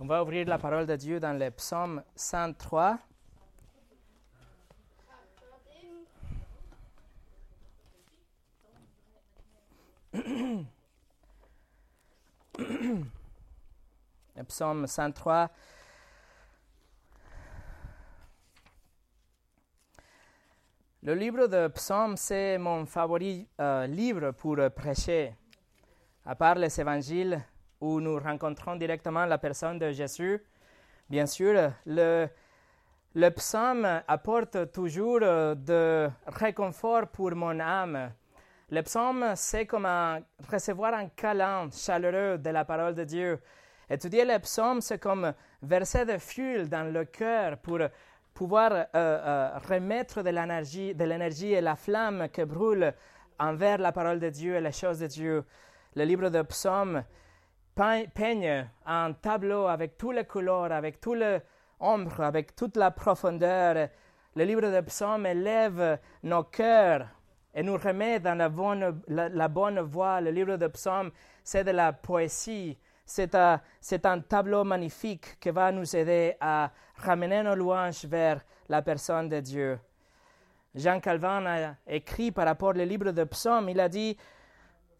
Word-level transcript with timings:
On 0.00 0.06
va 0.06 0.22
ouvrir 0.22 0.46
la 0.46 0.58
parole 0.58 0.86
de 0.86 0.94
Dieu 0.94 1.18
dans 1.18 1.36
le 1.36 1.50
psaume 1.50 2.04
103. 2.14 3.00
Le 14.36 14.44
psaume 14.46 14.86
103. 14.86 15.50
Le 21.02 21.14
livre 21.14 21.48
de 21.48 21.66
psaumes, 21.66 22.16
c'est 22.16 22.56
mon 22.56 22.86
favori 22.86 23.48
euh, 23.60 23.88
livre 23.88 24.30
pour 24.30 24.58
prêcher. 24.76 25.34
À 26.24 26.36
part 26.36 26.54
les 26.54 26.80
évangiles 26.80 27.42
où 27.80 28.00
nous 28.00 28.18
rencontrons 28.18 28.76
directement 28.76 29.24
la 29.24 29.38
personne 29.38 29.78
de 29.78 29.90
Jésus, 29.92 30.42
bien 31.08 31.26
sûr, 31.26 31.72
le, 31.86 32.28
le 33.14 33.30
psaume 33.30 34.02
apporte 34.06 34.70
toujours 34.72 35.20
euh, 35.22 35.54
de 35.54 36.08
réconfort 36.26 37.08
pour 37.08 37.34
mon 37.34 37.58
âme. 37.58 38.12
Le 38.70 38.82
psaume, 38.82 39.32
c'est 39.34 39.64
comme 39.66 39.88
recevoir 40.52 40.94
un 40.94 41.08
câlin 41.08 41.70
chaleureux 41.72 42.36
de 42.36 42.50
la 42.50 42.64
parole 42.64 42.94
de 42.94 43.04
Dieu. 43.04 43.40
Étudier 43.88 44.26
le 44.26 44.38
psaume, 44.40 44.82
c'est 44.82 44.98
comme 44.98 45.32
verser 45.62 46.04
de 46.04 46.18
fuel 46.18 46.68
dans 46.68 46.92
le 46.92 47.06
cœur 47.06 47.56
pour 47.58 47.78
pouvoir 48.34 48.72
euh, 48.72 48.86
euh, 48.94 49.50
remettre 49.68 50.22
de 50.22 50.28
l'énergie, 50.28 50.94
de 50.94 51.04
l'énergie 51.04 51.54
et 51.54 51.62
la 51.62 51.76
flamme 51.76 52.28
qui 52.28 52.44
brûle 52.44 52.92
envers 53.38 53.78
la 53.78 53.90
parole 53.90 54.20
de 54.20 54.28
Dieu 54.28 54.54
et 54.54 54.60
les 54.60 54.72
choses 54.72 54.98
de 54.98 55.06
Dieu. 55.06 55.44
Le 55.96 56.04
livre 56.04 56.28
de 56.28 56.42
psaume 56.42 57.02
peigne 58.14 58.68
un 58.86 59.12
tableau 59.12 59.66
avec 59.66 59.96
toutes 59.96 60.16
les 60.16 60.24
couleurs, 60.24 60.72
avec 60.72 61.00
toutes 61.00 61.18
les 61.18 61.38
ombres, 61.78 62.20
avec 62.20 62.56
toute 62.56 62.76
la 62.76 62.90
profondeur. 62.90 63.88
Le 64.34 64.44
livre 64.44 64.62
de 64.62 64.80
psaume 64.80 65.26
élève 65.26 65.98
nos 66.22 66.44
cœurs 66.44 67.06
et 67.54 67.62
nous 67.62 67.76
remet 67.76 68.20
dans 68.20 68.36
la 68.36 68.48
bonne, 69.48 69.80
voie. 69.80 70.20
Le 70.20 70.30
livre 70.30 70.56
de 70.56 70.66
psaume, 70.66 71.10
c'est 71.44 71.64
de 71.64 71.70
la 71.70 71.92
poésie. 71.92 72.76
C'est 73.04 73.34
un, 73.34 73.60
tableau 74.28 74.64
magnifique 74.64 75.38
qui 75.40 75.50
va 75.50 75.72
nous 75.72 75.96
aider 75.96 76.34
à 76.40 76.70
ramener 76.96 77.42
nos 77.42 77.54
louanges 77.54 78.04
vers 78.04 78.40
la 78.68 78.82
personne 78.82 79.28
de 79.28 79.40
Dieu. 79.40 79.78
Jean 80.74 81.00
Calvin 81.00 81.46
a 81.46 81.74
écrit 81.86 82.30
par 82.30 82.46
rapport 82.46 82.70
au 82.70 82.72
livre 82.72 83.12
de 83.12 83.24
psaume, 83.24 83.70
il 83.70 83.80
a 83.80 83.88
dit, 83.88 84.16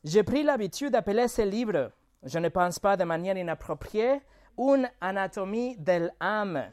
j'ai 0.05 0.23
pris 0.23 0.43
l'habitude 0.43 0.93
d'appeler 0.93 1.29
ce 1.29 1.43
livre, 1.43 1.91
je 2.23 2.39
ne 2.39 2.49
pense 2.49 2.79
pas 2.79 2.97
de 2.97 3.05
manière 3.05 3.37
inappropriée, 3.37 4.21
une 4.57 4.91
anatomie 5.01 5.77
de 5.77 6.11
l'âme 6.21 6.71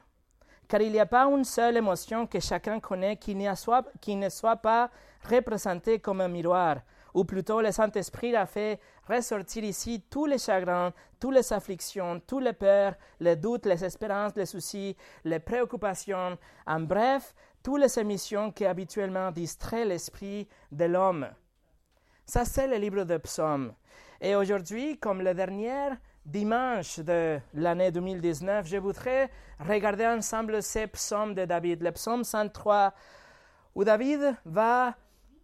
car 0.67 0.81
il 0.81 0.91
n'y 0.91 0.99
a 0.99 1.05
pas 1.05 1.25
une 1.25 1.43
seule 1.43 1.77
émotion 1.77 2.25
que 2.25 2.39
chacun 2.39 2.79
connaît 2.79 3.17
qui, 3.17 3.37
soit, 3.55 3.85
qui 4.02 4.15
ne 4.15 4.29
soit 4.29 4.57
pas 4.57 4.89
représentée 5.29 5.99
comme 5.99 6.21
un 6.21 6.27
miroir, 6.27 6.77
ou 7.13 7.23
plutôt 7.23 7.61
le 7.61 7.71
Saint-Esprit 7.71 8.35
a 8.35 8.45
fait 8.45 8.79
ressortir 9.07 9.63
ici 9.63 10.03
tous 10.09 10.25
les 10.25 10.37
chagrins, 10.37 10.91
toutes 11.19 11.35
les 11.35 11.53
afflictions, 11.53 12.19
tous 12.25 12.39
les 12.39 12.53
peurs, 12.53 12.95
les 13.19 13.35
doutes, 13.35 13.65
les 13.65 13.83
espérances, 13.83 14.35
les 14.35 14.45
soucis, 14.45 14.95
les 15.23 15.39
préoccupations, 15.39 16.37
en 16.65 16.80
bref, 16.81 17.33
toutes 17.63 17.81
les 17.81 17.99
émissions 17.99 18.52
qui 18.52 18.65
habituellement 18.65 19.31
distraient 19.31 19.85
l'esprit 19.85 20.47
de 20.71 20.85
l'homme. 20.85 21.27
Ça, 22.25 22.43
c'est 22.43 22.67
le 22.67 22.77
livre 22.77 23.03
de 23.03 23.17
psaumes. 23.17 23.73
Et 24.21 24.35
aujourd'hui, 24.35 24.97
comme 24.97 25.21
le 25.21 25.33
dernier, 25.33 25.89
dimanche 26.25 26.99
de 26.99 27.39
l'année 27.53 27.91
2019, 27.91 28.67
je 28.67 28.77
voudrais 28.77 29.30
regarder 29.59 30.08
ensemble 30.08 30.61
ces 30.63 30.88
psaumes 30.88 31.35
de 31.35 31.45
David, 31.45 31.83
le 31.83 31.91
psaume 31.91 32.23
103, 32.23 32.93
où 33.75 33.83
David 33.83 34.36
va 34.45 34.95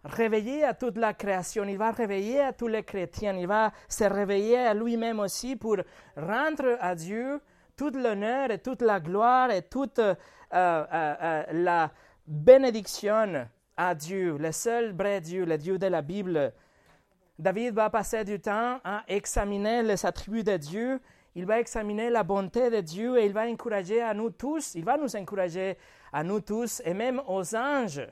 réveiller 0.04 0.64
à 0.64 0.74
toute 0.74 0.98
la 0.98 1.14
création, 1.14 1.64
il 1.66 1.78
va 1.78 1.92
réveiller 1.92 2.42
à 2.42 2.54
tous 2.54 2.68
les 2.68 2.84
chrétiens, 2.84 3.38
il 3.38 3.48
va 3.48 3.72
se 3.88 4.04
réveiller 4.04 4.58
à 4.58 4.74
lui-même 4.74 5.20
aussi 5.20 5.56
pour 5.56 5.78
rendre 6.18 6.78
à 6.80 6.96
Dieu 6.96 7.40
tout 7.78 7.92
l'honneur 7.92 8.52
et 8.52 8.59
toute 8.59 8.82
la 8.82 9.00
gloire 9.00 9.52
et 9.52 9.62
toute 9.64 10.00
euh, 10.00 10.16
euh, 10.53 10.86
euh, 10.94 11.44
la 11.52 11.92
bénédiction 12.26 13.48
à 13.78 13.96
Dieu, 13.96 14.38
le 14.38 14.52
seul 14.52 14.92
vrai 14.92 15.22
Dieu, 15.22 15.46
le 15.46 15.58
Dieu 15.58 15.78
de 15.78 15.88
la 15.88 16.02
Bible, 16.02 16.53
David 17.40 17.74
va 17.74 17.90
passer 17.90 18.24
du 18.24 18.40
temps 18.40 18.80
à 18.84 19.03
examiner 19.08 19.81
les 19.84 20.06
attributs 20.06 20.44
de 20.44 20.58
Dieu, 20.58 21.00
il 21.34 21.46
va 21.46 21.59
examiner 21.59 22.09
la 22.09 22.24
bonté 22.24 22.69
de 22.69 22.81
Dieu 22.81 23.18
et 23.18 23.25
il 23.25 23.34
va 23.34 23.47
encourager 23.47 24.02
à 24.02 24.14
nous 24.14 24.30
tous, 24.30 24.75
il 24.75 24.84
va 24.84 24.97
nous 24.97 25.16
encourager 25.16 25.78
à 26.12 26.24
nous 26.24 26.41
tous 26.41 26.81
et 26.84 26.94
même 26.94 27.22
aux 27.28 27.56
anges. 27.56 28.06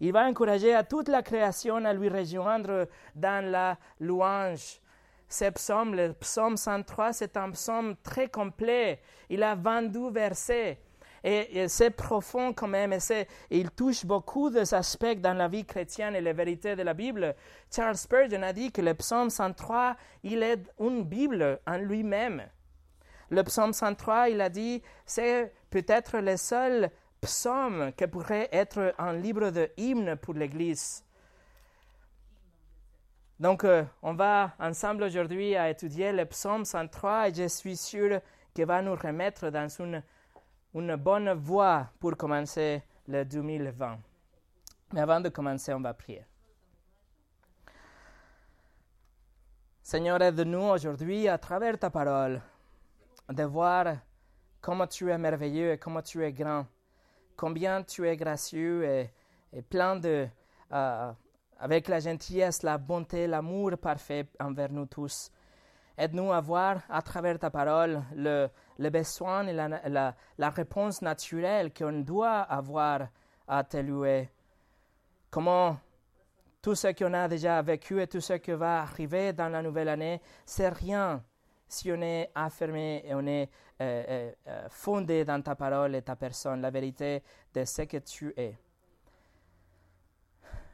Il 0.00 0.12
va 0.12 0.26
encourager 0.26 0.74
à 0.74 0.82
toute 0.82 1.08
la 1.08 1.22
création 1.22 1.76
à 1.84 1.92
lui 1.92 2.08
rejoindre 2.08 2.88
dans 3.14 3.44
la 3.50 3.78
louange. 4.00 4.80
Ce 5.28 5.48
psaume, 5.50 5.94
le 5.94 6.12
psaume 6.12 6.56
103, 6.56 7.12
c'est 7.12 7.36
un 7.36 7.50
psaume 7.50 7.96
très 8.02 8.28
complet. 8.28 9.00
Il 9.28 9.42
a 9.42 9.54
22 9.54 10.10
versets. 10.10 10.80
Et, 11.28 11.66
c'est 11.66 11.90
profond 11.90 12.52
quand 12.52 12.68
même, 12.68 12.92
et 12.92 13.26
il 13.50 13.72
touche 13.72 14.06
beaucoup 14.06 14.48
d'aspects 14.48 15.18
dans 15.18 15.34
la 15.34 15.48
vie 15.48 15.64
chrétienne 15.64 16.14
et 16.14 16.20
les 16.20 16.32
vérités 16.32 16.76
de 16.76 16.84
la 16.84 16.94
Bible. 16.94 17.34
Charles 17.74 17.96
Spurgeon 17.96 18.42
a 18.44 18.52
dit 18.52 18.70
que 18.70 18.80
le 18.80 18.94
psaume 18.94 19.28
103, 19.28 19.96
il 20.22 20.44
est 20.44 20.60
une 20.78 21.02
Bible 21.02 21.58
en 21.66 21.78
lui-même. 21.78 22.44
Le 23.30 23.42
psaume 23.42 23.72
103, 23.72 24.28
il 24.28 24.40
a 24.40 24.48
dit, 24.48 24.80
c'est 25.04 25.52
peut-être 25.68 26.18
le 26.18 26.36
seul 26.36 26.90
psaume 27.20 27.90
qui 27.96 28.06
pourrait 28.06 28.48
être 28.52 28.94
un 28.96 29.14
livre 29.14 29.50
de 29.50 29.68
hymne 29.76 30.14
pour 30.14 30.34
l'Église. 30.34 31.02
Donc, 33.40 33.64
euh, 33.64 33.82
on 34.00 34.14
va 34.14 34.54
ensemble 34.60 35.02
aujourd'hui 35.02 35.56
à 35.56 35.70
étudier 35.70 36.12
le 36.12 36.24
psaume 36.24 36.64
103 36.64 37.30
et 37.30 37.34
je 37.34 37.48
suis 37.48 37.76
sûr 37.76 38.20
qu'il 38.54 38.66
va 38.66 38.80
nous 38.80 38.94
remettre 38.94 39.50
dans 39.50 39.68
une 39.68 40.04
une 40.74 40.96
bonne 40.96 41.32
voie 41.32 41.88
pour 41.98 42.16
commencer 42.16 42.82
le 43.08 43.24
2020. 43.24 43.98
Mais 44.92 45.00
avant 45.00 45.20
de 45.20 45.28
commencer, 45.28 45.72
on 45.74 45.80
va 45.80 45.94
prier. 45.94 46.24
Seigneur, 49.82 50.20
aide-nous 50.20 50.62
aujourd'hui 50.62 51.28
à 51.28 51.38
travers 51.38 51.78
ta 51.78 51.90
parole 51.90 52.40
de 53.28 53.42
voir 53.44 53.96
comment 54.60 54.86
tu 54.86 55.10
es 55.10 55.18
merveilleux 55.18 55.72
et 55.72 55.78
comment 55.78 56.02
tu 56.02 56.24
es 56.24 56.32
grand, 56.32 56.66
combien 57.36 57.82
tu 57.82 58.06
es 58.08 58.16
gracieux 58.16 58.84
et, 58.84 59.62
plein 59.70 59.96
de, 59.96 60.26
euh, 60.72 61.12
avec 61.58 61.88
la 61.88 62.00
gentillesse, 62.00 62.62
la 62.62 62.78
bonté, 62.78 63.26
l'amour 63.26 63.78
parfait 63.78 64.26
envers 64.40 64.72
nous 64.72 64.86
tous. 64.86 65.30
Aide-nous 65.96 66.32
à 66.32 66.40
voir 66.40 66.82
à 66.88 67.00
travers 67.00 67.38
ta 67.38 67.50
parole 67.50 68.02
le, 68.14 68.48
le 68.78 68.90
besoin 68.90 69.46
et 69.46 69.52
la, 69.52 70.14
la, 70.38 70.50
réponse 70.50 71.02
naturelle 71.02 71.72
qu'on 71.72 72.00
doit 72.00 72.40
avoir 72.40 73.08
à 73.48 73.64
te 73.64 73.78
louer. 73.78 74.30
Comment 75.30 75.78
tout 76.60 76.74
ce 76.74 76.88
qu'on 76.88 77.14
a 77.14 77.28
déjà 77.28 77.62
vécu 77.62 78.00
et 78.02 78.06
tout 78.06 78.20
ce 78.20 78.34
qui 78.34 78.52
va 78.52 78.82
arriver 78.82 79.32
dans 79.32 79.48
la 79.48 79.62
nouvelle 79.62 79.88
année, 79.88 80.20
c'est 80.44 80.68
rien 80.68 81.22
si 81.68 81.90
on 81.90 82.00
est 82.00 82.30
affirmé 82.34 83.02
et 83.04 83.14
on 83.14 83.26
est 83.26 83.48
euh, 83.80 84.04
euh, 84.08 84.32
euh, 84.48 84.68
fondé 84.68 85.24
dans 85.24 85.40
ta 85.42 85.54
parole 85.54 85.94
et 85.94 86.02
ta 86.02 86.16
personne, 86.16 86.60
la 86.60 86.70
vérité 86.70 87.22
de 87.52 87.64
ce 87.64 87.82
que 87.82 87.98
tu 87.98 88.32
es. 88.36 88.56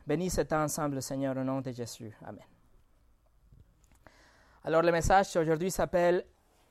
Bénis 0.06 0.30
cet 0.30 0.52
ensemble, 0.52 1.00
Seigneur, 1.02 1.36
au 1.36 1.44
nom 1.44 1.60
de 1.60 1.70
Jésus. 1.72 2.16
Amen. 2.24 2.44
Alors 4.64 4.82
le 4.82 4.92
message 4.92 5.36
aujourd'hui 5.36 5.70
s'appelle 5.70 6.24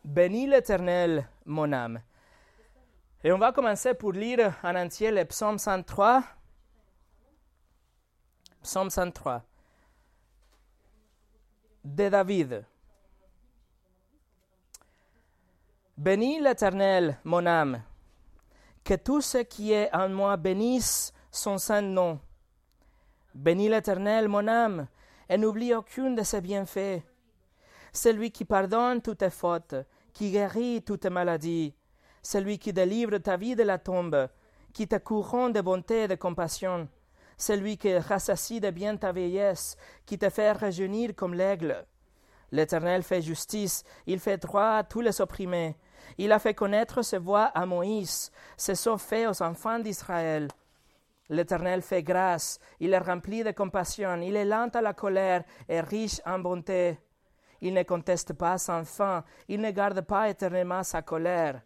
Bénis 0.03 0.47
l'Éternel, 0.47 1.27
mon 1.45 1.71
âme. 1.71 2.01
Et 3.23 3.31
on 3.31 3.37
va 3.37 3.51
commencer 3.51 3.93
pour 3.93 4.13
lire 4.13 4.55
en 4.63 4.75
entier 4.75 5.11
le 5.11 5.23
psaume 5.25 5.59
103. 5.59 6.23
Psaume 8.63 8.89
103 8.89 9.43
de 11.83 12.09
David. 12.09 12.65
Bénis 15.97 16.39
l'Éternel, 16.39 17.17
mon 17.23 17.45
âme. 17.45 17.83
Que 18.83 18.95
tout 18.95 19.21
ce 19.21 19.39
qui 19.39 19.71
est 19.71 19.93
en 19.95 20.09
moi 20.09 20.35
bénisse 20.37 21.13
son 21.31 21.59
saint 21.59 21.81
nom. 21.81 22.19
Bénis 23.35 23.69
l'Éternel, 23.69 24.27
mon 24.27 24.47
âme, 24.47 24.87
et 25.29 25.37
n'oublie 25.37 25.73
aucune 25.73 26.15
de 26.15 26.23
ses 26.23 26.41
bienfaits 26.41 27.01
celui 27.91 28.31
qui 28.31 28.45
pardonne 28.45 29.01
toutes 29.01 29.19
tes 29.19 29.29
fautes, 29.29 29.75
qui 30.13 30.31
guérit 30.31 30.81
toutes 30.83 31.01
tes 31.01 31.09
maladies, 31.09 31.73
celui 32.21 32.59
qui 32.59 32.73
délivre 32.73 33.17
ta 33.17 33.37
vie 33.37 33.55
de 33.55 33.63
la 33.63 33.77
tombe, 33.77 34.29
qui 34.73 34.87
te 34.87 34.97
couronne 34.97 35.53
de 35.53 35.61
bonté 35.61 36.03
et 36.03 36.07
de 36.07 36.15
compassion, 36.15 36.87
celui 37.37 37.77
qui 37.77 37.97
rassasie 37.97 38.59
de 38.59 38.69
bien 38.69 38.95
ta 38.97 39.11
vieillesse, 39.11 39.77
qui 40.05 40.17
te 40.17 40.29
fait 40.29 40.51
rajeunir 40.51 41.15
comme 41.15 41.33
l'aigle. 41.33 41.85
L'Éternel 42.51 43.03
fait 43.03 43.21
justice, 43.21 43.83
il 44.05 44.19
fait 44.19 44.37
droit 44.37 44.77
à 44.77 44.83
tous 44.83 45.01
les 45.01 45.21
opprimés. 45.21 45.75
Il 46.17 46.31
a 46.31 46.39
fait 46.39 46.53
connaître 46.53 47.01
ses 47.01 47.17
voies 47.17 47.45
à 47.45 47.65
Moïse, 47.65 48.31
ses 48.57 48.75
sauts 48.75 48.97
faits 48.97 49.29
aux 49.29 49.41
enfants 49.41 49.79
d'Israël. 49.79 50.49
L'Éternel 51.29 51.81
fait 51.81 52.03
grâce, 52.03 52.59
il 52.81 52.93
est 52.93 52.97
rempli 52.97 53.43
de 53.43 53.51
compassion, 53.51 54.17
il 54.21 54.35
est 54.35 54.43
lent 54.43 54.69
à 54.73 54.81
la 54.81 54.93
colère 54.93 55.43
et 55.69 55.79
riche 55.79 56.19
en 56.25 56.39
bonté. 56.39 56.97
Il 57.61 57.73
ne 57.73 57.83
conteste 57.83 58.33
pas 58.33 58.57
sans 58.57 58.83
fin, 58.83 59.23
il 59.47 59.61
ne 59.61 59.71
garde 59.71 60.01
pas 60.01 60.29
éternellement 60.29 60.83
sa 60.83 61.01
colère. 61.01 61.61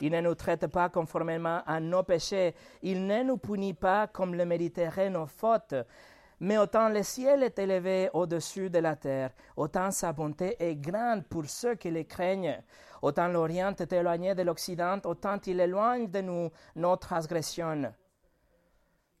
Il 0.00 0.12
ne 0.12 0.20
nous 0.20 0.34
traite 0.34 0.66
pas 0.68 0.88
conformément 0.88 1.60
à 1.66 1.78
nos 1.80 2.02
péchés, 2.02 2.54
il 2.82 3.06
ne 3.06 3.22
nous 3.22 3.36
punit 3.36 3.74
pas 3.74 4.06
comme 4.06 4.34
le 4.34 4.46
mériteraient 4.46 5.10
nos 5.10 5.26
fautes. 5.26 5.74
Mais 6.42 6.56
autant 6.56 6.88
le 6.88 7.02
ciel 7.02 7.42
est 7.42 7.58
élevé 7.58 8.08
au-dessus 8.14 8.70
de 8.70 8.78
la 8.78 8.96
terre, 8.96 9.30
autant 9.56 9.90
sa 9.90 10.12
bonté 10.14 10.56
est 10.58 10.76
grande 10.76 11.26
pour 11.26 11.44
ceux 11.46 11.74
qui 11.74 11.90
les 11.90 12.06
craignent. 12.06 12.62
Autant 13.02 13.28
l'Orient 13.28 13.74
est 13.78 13.92
éloigné 13.92 14.34
de 14.34 14.42
l'Occident, 14.42 14.98
autant 15.04 15.38
il 15.46 15.60
éloigne 15.60 16.10
de 16.10 16.22
nous 16.22 16.50
nos 16.76 16.96
transgressions. 16.96 17.92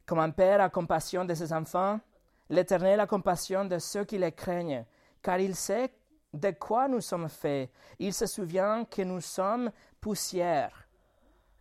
Comme 0.06 0.18
un 0.18 0.30
père 0.30 0.62
a 0.62 0.70
compassion 0.70 1.26
de 1.26 1.34
ses 1.34 1.52
enfants, 1.52 2.00
l'Éternel 2.48 3.00
a 3.00 3.06
compassion 3.06 3.66
de 3.66 3.78
ceux 3.78 4.04
qui 4.04 4.16
les 4.16 4.32
craignent, 4.32 4.86
car 5.22 5.38
il 5.38 5.54
sait 5.54 5.92
de 6.32 6.50
quoi 6.52 6.88
nous 6.88 7.00
sommes 7.00 7.28
faits. 7.28 7.70
Il 7.98 8.14
se 8.14 8.26
souvient 8.26 8.84
que 8.84 9.02
nous 9.02 9.20
sommes 9.20 9.70
poussière. 10.00 10.86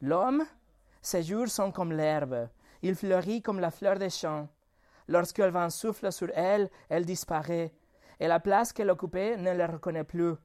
L'homme, 0.02 0.46
ses 1.02 1.24
jours 1.24 1.48
sont 1.48 1.72
comme 1.72 1.92
l'herbe, 1.92 2.48
il 2.82 2.96
fleurit 2.96 3.42
comme 3.42 3.60
la 3.60 3.72
fleur 3.72 3.98
des 3.98 4.10
champs. 4.10 4.48
Lorsque 5.08 5.40
le 5.40 5.50
vent 5.50 5.70
souffle 5.70 6.12
sur 6.12 6.30
elle, 6.34 6.70
elle 6.88 7.06
disparaît, 7.06 7.74
et 8.20 8.28
la 8.28 8.40
place 8.40 8.72
qu'elle 8.72 8.90
occupait 8.90 9.38
ne 9.38 9.52
la 9.52 9.68
reconnaît 9.68 10.04
plus. 10.04 10.36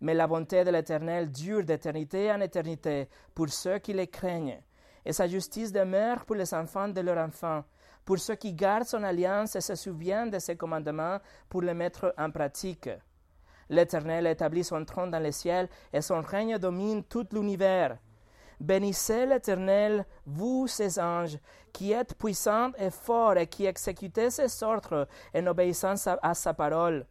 Mais 0.00 0.14
la 0.14 0.26
bonté 0.26 0.64
de 0.64 0.70
l'Éternel 0.70 1.30
dure 1.30 1.64
d'éternité 1.64 2.30
en 2.32 2.40
éternité 2.40 3.08
pour 3.34 3.48
ceux 3.48 3.78
qui 3.78 3.92
les 3.92 4.06
craignent 4.06 4.62
et 5.08 5.12
sa 5.14 5.26
justice 5.26 5.72
demeure 5.72 6.26
pour 6.26 6.36
les 6.36 6.52
enfants 6.52 6.88
de 6.88 7.00
leurs 7.00 7.16
enfants, 7.26 7.64
pour 8.04 8.18
ceux 8.18 8.34
qui 8.34 8.52
gardent 8.52 8.84
son 8.84 9.02
alliance 9.02 9.56
et 9.56 9.62
se 9.62 9.74
souviennent 9.74 10.28
de 10.28 10.38
ses 10.38 10.54
commandements 10.54 11.18
pour 11.48 11.62
les 11.62 11.72
mettre 11.72 12.14
en 12.18 12.30
pratique. 12.30 12.90
L'Éternel 13.70 14.26
établit 14.26 14.64
son 14.64 14.84
trône 14.84 15.10
dans 15.10 15.22
le 15.22 15.32
ciel 15.32 15.68
et 15.92 16.00
son 16.00 16.20
règne 16.20 16.58
domine 16.58 17.04
tout 17.04 17.26
l'univers. 17.32 17.98
Bénissez 18.60 19.26
l'Éternel, 19.26 20.04
vous 20.26 20.66
ses 20.66 20.98
anges, 20.98 21.38
qui 21.72 21.92
êtes 21.92 22.14
puissants 22.14 22.72
et 22.78 22.90
forts 22.90 23.36
et 23.36 23.46
qui 23.46 23.66
exécutez 23.66 24.30
ses 24.30 24.62
ordres 24.64 25.06
en 25.34 25.46
obéissant 25.46 25.94
à 26.22 26.34
sa 26.34 26.54
parole. 26.54 27.06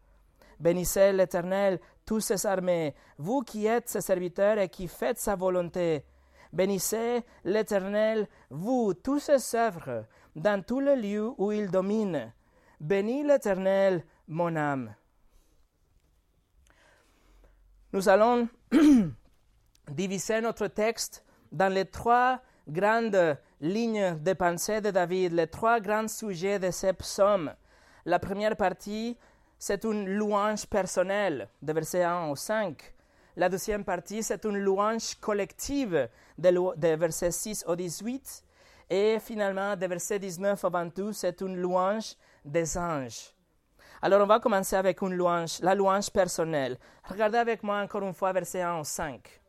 Bénissez 0.60 1.14
l'Éternel, 1.14 1.80
tous 2.06 2.20
ses 2.20 2.46
armées, 2.46 2.96
vous 3.18 3.42
qui 3.42 3.68
êtes 3.68 3.88
ses 3.88 4.02
serviteurs 4.02 4.58
et 4.58 4.70
qui 4.70 4.88
faites 4.88 5.20
sa 5.20 5.36
volonté. 5.36 6.04
Bénissez 6.52 7.24
l'Éternel, 7.46 8.28
vous, 8.50 8.94
tous 8.94 9.20
ses 9.20 9.56
œuvres, 9.56 10.06
dans 10.36 10.64
tous 10.64 10.80
les 10.80 10.96
lieux 10.96 11.32
où 11.38 11.52
il 11.52 11.70
domine. 11.70 12.34
Bénis 12.80 13.24
l'Éternel, 13.24 14.04
mon 14.28 14.56
âme. 14.56 14.94
Nous 17.94 18.10
allons 18.10 18.50
diviser 19.92 20.42
notre 20.42 20.68
texte 20.68 21.24
dans 21.54 21.72
les 21.74 21.86
trois 21.86 22.42
grandes 22.68 23.38
lignes 23.62 24.18
de 24.20 24.34
pensée 24.34 24.82
de 24.82 24.92
David, 24.92 25.32
les 25.32 25.48
trois 25.48 25.80
grands 25.80 26.10
sujets 26.10 26.60
de 26.60 26.70
ces 26.70 26.92
psaumes. 26.92 27.54
La 28.06 28.20
première 28.20 28.58
partie, 28.58 29.18
c'est 29.58 29.86
une 29.86 30.06
louange 30.06 30.66
personnelle, 30.66 31.48
de 31.62 31.72
versets 31.72 32.04
1 32.04 32.28
au 32.28 32.36
5. 32.36 32.94
La 33.38 33.48
deuxième 33.48 33.86
partie, 33.86 34.22
c'est 34.22 34.44
une 34.44 34.58
louange 34.58 35.16
collective 35.22 36.10
des 36.38 36.96
versets 36.98 37.32
6 37.32 37.64
au 37.68 37.76
18. 37.78 38.44
Et 38.90 39.18
finalement, 39.20 39.78
des 39.78 39.88
versets 39.88 40.20
19 40.20 40.62
au 40.62 40.70
22, 40.70 41.14
c'est 41.14 41.40
une 41.40 41.56
louange 41.56 42.16
des 42.44 42.78
anges. 42.78 43.37
Alors, 44.02 44.22
on 44.22 44.28
va 44.28 44.40
commencer 44.40 44.76
avec 44.76 45.02
une 45.02 45.14
louange, 45.14 45.60
la 45.62 45.76
louange 45.76 46.12
personnelle. 46.12 46.78
Regardez 47.04 47.38
avec 47.38 47.64
moi 47.64 47.80
encore 47.80 48.04
une 48.04 48.14
fois 48.14 48.34
verset 48.34 48.62
1 48.62 48.80
au 48.80 48.84
5. 48.84 49.42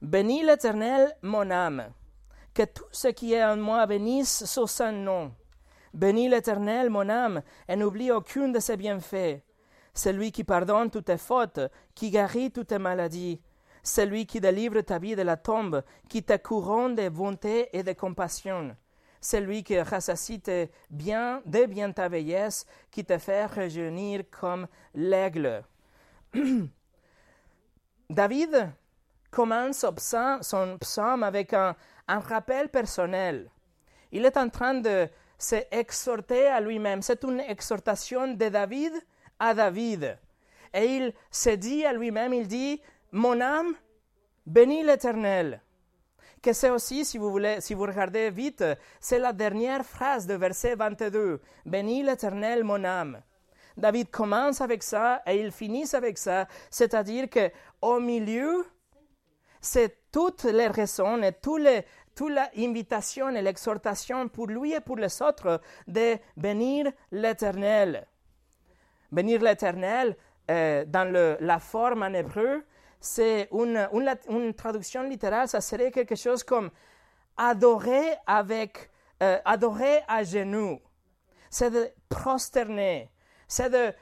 Bénis 0.00 0.42
l'Éternel, 0.42 1.16
mon 1.22 1.50
âme. 1.50 1.88
Que 2.54 2.64
tout 2.64 2.84
ce 2.90 3.08
qui 3.08 3.32
est 3.34 3.44
en 3.44 3.56
moi 3.56 3.86
bénisse 3.86 4.44
son 4.44 4.66
saint 4.66 4.92
nom. 4.92 5.32
Bénis 5.94 6.28
l'Éternel, 6.28 6.90
mon 6.90 7.08
âme, 7.08 7.42
et 7.68 7.76
n'oublie 7.76 8.10
aucune 8.10 8.52
de 8.52 8.60
ses 8.60 8.76
bienfaits 8.76 9.42
celui 9.94 10.32
qui 10.32 10.44
pardonne 10.44 10.90
toutes 10.90 11.06
tes 11.06 11.18
fautes, 11.18 11.60
qui 11.94 12.10
guérit 12.10 12.50
toutes 12.50 12.68
tes 12.68 12.78
maladies, 12.78 13.40
celui 13.82 14.26
qui 14.26 14.40
délivre 14.40 14.80
ta 14.80 14.98
vie 14.98 15.16
de 15.16 15.22
la 15.22 15.36
tombe, 15.36 15.82
qui 16.08 16.22
te 16.22 16.36
couronne 16.36 16.94
de 16.94 17.08
bonté 17.08 17.68
et 17.76 17.82
de 17.82 17.92
compassion, 17.92 18.76
celui 19.22 19.62
qui 19.62 19.80
rassasie 19.80 20.40
tes 20.40 20.70
biens, 20.90 21.40
de 21.46 21.64
bien 21.64 21.92
ta 21.92 22.08
vieillesse, 22.08 22.66
qui 22.90 23.04
te 23.04 23.16
fait 23.16 23.46
rejeunir 23.46 24.24
comme 24.30 24.66
l'aigle. 24.94 25.64
David 28.10 28.70
commence 29.30 29.86
son 30.42 30.78
psaume 30.78 31.22
avec 31.22 31.54
un, 31.54 31.74
un 32.08 32.18
rappel 32.18 32.68
personnel. 32.68 33.48
Il 34.10 34.26
est 34.26 34.36
en 34.36 34.48
train 34.50 34.74
de 34.74 35.08
s'exhorter 35.38 36.48
à 36.48 36.60
lui-même. 36.60 37.00
C'est 37.00 37.22
une 37.24 37.40
exhortation 37.40 38.34
de 38.34 38.48
David 38.48 38.92
à 39.38 39.54
David. 39.54 40.18
Et 40.74 40.84
il 40.84 41.14
se 41.30 41.50
dit 41.50 41.84
à 41.84 41.92
lui-même, 41.92 42.34
il 42.34 42.48
dit, 42.48 42.82
mon 43.12 43.40
âme, 43.40 43.74
bénis 44.46 44.82
l'Éternel. 44.82 45.60
Que 46.42 46.52
c'est 46.52 46.70
aussi, 46.70 47.04
si 47.04 47.18
vous 47.18 47.30
voulez, 47.30 47.60
si 47.60 47.72
vous 47.72 47.84
regardez 47.84 48.28
vite, 48.30 48.64
c'est 49.00 49.20
la 49.20 49.32
dernière 49.32 49.84
phrase 49.86 50.26
de 50.26 50.34
verset 50.34 50.74
22. 50.74 51.40
Bénis 51.64 52.02
l'Éternel, 52.02 52.64
mon 52.64 52.82
âme. 52.82 53.22
David 53.76 54.10
commence 54.10 54.60
avec 54.60 54.82
ça 54.82 55.22
et 55.26 55.40
il 55.40 55.52
finit 55.52 55.94
avec 55.94 56.18
ça, 56.18 56.46
c'est-à-dire 56.68 57.30
que 57.30 57.50
au 57.80 58.00
milieu, 58.00 58.66
c'est 59.60 60.10
toutes 60.10 60.44
les 60.44 60.66
raisons 60.66 61.22
et 61.22 61.32
toutes 61.32 61.62
les, 61.62 61.84
toute 62.14 62.32
l'invitation 62.56 63.30
et 63.30 63.40
l'exhortation 63.40 64.28
pour 64.28 64.48
lui 64.48 64.72
et 64.72 64.80
pour 64.80 64.96
les 64.96 65.22
autres 65.22 65.60
de 65.86 66.18
bénir 66.36 66.92
l'Éternel. 67.12 68.06
Bénir 69.10 69.40
l'Éternel, 69.40 70.16
euh, 70.50 70.84
dans 70.86 71.36
la 71.40 71.58
forme 71.60 72.02
en 72.02 72.12
hébreu, 72.12 72.64
c'est 73.02 73.48
une, 73.52 73.88
une, 74.28 74.54
traduction 74.54 75.02
littérale, 75.02 75.48
ça 75.48 75.60
serait 75.60 75.90
quelque 75.90 76.14
chose 76.14 76.44
comme 76.44 76.70
adorer 77.36 78.14
avec, 78.26 78.90
euh, 79.22 79.38
adorer 79.44 80.02
à 80.06 80.22
genoux. 80.22 80.80
C'est 81.50 81.70
de 81.70 81.90
prosterner, 82.08 83.10
c'est 83.48 83.70
de 83.70 83.92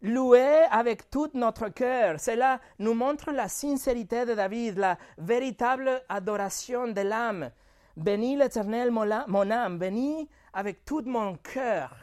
louer 0.00 0.62
avec 0.70 1.10
tout 1.10 1.28
notre 1.34 1.68
cœur. 1.70 2.20
Cela 2.20 2.60
nous 2.78 2.94
montre 2.94 3.32
la 3.32 3.48
sincérité 3.48 4.24
de 4.24 4.34
David, 4.34 4.78
la 4.78 4.96
véritable 5.18 6.02
adoration 6.08 6.86
de 6.86 7.00
l'âme. 7.00 7.50
Bénis 7.96 8.36
l'Éternel, 8.36 8.92
mon 8.92 9.50
âme, 9.50 9.78
bénis 9.78 10.28
avec 10.52 10.84
tout 10.84 11.02
mon 11.04 11.34
cœur 11.36 11.96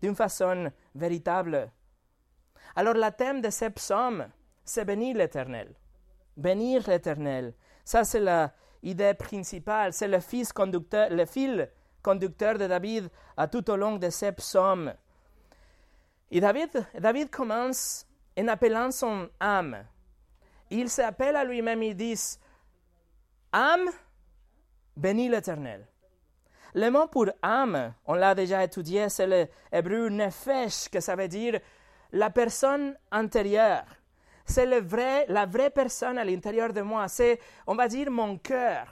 d'une 0.00 0.14
façon 0.14 0.70
véritable. 0.94 1.70
Alors 2.74 2.94
le 2.94 3.10
thème 3.10 3.42
de 3.42 3.50
ce 3.50 3.66
psaume, 3.66 4.28
c'est 4.66 4.84
bénir 4.84 5.16
l'Éternel. 5.16 5.72
Bénir 6.36 6.86
l'Éternel. 6.86 7.54
Ça, 7.84 8.04
c'est 8.04 8.22
l'idée 8.82 9.14
principale, 9.14 9.92
c'est 9.92 10.08
le, 10.08 10.20
fils 10.20 10.52
conducteur, 10.52 11.08
le 11.10 11.24
fil 11.24 11.70
conducteur 12.02 12.58
de 12.58 12.66
David 12.66 13.08
à 13.36 13.48
tout 13.48 13.70
au 13.70 13.76
long 13.76 13.96
de 13.96 14.10
ce 14.10 14.30
psaume. 14.32 14.92
Et 16.30 16.40
David, 16.40 16.84
David 16.98 17.30
commence 17.30 18.06
en 18.38 18.48
appelant 18.48 18.90
son 18.90 19.30
âme. 19.40 19.84
Il 20.68 20.90
s'appelle 20.90 21.36
à 21.36 21.44
lui-même, 21.44 21.82
il 21.82 21.96
dit, 21.96 22.20
âme, 23.52 23.88
bénis 24.96 25.28
l'Éternel. 25.28 25.86
Le 26.74 26.90
mot 26.90 27.06
pour 27.06 27.26
âme, 27.40 27.94
on 28.04 28.14
l'a 28.14 28.34
déjà 28.34 28.64
étudié, 28.64 29.08
c'est 29.08 29.26
le 29.26 29.46
hébreu 29.72 30.08
nefesh, 30.08 30.88
que 30.90 31.00
ça 31.00 31.14
veut 31.14 31.28
dire 31.28 31.60
la 32.12 32.30
personne 32.30 32.96
intérieure. 33.10 33.84
C'est 34.46 34.66
le 34.66 34.80
vrai, 34.80 35.26
la 35.28 35.44
vraie 35.44 35.70
personne 35.70 36.18
à 36.18 36.24
l'intérieur 36.24 36.72
de 36.72 36.80
moi. 36.80 37.08
C'est, 37.08 37.40
on 37.66 37.74
va 37.74 37.88
dire, 37.88 38.10
mon 38.10 38.38
cœur. 38.38 38.86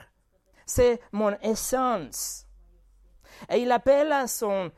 C'est 0.65 0.99
mon 1.11 1.31
essence. 1.39 2.45
Et 3.49 3.59
il 3.59 3.71
appelle 3.71 4.11
à 4.11 4.27
son, 4.27 4.71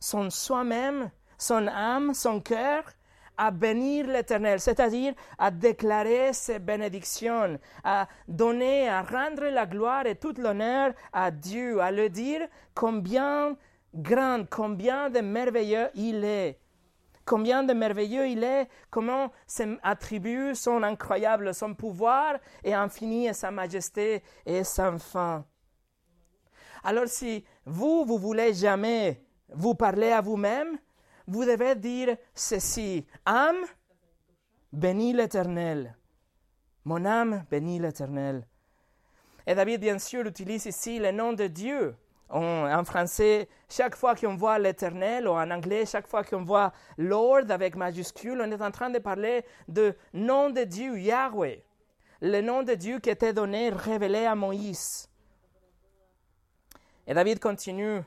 son 0.00 0.30
soi-même, 0.30 1.10
son 1.38 1.66
âme, 1.68 2.14
son 2.14 2.40
cœur, 2.40 2.84
à 3.36 3.50
bénir 3.50 4.06
l'Éternel, 4.06 4.60
c'est-à-dire 4.60 5.14
à 5.38 5.50
déclarer 5.50 6.32
ses 6.32 6.58
bénédictions, 6.58 7.58
à 7.82 8.06
donner, 8.28 8.88
à 8.88 9.02
rendre 9.02 9.44
la 9.44 9.66
gloire 9.66 10.06
et 10.06 10.14
tout 10.14 10.34
l'honneur 10.38 10.92
à 11.12 11.30
Dieu, 11.30 11.80
à 11.80 11.90
le 11.90 12.08
dire 12.08 12.46
combien 12.74 13.56
grand, 13.94 14.44
combien 14.48 15.10
de 15.10 15.20
merveilleux 15.20 15.88
il 15.94 16.24
est. 16.24 16.58
combien 17.24 17.62
de 17.62 17.72
merveilleux 17.72 18.28
il 18.28 18.44
est, 18.44 18.68
comment 18.90 19.30
ses 19.46 19.76
attributs 19.82 20.54
sont 20.54 20.82
incroyables, 20.82 21.54
son 21.54 21.74
pouvoir 21.74 22.38
est 22.62 22.72
infini 22.72 23.26
et 23.26 23.32
sa 23.32 23.50
majesté 23.50 24.22
est 24.44 24.64
sans 24.64 24.98
fin. 24.98 25.44
Alors 26.82 27.08
si 27.08 27.44
vous, 27.64 28.04
vous 28.04 28.18
voulez 28.18 28.52
jamais 28.52 29.22
vous 29.48 29.74
parler 29.74 30.10
à 30.10 30.20
vous-même, 30.20 30.78
vous 31.26 31.44
devez 31.44 31.74
dire 31.74 32.16
ceci, 32.34 33.06
âme, 33.24 33.64
bénis 34.72 35.14
l'Éternel. 35.14 35.96
Mon 36.84 37.04
âme 37.06 37.44
bénis 37.50 37.78
l'Éternel. 37.78 38.46
Et 39.46 39.54
David, 39.54 39.80
bien 39.80 39.98
sûr, 39.98 40.26
utilise 40.26 40.66
ici 40.66 40.98
le 40.98 41.12
nom 41.12 41.32
de 41.32 41.46
Dieu. 41.46 41.96
En 42.30 42.84
français, 42.84 43.48
chaque 43.68 43.96
fois 43.96 44.14
qu'on 44.14 44.34
voit 44.34 44.58
l'Éternel, 44.58 45.28
ou 45.28 45.32
en 45.32 45.50
anglais, 45.50 45.86
chaque 45.86 46.08
fois 46.08 46.24
qu'on 46.24 46.42
voit 46.42 46.72
Lord 46.98 47.50
avec 47.50 47.76
majuscule, 47.76 48.40
on 48.40 48.50
est 48.50 48.62
en 48.62 48.70
train 48.70 48.90
de 48.90 48.98
parler 48.98 49.44
de 49.68 49.94
nom 50.12 50.50
de 50.50 50.64
Dieu, 50.64 50.98
Yahweh. 50.98 51.64
Le 52.20 52.40
nom 52.40 52.62
de 52.62 52.74
Dieu 52.74 52.98
qui 53.00 53.10
était 53.10 53.32
donné, 53.32 53.70
révélé 53.70 54.24
à 54.24 54.34
Moïse. 54.34 55.08
Et 57.06 57.14
David 57.14 57.38
continue 57.38 58.00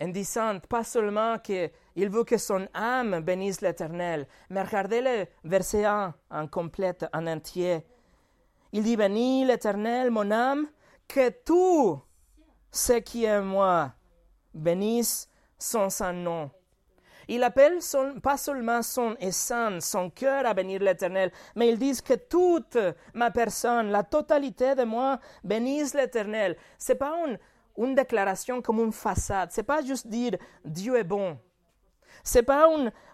en 0.00 0.08
disant 0.08 0.58
pas 0.68 0.84
seulement 0.84 1.38
qu'il 1.38 1.70
veut 1.96 2.24
que 2.24 2.38
son 2.38 2.66
âme 2.74 3.20
bénisse 3.20 3.60
l'Éternel, 3.60 4.26
mais 4.50 4.62
regardez 4.62 5.00
le 5.00 5.26
verset 5.44 5.84
1 5.84 6.14
en 6.30 6.46
complète, 6.46 7.06
en 7.12 7.26
entier. 7.26 7.84
Il 8.72 8.82
dit 8.82 8.96
Bénis 8.96 9.44
l'Éternel, 9.44 10.10
mon 10.10 10.30
âme, 10.30 10.66
que 11.06 11.28
tout 11.44 12.00
ce 12.72 12.94
qui 12.94 13.24
est 13.24 13.40
moi? 13.40 13.92
Bénisse 14.54 15.28
son 15.58 15.90
saint 15.90 16.12
nom. 16.12 16.50
Il 17.28 17.44
appelle 17.44 17.78
pas 18.22 18.36
seulement 18.36 18.82
son 18.82 19.14
essence, 19.20 19.84
son 19.84 20.10
cœur 20.10 20.44
à 20.44 20.54
bénir 20.54 20.82
l'Éternel, 20.82 21.30
mais 21.54 21.68
il 21.68 21.78
dit 21.78 22.02
que 22.02 22.14
toute 22.14 22.76
ma 23.14 23.30
personne, 23.30 23.90
la 23.90 24.02
totalité 24.02 24.74
de 24.74 24.82
moi, 24.82 25.20
bénisse 25.44 25.94
l'Éternel. 25.94 26.56
C'est 26.78 26.96
pas 26.96 27.14
une, 27.26 27.38
une 27.78 27.94
déclaration 27.94 28.60
comme 28.60 28.80
une 28.80 28.92
façade. 28.92 29.50
C'est 29.52 29.62
pas 29.62 29.82
juste 29.82 30.08
dire 30.08 30.36
Dieu 30.64 30.96
est 30.96 31.04
bon. 31.04 31.38
C'est 32.24 32.42
pas 32.42 32.68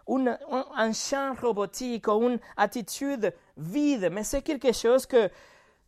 un 0.06 0.92
chant 0.92 1.34
robotique 1.40 2.08
ou 2.08 2.28
une 2.28 2.40
attitude 2.56 3.34
vide, 3.56 4.08
mais 4.10 4.24
c'est 4.24 4.42
quelque 4.42 4.72
chose 4.72 5.06
que 5.06 5.30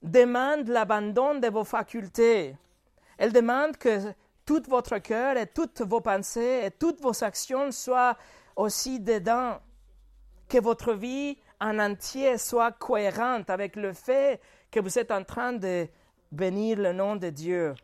demande 0.03 0.69
l'abandon 0.69 1.37
de 1.37 1.49
vos 1.49 1.65
facultés. 1.65 2.57
Elle 3.21 3.35
demande 3.35 3.77
que 3.77 4.15
tout 4.47 4.63
votre 4.67 4.97
cœur 4.97 5.37
et 5.37 5.47
toutes 5.47 5.83
vos 5.83 6.01
pensées 6.01 6.63
et 6.65 6.71
toutes 6.71 7.03
vos 7.03 7.23
actions 7.23 7.71
soient 7.71 8.17
aussi 8.57 8.99
dedans. 8.99 9.59
Que 10.49 10.59
votre 10.59 10.95
vie 10.95 11.37
en 11.61 11.79
entier 11.79 12.39
soit 12.39 12.73
cohérente 12.73 13.51
avec 13.51 13.77
le 13.77 13.93
fait 13.93 14.41
que 14.71 14.81
vous 14.81 14.99
êtes 14.99 15.11
en 15.11 15.23
train 15.23 15.53
de 15.53 15.87
bénir 16.33 16.79
le 16.79 16.95
nom 16.95 17.15
de 17.15 17.29
Dieu. 17.29 17.75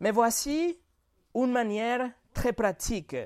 Mais 0.00 0.10
voici 0.10 0.78
une 1.34 1.50
manière 1.50 2.10
très 2.34 2.52
pratique, 2.52 3.16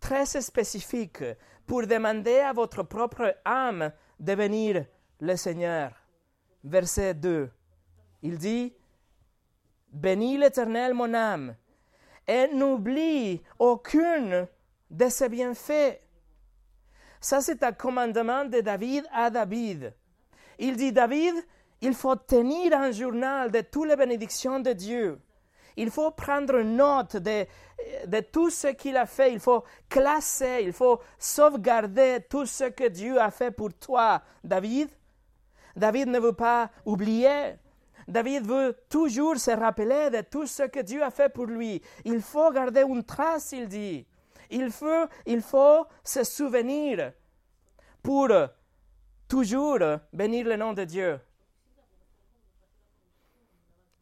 très 0.00 0.24
spécifique 0.24 1.22
pour 1.66 1.86
demander 1.86 2.38
à 2.38 2.54
votre 2.54 2.82
propre 2.82 3.36
âme 3.44 3.92
de 4.18 4.32
venir 4.32 4.86
le 5.20 5.36
Seigneur. 5.36 5.92
Verset 6.64 7.12
2. 7.12 7.50
Il 8.22 8.38
dit, 8.38 8.72
Bénis 9.96 10.36
l'Éternel 10.36 10.92
mon 10.92 11.14
âme, 11.14 11.56
et 12.28 12.48
n'oublie 12.48 13.42
aucune 13.58 14.46
de 14.90 15.08
ses 15.08 15.30
bienfaits. 15.30 15.98
Ça, 17.18 17.40
c'est 17.40 17.62
un 17.62 17.72
commandement 17.72 18.44
de 18.44 18.60
David 18.60 19.06
à 19.10 19.30
David. 19.30 19.94
Il 20.58 20.76
dit, 20.76 20.92
David, 20.92 21.34
il 21.80 21.94
faut 21.94 22.14
tenir 22.14 22.74
un 22.74 22.90
journal 22.90 23.50
de 23.50 23.62
toutes 23.62 23.88
les 23.88 23.96
bénédictions 23.96 24.60
de 24.60 24.72
Dieu. 24.74 25.18
Il 25.76 25.90
faut 25.90 26.10
prendre 26.10 26.60
note 26.60 27.16
de, 27.16 27.46
de 28.06 28.20
tout 28.20 28.50
ce 28.50 28.68
qu'il 28.68 28.98
a 28.98 29.06
fait. 29.06 29.32
Il 29.32 29.40
faut 29.40 29.64
classer, 29.88 30.60
il 30.62 30.74
faut 30.74 31.00
sauvegarder 31.18 32.18
tout 32.28 32.44
ce 32.44 32.64
que 32.64 32.88
Dieu 32.88 33.18
a 33.18 33.30
fait 33.30 33.50
pour 33.50 33.72
toi, 33.72 34.20
David. 34.44 34.90
David 35.74 36.08
ne 36.08 36.18
veut 36.18 36.32
pas 36.34 36.70
oublier. 36.84 37.54
David 38.08 38.46
veut 38.46 38.76
toujours 38.88 39.36
se 39.36 39.50
rappeler 39.50 40.10
de 40.10 40.20
tout 40.20 40.46
ce 40.46 40.62
que 40.64 40.80
Dieu 40.80 41.02
a 41.02 41.10
fait 41.10 41.28
pour 41.28 41.46
lui. 41.46 41.82
Il 42.04 42.20
faut 42.20 42.50
garder 42.52 42.82
une 42.82 43.02
trace, 43.02 43.52
il 43.52 43.68
dit. 43.68 44.06
Il 44.50 44.70
faut, 44.70 45.06
il 45.26 45.42
faut 45.42 45.86
se 46.04 46.22
souvenir 46.22 47.12
pour 48.02 48.28
toujours 49.26 49.80
bénir 50.12 50.46
le 50.46 50.56
nom 50.56 50.72
de 50.72 50.84
Dieu. 50.84 51.20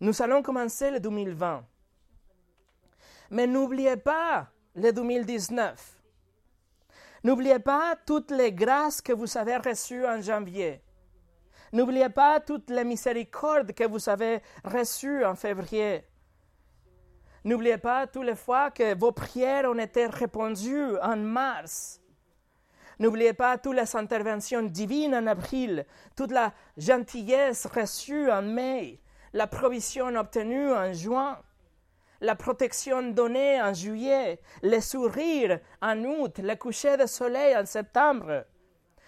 Nous 0.00 0.20
allons 0.20 0.42
commencer 0.42 0.90
le 0.90 1.00
2020. 1.00 1.64
Mais 3.30 3.46
n'oubliez 3.46 3.96
pas 3.96 4.48
le 4.74 4.92
2019. 4.92 5.94
N'oubliez 7.22 7.58
pas 7.58 7.96
toutes 8.04 8.30
les 8.30 8.52
grâces 8.52 9.00
que 9.00 9.14
vous 9.14 9.38
avez 9.38 9.56
reçues 9.56 10.04
en 10.04 10.20
janvier. 10.20 10.83
N'oubliez 11.74 12.08
pas 12.08 12.38
toutes 12.38 12.70
les 12.70 12.84
miséricordes 12.84 13.72
que 13.72 13.84
vous 13.84 14.08
avez 14.08 14.40
reçues 14.64 15.24
en 15.24 15.34
février. 15.34 16.04
N'oubliez 17.44 17.78
pas 17.78 18.06
toutes 18.06 18.24
les 18.24 18.36
fois 18.36 18.70
que 18.70 18.96
vos 18.96 19.12
prières 19.12 19.68
ont 19.68 19.78
été 19.78 20.06
répondues 20.06 20.96
en 21.02 21.16
mars. 21.16 22.00
N'oubliez 23.00 23.32
pas 23.32 23.58
toutes 23.58 23.74
les 23.74 23.96
interventions 23.96 24.62
divines 24.62 25.16
en 25.16 25.26
avril, 25.26 25.84
toute 26.16 26.30
la 26.30 26.54
gentillesse 26.76 27.66
reçue 27.66 28.30
en 28.30 28.40
mai 28.40 29.00
la 29.32 29.48
provision 29.48 30.14
obtenue 30.14 30.72
en 30.72 30.92
juin, 30.92 31.40
la 32.20 32.36
protection 32.36 33.02
donnée 33.02 33.60
en 33.60 33.74
juillet, 33.74 34.40
les 34.62 34.80
sourires 34.80 35.58
en 35.82 36.04
août, 36.04 36.38
le 36.38 36.54
coucher 36.54 36.96
de 36.96 37.06
soleil 37.06 37.56
en 37.56 37.66
septembre. 37.66 38.44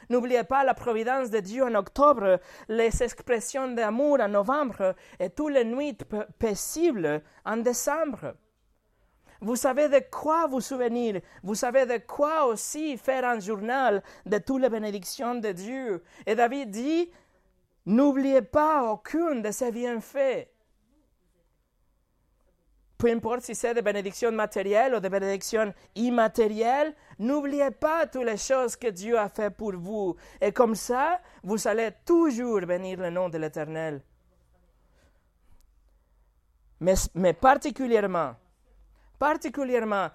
N'oubliez 0.08 0.44
pas 0.44 0.64
la 0.64 0.75
providence 0.75 1.30
de 1.30 1.40
Dieu 1.40 1.64
en 1.64 1.75
octobre, 1.75 2.40
les 2.68 3.02
expressions 3.02 3.68
d'amour 3.68 4.20
en 4.20 4.28
novembre 4.28 4.94
et 5.18 5.30
toutes 5.30 5.52
les 5.52 5.64
nuits 5.64 5.96
paisibles 6.38 7.22
en 7.44 7.56
décembre. 7.56 8.34
Vous 9.40 9.56
savez 9.56 9.88
de 9.88 10.00
quoi 10.10 10.46
vous 10.46 10.60
souvenir. 10.60 11.20
Vous 11.42 11.54
savez 11.54 11.86
de 11.86 11.98
quoi 11.98 12.46
aussi 12.46 12.96
faire 12.96 13.25
un 13.25 13.38
journal 13.38 14.02
de 14.25 14.38
toutes 14.38 14.62
les 14.62 14.70
bénédictions 14.70 15.34
de 15.34 15.52
Dieu. 15.52 16.02
Et 16.25 16.34
David 16.34 16.70
dit, 16.70 17.10
N'oubliez 17.86 18.42
pas 18.42 18.90
aucune 18.90 19.42
de 19.42 19.52
ces 19.52 19.70
bienfaits. 19.70 20.48
Peu 22.99 23.11
importe 23.11 23.43
si 23.43 23.55
c'est 23.55 23.75
des 23.75 23.83
bénédictions 23.83 24.33
matérielles 24.33 24.95
ou 24.95 25.00
des 25.00 25.11
bénédictions 25.11 25.73
immatérielles, 25.95 26.95
n'oubliez 27.19 27.71
pas 27.71 28.07
toutes 28.07 28.25
les 28.25 28.38
choses 28.38 28.75
que 28.75 28.88
Dieu 28.88 29.19
a 29.19 29.29
fait 29.29 29.50
pour 29.50 29.73
vous. 29.73 30.17
Et 30.41 30.50
comme 30.50 30.75
ça, 30.75 31.21
vous 31.43 31.69
allez 31.69 31.91
toujours 32.07 32.61
bénir 32.62 32.99
le 32.99 33.11
nom 33.11 33.29
de 33.29 33.37
l'Éternel. 33.37 34.03
Mais, 36.81 36.95
mais 37.15 37.35
particulièrement, 37.35 38.35
particulièrement, 39.19 40.09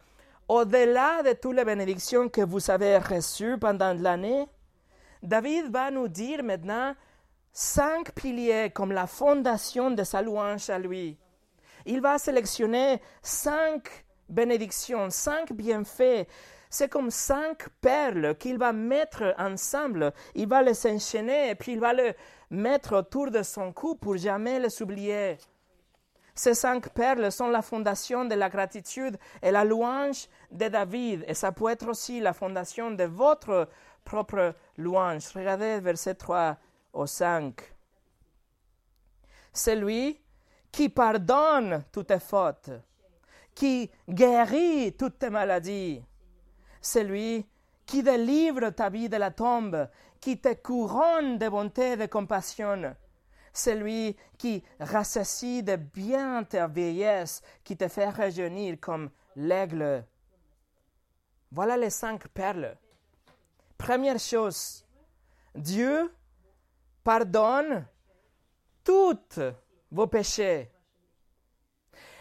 au-delà 0.48 1.22
de 1.24 1.34
toutes 1.34 1.56
les 1.56 1.66
bénédictions 1.66 2.30
que 2.30 2.42
vous 2.42 2.70
avez 2.72 2.98
reçues 2.98 3.58
pendant 3.60 3.94
l'année, 3.94 4.48
David 5.22 5.72
va 5.72 5.92
nous 5.92 6.08
dire 6.08 6.44
maintenant 6.44 6.96
cinq 7.52 8.12
piliers 8.14 8.72
comme 8.74 8.92
la 8.92 9.06
fondation 9.06 9.92
de 9.92 10.04
sa 10.04 10.22
louange 10.22 10.70
à 10.70 10.80
lui. 10.80 11.18
Il 11.86 12.02
va 12.02 12.18
sélectionner 12.18 13.02
cinq 13.22 14.06
bénédictions, 14.30 15.10
cinq 15.10 15.54
bienfaits. 15.54 16.28
C'est 16.70 16.90
comme 16.90 17.12
cinq 17.12 17.68
perles 17.82 18.36
qu'il 18.38 18.58
va 18.58 18.72
mettre 18.72 19.34
ensemble. 19.38 20.14
Il 20.36 20.48
va 20.48 20.62
les 20.62 20.88
enchaîner 20.88 21.50
et 21.50 21.56
puis 21.56 21.74
il 21.74 21.80
va 21.80 21.94
les 21.94 22.14
mettre 22.50 22.96
autour 22.96 23.30
de 23.30 23.44
son 23.44 23.74
cou 23.74 23.96
pour 23.96 24.16
jamais 24.18 24.60
les 24.60 24.82
oublier. 24.82 25.38
Ces 26.34 26.54
cinq 26.54 26.90
perles 26.90 27.32
sont 27.32 27.50
la 27.50 27.62
fondation 27.62 28.24
de 28.24 28.36
la 28.36 28.50
gratitude 28.50 29.18
et 29.42 29.52
la 29.52 29.66
louange 29.66 30.28
de 30.50 30.70
David. 30.70 31.26
Et 31.28 31.34
ça 31.34 31.52
peut 31.52 31.70
être 31.70 31.90
aussi 31.90 32.22
la 32.22 32.34
fondation 32.34 32.92
de 32.92 33.04
votre 33.04 33.68
propre 34.06 34.56
louange. 34.78 35.28
Regardez 35.36 35.82
verset 35.82 36.16
3 36.16 36.58
au 36.94 37.06
5. 37.06 37.62
C'est 39.52 39.76
lui 39.76 40.21
qui 40.72 40.90
pardonne 40.90 41.84
toutes 41.92 42.08
tes 42.08 42.20
fautes, 42.20 42.72
qui 43.54 43.90
guérit 44.08 44.94
toutes 44.94 45.20
tes 45.20 45.30
maladies. 45.30 46.04
C'est 46.82 47.04
lui 47.04 47.46
qui 47.86 48.04
délivre 48.04 48.70
ta 48.70 48.90
vie 48.90 49.10
de 49.10 49.18
la 49.18 49.32
tombe, 49.32 49.90
qui 50.20 50.40
te 50.40 50.54
couronne 50.54 51.38
de 51.38 51.50
bonté 51.50 51.92
et 51.92 51.98
de 51.98 52.06
compassion. 52.06 52.96
C'est 53.52 53.76
lui 53.76 54.16
qui 54.38 54.64
rassasie 54.80 55.62
de 55.62 55.76
bien 55.76 56.44
ta 56.44 56.68
vieillesse, 56.68 57.42
qui 57.64 57.76
te 57.76 57.88
fait 57.88 58.08
rajeunir 58.08 58.78
comme 58.80 59.10
l'aigle. 59.36 60.06
Voilà 61.52 61.76
les 61.76 61.90
cinq 61.90 62.30
perles. 62.30 62.78
Première 63.78 64.20
chose, 64.20 64.86
Dieu 65.54 66.14
pardonne 67.04 67.86
toutes 68.86 69.40
vos 69.92 70.08
péchés. 70.08 70.72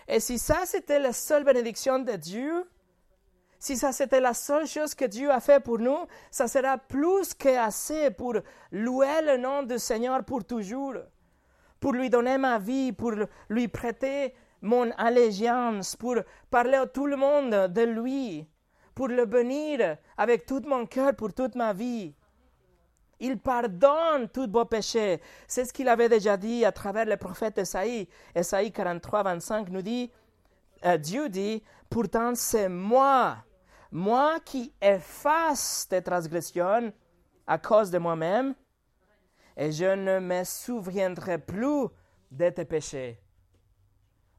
Et 0.08 0.20
si 0.20 0.38
ça, 0.38 0.66
c'était 0.66 0.98
la 0.98 1.12
seule 1.12 1.44
bénédiction 1.44 2.00
de 2.00 2.12
Dieu, 2.12 2.68
si 3.58 3.76
ça, 3.76 3.92
c'était 3.92 4.20
la 4.20 4.34
seule 4.34 4.66
chose 4.66 4.94
que 4.94 5.04
Dieu 5.04 5.30
a 5.30 5.38
fait 5.38 5.62
pour 5.62 5.78
nous, 5.78 6.06
ça 6.30 6.48
sera 6.48 6.78
plus 6.78 7.34
qu'assez 7.34 8.10
pour 8.10 8.34
louer 8.72 9.22
le 9.22 9.36
nom 9.36 9.62
du 9.62 9.78
Seigneur 9.78 10.24
pour 10.24 10.44
toujours, 10.44 10.94
pour 11.78 11.92
lui 11.92 12.10
donner 12.10 12.38
ma 12.38 12.58
vie, 12.58 12.92
pour 12.92 13.12
lui 13.48 13.68
prêter 13.68 14.34
mon 14.62 14.90
allégeance, 14.92 15.94
pour 15.94 16.16
parler 16.50 16.76
à 16.76 16.86
tout 16.86 17.06
le 17.06 17.16
monde 17.16 17.68
de 17.68 17.82
lui, 17.82 18.48
pour 18.94 19.08
le 19.08 19.26
bénir 19.26 19.96
avec 20.16 20.46
tout 20.46 20.62
mon 20.66 20.86
cœur 20.86 21.14
pour 21.14 21.32
toute 21.32 21.54
ma 21.54 21.72
vie. 21.72 22.14
Il 23.20 23.38
pardonne 23.38 24.28
tous 24.32 24.50
vos 24.50 24.64
péchés. 24.64 25.20
C'est 25.46 25.66
ce 25.66 25.72
qu'il 25.72 25.88
avait 25.88 26.08
déjà 26.08 26.36
dit 26.36 26.64
à 26.64 26.72
travers 26.72 27.04
le 27.04 27.16
prophète 27.16 27.58
Esaïe. 27.58 28.08
Esaïe 28.34 28.72
43, 28.72 29.22
25 29.22 29.68
nous 29.68 29.82
dit, 29.82 30.10
euh, 30.86 30.96
Dieu 30.96 31.28
dit, 31.28 31.62
pourtant 31.90 32.34
c'est 32.34 32.68
moi, 32.68 33.36
moi 33.92 34.40
qui 34.40 34.72
efface 34.80 35.86
tes 35.88 36.02
transgressions 36.02 36.92
à 37.46 37.58
cause 37.58 37.90
de 37.90 37.98
moi-même, 37.98 38.54
et 39.56 39.72
je 39.72 39.84
ne 39.84 40.20
me 40.20 40.42
souviendrai 40.44 41.38
plus 41.38 41.88
de 42.30 42.48
tes 42.48 42.64
péchés. 42.64 43.20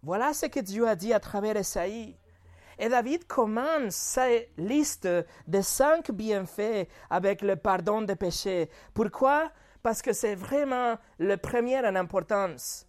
Voilà 0.01 0.33
ce 0.33 0.47
que 0.47 0.59
Dieu 0.59 0.87
a 0.87 0.95
dit 0.95 1.13
à 1.13 1.19
travers 1.19 1.55
Esaïe. 1.55 2.17
Et 2.79 2.89
David 2.89 3.27
commence 3.27 3.95
sa 3.95 4.27
liste 4.57 5.07
de 5.47 5.61
cinq 5.61 6.11
bienfaits 6.11 6.87
avec 7.09 7.41
le 7.41 7.55
pardon 7.55 8.01
des 8.01 8.15
péchés. 8.15 8.69
Pourquoi? 8.93 9.51
Parce 9.83 10.01
que 10.01 10.13
c'est 10.13 10.35
vraiment 10.35 10.95
le 11.19 11.37
premier 11.37 11.79
en 11.79 11.95
importance. 11.95 12.85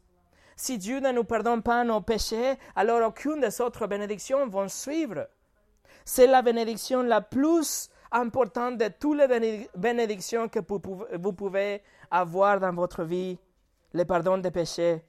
Si 0.57 0.79
Dieu 0.79 1.01
ne 1.01 1.13
nous 1.13 1.25
pardonne 1.25 1.63
pas 1.63 1.85
nos 1.85 2.01
péchés, 2.01 2.55
alors 2.77 3.09
aucune 3.09 3.41
des 3.41 3.61
autres 3.61 3.87
bénédictions 3.87 4.47
vont 4.49 4.69
suivre. 4.69 5.27
C'est 6.05 6.27
la 6.27 6.43
bénédiction 6.43 7.03
la 7.03 7.21
plus 7.21 7.89
importante 8.11 8.77
de 8.79 8.89
toutes 8.89 9.19
les 9.19 9.69
bénédictions 9.75 10.49
que 10.49 10.61
vous 11.19 11.33
pouvez 11.33 11.83
avoir 12.11 12.61
dans 12.61 12.75
votre 12.75 13.05
vie, 13.05 13.39
le 13.93 14.05
pardon 14.05 14.39
des 14.39 14.51
péchés. 14.51 15.03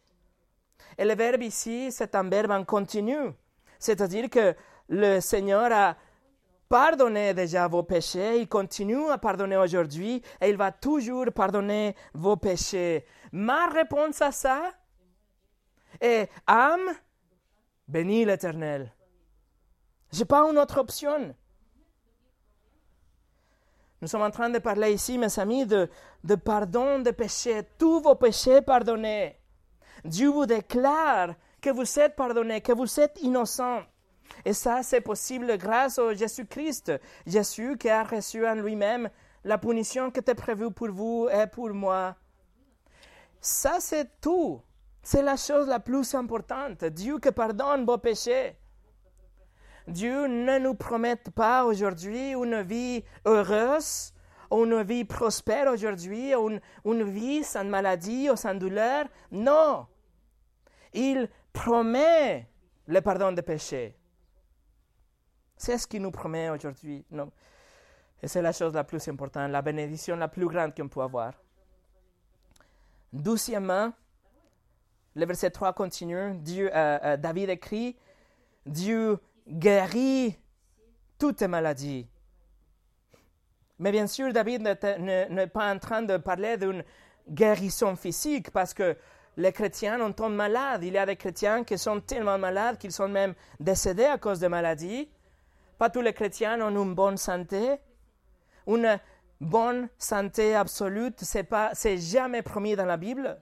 Et 0.97 1.05
le 1.05 1.15
verbe 1.15 1.43
ici, 1.43 1.91
c'est 1.91 2.15
un 2.15 2.29
verbe 2.29 2.51
en 2.51 2.63
continu. 2.63 3.33
C'est-à-dire 3.83 4.29
que 4.29 4.55
le 4.87 5.19
Seigneur 5.19 5.69
a 5.73 5.97
pardonné 6.69 7.33
déjà 7.33 7.67
vos 7.67 7.83
péchés, 7.83 8.39
il 8.39 8.47
continue 8.47 9.09
à 9.09 9.17
pardonner 9.17 9.57
aujourd'hui 9.57 10.21
et 10.39 10.49
il 10.49 10.55
va 10.55 10.71
toujours 10.71 11.25
pardonner 11.35 11.93
vos 12.13 12.37
péchés. 12.37 13.05
Ma 13.33 13.67
réponse 13.67 14.21
à 14.21 14.31
ça 14.31 14.71
est 15.99 16.29
âme, 16.47 16.93
bénis 17.89 18.23
l'Éternel. 18.23 18.89
Je 20.13 20.19
n'ai 20.19 20.25
pas 20.25 20.49
une 20.49 20.57
autre 20.57 20.79
option. 20.79 21.35
Nous 24.01 24.07
sommes 24.07 24.21
en 24.21 24.31
train 24.31 24.49
de 24.49 24.59
parler 24.59 24.93
ici, 24.93 25.17
mes 25.17 25.39
amis, 25.39 25.65
de, 25.65 25.89
de 26.23 26.35
pardon 26.35 26.99
de 26.99 27.11
péchés, 27.11 27.63
tous 27.77 27.99
vos 27.99 28.15
péchés 28.15 28.61
pardonnés. 28.61 29.37
Dieu 30.05 30.29
vous 30.29 30.45
déclare 30.45 31.35
que 31.63 31.69
vous 31.69 31.99
êtes 31.99 32.15
pardonné, 32.15 32.59
que 32.61 32.73
vous 32.73 32.99
êtes 32.99 33.17
innocent. 33.21 33.81
Et 34.43 34.53
ça, 34.53 34.83
c'est 34.83 35.01
possible 35.01 35.57
grâce 35.57 35.97
au 35.97 36.13
Jésus-Christ. 36.13 36.91
Jésus 37.25 37.77
qui 37.77 37.89
a 37.89 38.03
reçu 38.03 38.45
en 38.45 38.55
lui-même 38.55 39.09
la 39.45 39.57
punition 39.57 40.11
qui 40.11 40.19
était 40.19 40.35
prévue 40.35 40.71
pour 40.71 40.89
vous 40.89 41.29
et 41.31 41.47
pour 41.47 41.69
moi. 41.73 42.15
Ça, 43.39 43.77
c'est 43.79 44.19
tout. 44.19 44.61
C'est 45.01 45.21
la 45.21 45.37
chose 45.37 45.67
la 45.67 45.79
plus 45.79 46.13
importante. 46.15 46.83
Dieu 46.85 47.19
qui 47.19 47.31
pardonne 47.31 47.85
vos 47.85 47.97
péchés. 47.97 48.57
Dieu 49.87 50.27
ne 50.27 50.59
nous 50.59 50.75
promet 50.75 51.17
pas 51.35 51.65
aujourd'hui 51.65 52.31
une 52.31 52.61
vie 52.61 53.03
heureuse, 53.25 54.13
une 54.51 54.81
vie 54.83 55.03
prospère 55.03 55.71
aujourd'hui, 55.71 56.33
une, 56.85 57.03
vie 57.03 57.43
sans 57.43 57.65
maladie 57.65 58.29
ou 58.29 58.35
sans 58.35 58.55
douleur. 58.55 59.05
Non. 59.31 59.87
Il 60.93 61.27
promet 61.53 62.49
le 62.87 63.01
pardon 63.01 63.31
des 63.31 63.41
péchés. 63.41 63.95
C'est 65.55 65.77
ce 65.77 65.87
qu'il 65.87 66.01
nous 66.01 66.11
promet 66.11 66.49
aujourd'hui. 66.49 67.05
Et 68.21 68.27
c'est 68.27 68.41
la 68.41 68.51
chose 68.51 68.73
la 68.73 68.83
plus 68.83 69.07
importante, 69.07 69.51
la 69.51 69.61
bénédiction 69.61 70.15
la 70.15 70.27
plus 70.27 70.47
grande 70.47 70.75
qu'on 70.75 70.89
peut 70.89 71.01
avoir. 71.01 71.33
Douzièmement, 73.13 73.93
le 75.15 75.25
verset 75.25 75.51
3 75.51 75.73
continue. 75.73 76.15
Euh, 76.49 76.69
euh, 76.73 77.17
David 77.17 77.49
écrit 77.49 77.95
Dieu 78.65 79.19
guérit 79.47 80.37
toutes 81.19 81.41
les 81.41 81.47
maladies. 81.47 82.07
Mais 83.79 83.91
bien 83.91 84.07
sûr, 84.07 84.31
David 84.33 84.61
n'est 84.61 85.47
pas 85.47 85.73
en 85.73 85.77
train 85.77 86.01
de 86.01 86.17
parler 86.17 86.57
d'une 86.57 86.83
guérison 87.29 87.95
physique 87.95 88.51
parce 88.51 88.73
que 88.73 88.97
les 89.37 89.51
chrétiens 89.51 89.99
ont 90.01 90.13
tombent 90.13 90.35
malades. 90.35 90.83
Il 90.83 90.93
y 90.93 90.97
a 90.97 91.05
des 91.05 91.15
chrétiens 91.15 91.63
qui 91.63 91.77
sont 91.77 91.99
tellement 92.01 92.37
malades 92.37 92.77
qu'ils 92.77 92.91
sont 92.91 93.07
même 93.07 93.33
décédés 93.59 94.05
à 94.05 94.17
cause 94.17 94.39
de 94.39 94.47
maladies. 94.47 95.09
Pas 95.77 95.89
tous 95.89 96.01
les 96.01 96.13
chrétiens 96.13 96.61
ont 96.61 96.83
une 96.83 96.93
bonne 96.93 97.17
santé. 97.17 97.77
Une 98.67 98.99
bonne 99.41 99.89
santé 99.97 100.55
absolue, 100.55 101.11
c'est 101.17 101.43
pas, 101.43 101.71
c'est 101.73 101.97
jamais 101.97 102.41
promis 102.41 102.75
dans 102.75 102.85
la 102.85 102.97
Bible. 102.97 103.41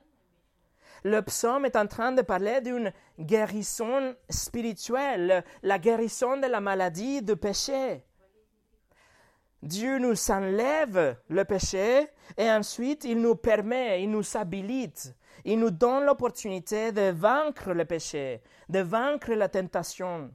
Le 1.04 1.21
psaume 1.21 1.65
est 1.65 1.75
en 1.75 1.88
train 1.88 2.12
de 2.12 2.21
parler 2.21 2.62
d'une 2.62 2.93
guérison 3.19 4.15
spirituelle, 4.30 5.43
la 5.63 5.80
guérison 5.80 6.38
de 6.38 6.47
la 6.47 6.62
maladie, 6.62 7.21
du 7.21 7.36
péché. 7.36 8.04
Dieu 9.63 9.99
nous 9.99 10.32
enlève 10.32 11.17
le 11.27 11.45
péché 11.45 12.08
et 12.38 12.49
ensuite 12.49 13.04
il 13.04 13.19
nous 13.19 13.36
permet, 13.36 14.04
il 14.04 14.10
nous 14.10 14.36
habilite 14.36 15.13
il 15.46 15.60
nous 15.60 15.72
donne 15.72 16.06
l'opportunité 16.06 16.91
de 16.91 17.12
vaincre 17.12 17.74
le 17.74 17.86
péché, 17.86 18.41
de 18.70 18.80
vaincre 18.80 19.34
la 19.34 19.50
tentation. 19.50 20.32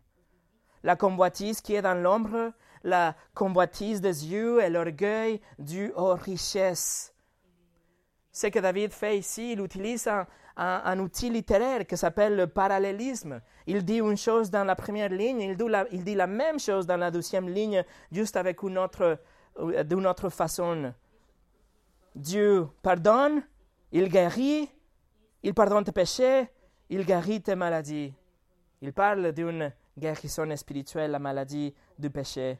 La 0.83 0.97
convoitise 0.97 1.61
qui 1.61 1.75
est 1.75 1.83
dans 1.83 2.01
l'ombre, 2.01 2.53
la 2.85 3.17
convoitise 3.35 4.01
des 4.01 4.27
yeux 4.27 4.63
et 4.63 4.71
l'orgueil 4.71 5.41
dû 5.59 5.93
aux 5.97 6.15
richesses. 6.15 7.13
Ce 8.33 8.47
que 8.49 8.59
David 8.59 8.93
fait 8.93 9.19
ici, 9.19 9.53
il 9.53 9.61
utilise 9.61 10.09
un, 10.57 10.99
outil 10.99 11.31
littéraire 11.31 11.87
qui 11.87 11.97
s'appelle 11.97 12.37
le 12.37 12.47
parallélisme. 12.47 13.41
Il 13.67 13.85
dit 13.85 13.99
une 13.99 14.17
chose 14.17 14.51
dans 14.51 14.65
la 14.65 14.77
première 14.77 15.09
ligne, 15.09 15.41
il 15.41 15.57
dit 15.57 15.69
la, 15.69 15.87
il 15.91 16.05
dit 16.05 16.15
la 16.15 16.27
même 16.27 16.59
chose 16.59 16.87
dans 16.87 16.97
la 16.97 17.11
deuxième 17.11 17.49
ligne, 17.49 17.83
juste 18.13 18.37
avec 18.37 18.63
une 18.63 18.79
autre, 18.79 19.19
euh, 19.59 19.83
d'une 19.85 20.07
autre 20.07 20.29
façon. 20.29 20.93
Dieu 22.15 22.69
pardonne, 22.83 23.43
il 23.93 24.09
guérit, 24.09 24.71
il 25.47 25.55
pardonne 25.55 25.85
tes 25.85 25.93
péchés, 25.93 26.49
il 26.91 27.07
guérit 27.07 27.41
tes 27.41 27.55
maladies. 27.55 28.13
Il 28.83 28.93
parle 28.93 29.31
d'une 29.31 29.73
guérison 29.97 30.57
spirituelle, 30.57 31.13
la 31.13 31.21
maladie 31.21 31.73
du 31.97 32.11
péché. 32.11 32.59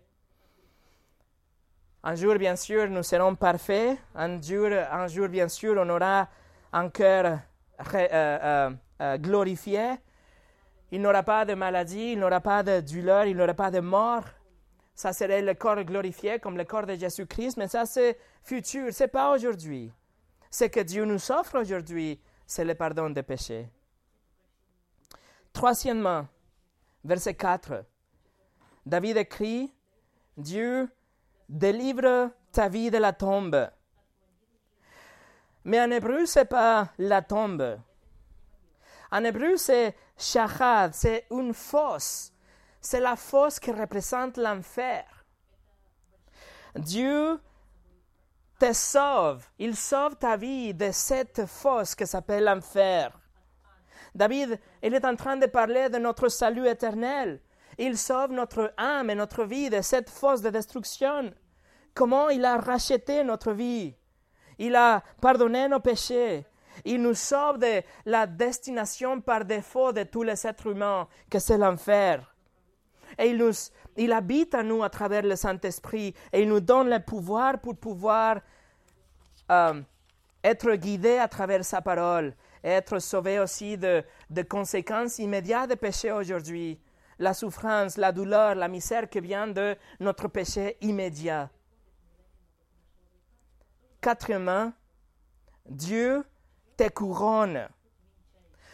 Un 2.05 2.15
jour, 2.15 2.37
bien 2.37 2.55
sûr, 2.55 2.89
nous 2.89 3.03
serons 3.03 3.35
parfaits. 3.35 3.99
Un 4.15 4.41
jour, 4.41 4.69
un 4.69 5.09
jour 5.09 5.27
bien 5.27 5.49
sûr, 5.49 5.75
on 5.77 5.89
aura 5.89 6.29
un 6.73 6.89
cœur 6.89 7.41
euh, 7.81 8.09
euh, 8.13 8.71
euh, 9.03 9.19
glorifié. 9.19 9.97
Il 10.93 11.03
n'aura 11.03 11.25
pas 11.25 11.45
de 11.45 11.55
maladie, 11.55 12.13
il 12.13 12.21
n'aura 12.21 12.41
pas 12.41 12.63
de 12.63 12.81
douleur, 12.83 13.25
il 13.25 13.37
n'aura 13.37 13.55
pas 13.55 13.73
de 13.73 13.81
mort. 13.81 14.23
Ça 14.95 15.13
serait 15.13 15.43
le 15.43 15.55
corps 15.55 15.83
glorifié 15.83 16.39
comme 16.39 16.57
le 16.57 16.65
corps 16.65 16.87
de 16.87 16.95
Jésus-Christ, 16.95 17.57
mais 17.57 17.67
ça 17.67 17.85
c'est 17.85 18.17
futur, 18.45 18.91
c'est 18.93 19.09
pas 19.09 19.35
aujourd'hui. 19.35 19.93
Ce 20.53 20.67
que 20.67 20.79
Dieu 20.79 21.05
nous 21.05 21.33
offre 21.33 21.59
aujourd'hui, 21.59 22.21
c'est 22.47 22.65
le 22.65 22.75
pardon 22.75 23.11
des 23.11 23.23
péchés. 23.23 23.69
Troisièmement, 25.53 26.27
verset 27.05 27.35
4, 27.35 27.85
David 28.85 29.17
écrit, 29.17 29.73
Dieu 30.37 30.89
délivre 31.49 32.31
ta 32.53 32.69
vie 32.69 32.91
de 32.91 32.99
la 32.99 33.13
tombe. 33.13 33.71
Mais 35.65 35.81
en 35.81 35.91
hébreu, 35.91 36.27
ce 36.27 36.41
n'est 36.41 36.45
pas 36.45 36.93
la 36.99 37.23
tombe. 37.23 37.81
En 39.11 39.25
hébreu, 39.25 39.57
c'est 39.57 39.97
shachad, 40.17 40.95
c'est 40.95 41.27
une 41.31 41.53
fosse. 41.55 42.33
C'est 42.81 43.01
la 43.01 43.17
fosse 43.17 43.59
qui 43.59 43.73
représente 43.73 44.37
l'enfer. 44.37 45.05
Dieu 46.77 47.41
sauve. 48.73 49.45
Il 49.59 49.77
sauve 49.77 50.17
ta 50.17 50.37
vie 50.37 50.75
de 50.75 50.91
cette 50.93 51.47
fosse 51.47 51.95
qui 51.95 52.07
s'appelle 52.07 52.45
l'enfer. 52.45 53.11
David, 54.15 54.59
il 54.83 54.95
est 54.95 55.05
en 55.05 55.17
train 55.17 55.37
de 55.37 55.47
parler 55.47 55.89
de 55.91 55.99
notre 55.99 56.29
salut 56.29 56.67
éternel. 56.67 57.41
il 57.79 57.99
sauve 57.99 58.33
notre 58.33 58.73
âme 58.79 59.11
et 59.11 59.15
notre 59.15 59.45
vie 59.45 59.69
de 59.69 59.83
cette 59.83 60.09
fosse 60.09 60.41
de 60.41 60.49
destruction. 60.49 61.35
Comment 61.95 62.31
il 62.31 62.45
a 62.45 62.57
racheté 62.57 63.23
notre 63.25 63.53
vie? 63.53 63.95
Il 64.59 64.75
a 64.75 65.03
pardonné 65.21 65.69
nos 65.69 65.81
péchés. 65.81 66.47
Il 66.85 67.03
nous 67.03 67.15
sauve 67.15 67.59
de 67.59 67.83
la 68.05 68.27
destination 68.27 69.21
par 69.21 69.45
défaut 69.45 69.93
de 69.93 70.05
tous 70.05 70.23
les 70.23 70.47
êtres 70.47 70.69
humains, 70.69 71.09
que 71.31 71.39
c'est 71.39 71.59
l'enfer. 71.59 72.36
Et 73.19 73.29
il, 73.29 73.39
nous, 73.39 73.53
il 73.97 74.13
habite 74.13 74.55
en 74.55 74.63
nous 74.63 74.83
à 74.83 74.91
travers 74.91 75.23
le 75.23 75.37
Saint-Esprit 75.37 76.15
et 76.33 76.43
il 76.43 76.49
nous 76.49 76.61
donne 76.61 76.91
le 76.91 77.01
pouvoir 77.01 77.61
pour 77.61 77.77
pouvoir 77.77 78.41
euh, 79.51 79.81
être 80.45 80.73
guidés 80.75 81.19
à 81.19 81.29
travers 81.29 81.65
sa 81.65 81.81
parole 81.81 82.35
être 82.67 82.99
sauvés 82.99 83.39
aussi 83.39 83.79
de, 83.79 84.03
de 84.31 84.43
conséquences 84.43 85.19
immédiates 85.19 85.69
des 85.69 85.77
péchés 85.77 86.13
aujourd'hui. 86.13 86.81
La 87.19 87.33
souffrance, 87.33 87.97
la 87.97 88.13
douleur, 88.13 88.55
la 88.55 88.69
misère 88.69 89.09
qui 89.09 89.21
vient 89.21 89.47
de 89.47 89.77
notre 90.01 90.29
péché 90.29 90.77
immédiat. 90.81 91.49
Quatrièmement, 94.01 94.73
Dieu 95.67 96.25
te 96.77 96.89
couronne. 96.89 97.69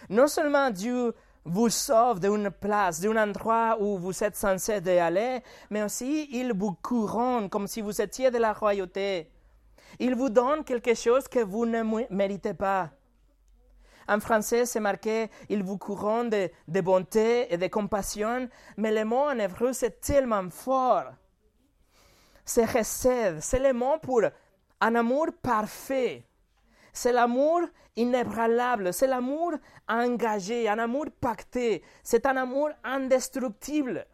Non 0.09 0.27
seulement 0.27 0.71
Dieu 0.71 1.15
vous 1.45 1.69
sauve 1.69 2.21
d'une 2.21 2.51
place, 2.51 3.01
d'un 3.01 3.17
endroit 3.17 3.77
où 3.81 3.99
vous 3.99 4.23
êtes 4.23 4.37
censé 4.37 4.75
aller, 4.99 5.43
mais 5.71 5.83
aussi 5.83 6.29
il 6.33 6.53
vous 6.53 6.73
couronne 6.73 7.49
comme 7.49 7.67
si 7.67 7.81
vous 7.81 8.01
étiez 8.01 8.31
de 8.31 8.39
la 8.39 8.53
royauté. 8.53 9.31
Il 9.99 10.15
vous 10.15 10.31
donne 10.31 10.65
quelque 10.65 10.95
chose 10.95 11.29
que 11.29 11.41
vous 11.41 11.67
ne 11.67 11.83
méritez 12.11 12.55
pas. 12.55 12.91
En 14.09 14.21
français, 14.21 14.67
c'est 14.67 14.81
marqué 14.81 15.31
il 15.49 15.63
vous 15.63 15.79
couronne 15.79 16.31
de, 16.31 16.51
de, 16.69 16.81
bonté 16.81 17.53
et 17.53 17.57
de 17.57 17.67
compassion, 17.69 18.49
mais 18.77 18.93
le 18.93 19.05
mot 19.05 19.29
en 19.29 19.39
hébreu, 19.39 19.73
c'est 19.73 20.01
tellement 20.01 20.49
fort. 20.51 21.13
C'est 22.45 22.67
chesed, 22.67 23.41
c'est 23.41 23.61
le 23.61 23.73
mot 23.73 23.99
pour 24.03 24.23
un 24.81 24.95
amour 24.97 25.29
parfait. 25.41 26.25
C'est 26.93 27.13
l'amour 27.13 27.63
inébranlable, 27.97 28.93
c'est 28.93 29.07
l'amour 29.07 29.55
engagé, 29.89 30.69
un 30.69 30.79
amour 30.79 31.07
pacté, 31.21 31.83
c'est 32.03 32.27
un 32.27 32.37
amour 32.37 32.71
indestructible. 32.85 34.07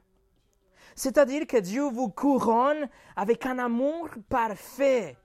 C'est-à-dire 0.95 1.47
que 1.47 1.59
Dieu 1.59 1.85
vous 1.85 2.09
couronne 2.09 2.89
avec 3.15 3.47
un 3.47 3.59
amour 3.59 4.09
parfait. 4.29 5.17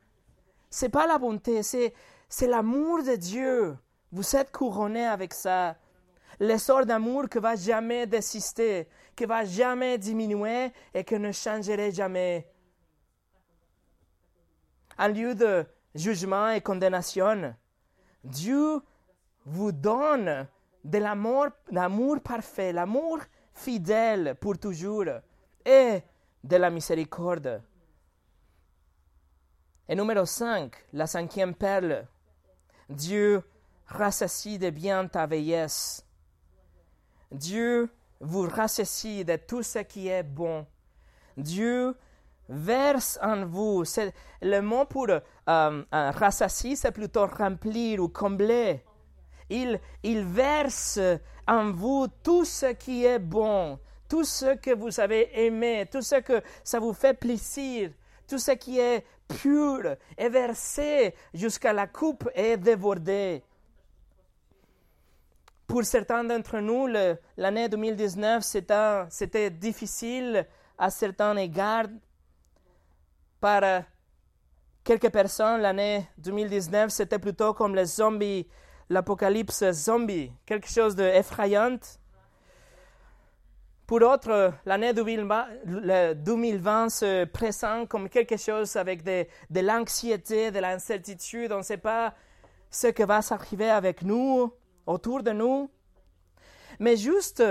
C'est 0.70 0.90
pas 0.90 1.08
la 1.08 1.18
bonté, 1.18 1.64
c'est, 1.64 1.94
c'est 2.30 2.48
l'amour 2.48 3.04
de 3.04 3.16
Dieu. 3.16 3.78
Vous 4.12 4.36
êtes 4.36 4.52
couronné 4.52 5.06
avec 5.06 5.34
ça. 5.34 5.76
L'essor 6.40 6.86
d'amour 6.86 7.30
qui 7.30 7.40
va 7.40 7.56
jamais 7.56 8.06
désister, 8.08 8.88
qui 9.16 9.26
va 9.26 9.46
jamais 9.46 9.98
diminuer 9.98 10.72
et 10.94 11.04
qui 11.04 11.20
ne 11.20 11.32
changerait 11.32 11.92
jamais. 11.92 12.48
En 14.98 15.08
lieu 15.08 15.34
de 15.34 15.66
jugement 15.96 16.50
et 16.50 16.62
condamnation. 16.62 17.56
Dieu 18.24 18.82
vous 19.46 19.72
donne 19.72 20.48
de 20.84 20.98
l'amour, 20.98 21.48
l'amour 21.72 22.22
parfait, 22.22 22.74
l'amour 22.74 23.20
fidèle 23.54 24.36
pour 24.40 24.58
toujours 24.58 25.06
et 25.66 26.02
de 26.44 26.56
la 26.56 26.70
miséricorde. 26.70 27.62
Et 29.88 29.96
numéro 29.96 30.26
5, 30.26 30.74
la 30.94 31.08
cinquième 31.08 31.54
perle. 31.54 32.08
Dieu 32.90 33.44
rassasie 33.88 34.58
de 34.58 34.70
bien 34.70 35.08
ta 35.08 35.26
vieillesse. 35.26 36.06
Dieu 37.32 37.90
vous 38.20 38.48
rassasie 38.48 39.26
de 39.26 39.36
tout 39.36 39.64
ce 39.64 39.80
qui 39.80 40.08
est 40.08 40.24
bon. 40.24 40.66
Dieu 41.36 41.96
verse 42.48 43.20
en 43.22 43.46
vous. 43.46 43.86
C'est, 43.86 44.14
le 44.42 44.62
mot 44.62 44.86
pour 44.86 45.08
euh, 45.50 45.84
rassasier, 45.92 46.76
c'est 46.76 46.92
plutôt 46.92 47.28
remplir 47.28 48.02
ou 48.02 48.08
combler. 48.08 48.84
Il, 49.50 49.80
il 50.04 50.24
verse 50.26 51.00
en 51.48 51.72
vous 51.72 52.08
tout 52.24 52.46
ce 52.46 52.68
qui 52.74 53.06
est 53.06 53.20
bon, 53.20 53.78
tout 54.08 54.24
ce 54.24 54.56
que 54.56 54.74
vous 54.74 55.00
avez 55.00 55.46
aimé, 55.46 55.86
tout 55.92 56.02
ce 56.02 56.16
que 56.22 56.42
ça 56.64 56.80
vous 56.80 56.94
fait 56.94 57.14
plaisir, 57.14 57.92
tout 58.28 58.38
ce 58.38 58.52
qui 58.52 58.80
est 58.80 59.06
pur 59.28 59.96
est 60.18 60.30
versé 60.30 61.14
jusqu'à 61.34 61.74
la 61.74 61.88
coupe 61.88 62.30
et 62.36 62.58
débordé. 62.58 63.44
Pour 65.68 65.84
certains 65.86 66.24
d'entre 66.24 66.60
nous, 66.60 66.88
l'année 67.38 67.68
2019, 67.68 68.44
c'était, 68.44 69.04
c'était 69.10 69.50
difficile 69.50 70.46
à 70.78 70.90
certains 70.90 71.36
égards 71.38 71.88
par 73.40 73.64
euh, 73.64 73.80
quelques 74.84 75.10
personnes, 75.10 75.62
l'année 75.62 76.08
2019, 76.18 76.92
c'était 76.92 77.20
plutôt 77.20 77.54
comme 77.54 77.76
les 77.76 77.86
zombies, 77.86 78.48
l'apocalypse 78.90 79.72
zombie, 79.72 80.32
quelque 80.46 80.70
chose 80.70 80.96
d'effrayant. 80.96 81.78
Pour 83.88 84.00
d'autres, 84.00 84.54
l'année 84.66 84.94
2020 84.94 86.90
se 86.90 87.26
présente 87.26 87.90
comme 87.90 88.10
quelque 88.10 88.38
chose 88.38 88.76
avec 88.76 89.04
de, 89.04 89.26
de 89.50 89.60
l'anxiété, 89.60 90.52
de 90.52 90.60
l'incertitude. 90.60 91.52
On 91.52 91.58
ne 91.58 91.64
sait 91.64 91.78
pas 91.78 92.14
ce 92.70 92.88
qui 92.88 93.04
va 93.04 93.22
s'arriver 93.22 93.70
avec 93.70 94.02
nous, 94.02 94.52
autour 94.86 95.22
de 95.22 95.32
nous. 95.32 95.70
Mais 96.80 96.96
juste, 96.98 97.44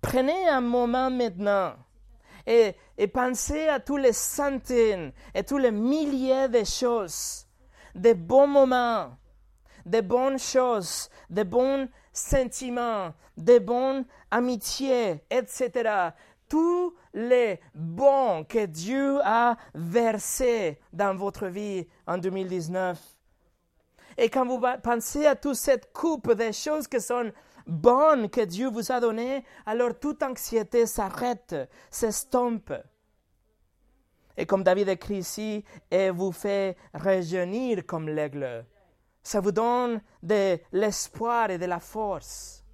prenez 0.00 0.48
un 0.48 0.60
moment 0.60 1.10
maintenant 1.10 1.74
et, 2.48 3.06
pensez 3.08 3.68
à 3.68 3.78
tous 3.78 3.98
les 3.98 4.14
centaines 4.14 5.12
et 5.34 5.44
tous 5.44 5.58
les 5.58 5.70
milliers 5.70 6.48
de 6.48 6.64
choses, 6.64 7.46
de 7.94 8.14
bons 8.14 8.46
moments, 8.46 9.10
de 9.84 10.00
bonnes 10.00 10.38
choses, 10.38 11.10
de 11.28 11.42
bons 11.42 11.88
sentiments, 12.12 13.12
de 13.36 13.58
bonnes 13.58 14.06
amitiés, 14.30 15.22
etc. 15.30 16.10
Tous 16.48 16.94
les 17.12 17.60
bons 17.74 18.44
que 18.44 18.64
Dieu 18.64 19.20
a 19.22 19.56
versés 19.74 20.80
dans 20.92 21.14
votre 21.14 21.48
vie 21.48 21.86
en 22.06 22.16
2019. 22.16 22.98
Et 24.16 24.30
quand 24.30 24.46
vous 24.46 24.60
pensez 24.82 25.26
à 25.26 25.36
toute 25.36 25.54
cette 25.54 25.92
coupe 25.92 26.32
de 26.32 26.50
choses 26.50 26.88
qui 26.88 27.00
sont 27.00 27.30
bonne 27.68 28.30
que 28.30 28.40
Dieu 28.40 28.68
vous 28.70 28.90
a 28.90 28.98
donnée, 28.98 29.44
alors 29.66 29.98
toute 29.98 30.22
anxiété 30.22 30.86
s'arrête, 30.86 31.54
s'estompe. 31.90 32.72
Et 34.36 34.46
comme 34.46 34.64
David 34.64 34.88
écrit 34.88 35.18
ici, 35.18 35.64
et 35.90 36.10
vous 36.10 36.32
fait 36.32 36.76
rajeunir 36.94 37.84
comme 37.86 38.08
l'aigle. 38.08 38.64
Ça 39.22 39.40
vous 39.40 39.52
donne 39.52 40.00
de 40.22 40.58
l'espoir 40.72 41.50
et 41.50 41.58
de 41.58 41.66
la 41.66 41.80
force. 41.80 42.64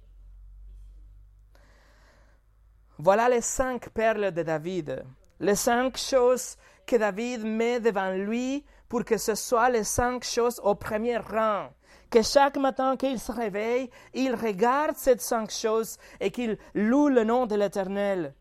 Voilà 2.97 3.27
les 3.27 3.41
cinq 3.41 3.89
perles 3.89 4.31
de 4.31 4.43
David, 4.43 5.03
les 5.39 5.55
cinq 5.55 5.97
choses 5.97 6.55
que 6.85 6.95
David 6.95 7.43
met 7.43 7.81
devant 7.81 8.11
lui 8.11 8.63
pour 8.87 9.03
que 9.03 9.17
ce 9.17 9.35
soit 9.35 9.69
les 9.69 9.83
cinq 9.83 10.23
choses 10.23 10.61
au 10.63 10.75
premier 10.75 11.17
rang 11.17 11.69
que 12.15 12.21
chaque 12.21 12.55
matin 12.55 12.95
qu'il 12.95 13.19
se 13.19 13.29
réveille, 13.29 13.89
il 14.13 14.35
regarde 14.35 14.95
ces 14.95 15.17
cinq 15.17 15.51
choses 15.51 15.97
et 16.21 16.31
qu'il 16.31 16.57
loue 16.73 17.09
le 17.09 17.25
nom 17.25 17.45
de 17.45 17.55
l'Éternel. 17.55 18.33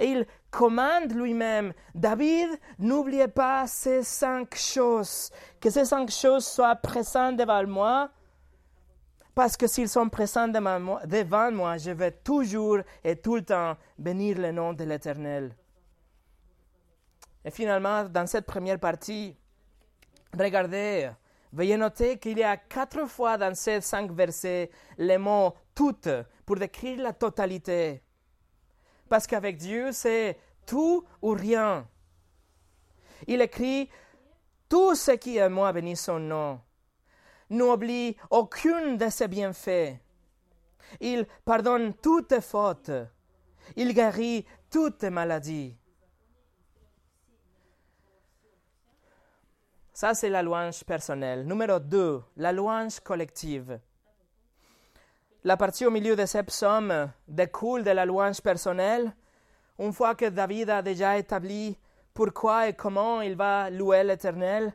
Et 0.00 0.06
il 0.06 0.26
commande 0.50 1.12
lui-même, 1.12 1.72
David, 1.94 2.48
n'oubliez 2.80 3.28
pas 3.28 3.68
ces 3.68 4.02
cinq 4.02 4.56
choses, 4.56 5.30
que 5.60 5.70
ces 5.70 5.84
cinq 5.84 6.10
choses 6.10 6.44
soient 6.44 6.74
présentes 6.74 7.36
devant 7.36 7.64
moi, 7.68 8.10
parce 9.36 9.56
que 9.56 9.68
s'ils 9.68 9.88
sont 9.88 10.08
présents 10.08 10.48
devant 10.48 11.52
moi, 11.52 11.76
je 11.76 11.92
vais 11.92 12.10
toujours 12.10 12.78
et 13.04 13.14
tout 13.14 13.36
le 13.36 13.44
temps 13.44 13.76
bénir 13.96 14.36
le 14.36 14.50
nom 14.50 14.72
de 14.72 14.82
l'Éternel. 14.82 15.54
Et 17.44 17.52
finalement, 17.52 18.02
dans 18.02 18.26
cette 18.26 18.46
première 18.46 18.80
partie, 18.80 19.36
regardez 20.36 21.08
Veuillez 21.56 21.78
noter 21.78 22.18
qu'il 22.18 22.36
y 22.36 22.42
a 22.42 22.58
quatre 22.58 23.06
fois 23.06 23.38
dans 23.38 23.54
ces 23.54 23.80
cinq 23.80 24.12
versets 24.12 24.70
les 24.98 25.16
mots 25.16 25.54
toutes 25.74 26.10
pour 26.44 26.56
décrire 26.56 27.00
la 27.00 27.14
totalité. 27.14 28.02
Parce 29.08 29.26
qu'avec 29.26 29.56
Dieu, 29.56 29.90
c'est 29.90 30.38
tout 30.66 31.02
ou 31.22 31.30
rien. 31.30 31.88
Il 33.26 33.40
écrit 33.40 33.88
Tout 34.68 34.94
ce 34.94 35.12
qui 35.12 35.38
est 35.38 35.48
moi 35.48 35.72
bénit 35.72 35.96
son 35.96 36.18
nom. 36.18 36.60
N'oublie 37.48 38.18
aucune 38.28 38.98
de 38.98 39.08
ses 39.08 39.26
bienfaits. 39.26 39.96
Il 41.00 41.26
pardonne 41.42 41.94
toutes 41.94 42.28
tes 42.28 42.42
fautes. 42.42 42.90
Il 43.76 43.94
guérit 43.94 44.44
toutes 44.70 44.98
tes 44.98 45.10
maladies. 45.10 45.74
Ça, 49.96 50.12
c'est 50.12 50.28
la 50.28 50.42
louange 50.42 50.84
personnelle. 50.84 51.46
Numéro 51.46 51.78
2, 51.78 52.22
la 52.36 52.52
louange 52.52 53.00
collective. 53.00 53.80
La 55.42 55.56
partie 55.56 55.86
au 55.86 55.90
milieu 55.90 56.14
de 56.14 56.26
ce 56.26 56.36
psaume 56.42 57.10
découle 57.26 57.82
de 57.82 57.92
la 57.92 58.04
louange 58.04 58.42
personnelle, 58.42 59.16
une 59.78 59.94
fois 59.94 60.14
que 60.14 60.26
David 60.26 60.68
a 60.68 60.82
déjà 60.82 61.16
établi 61.16 61.78
pourquoi 62.12 62.68
et 62.68 62.74
comment 62.74 63.22
il 63.22 63.36
va 63.36 63.70
louer 63.70 64.04
l'Éternel, 64.04 64.74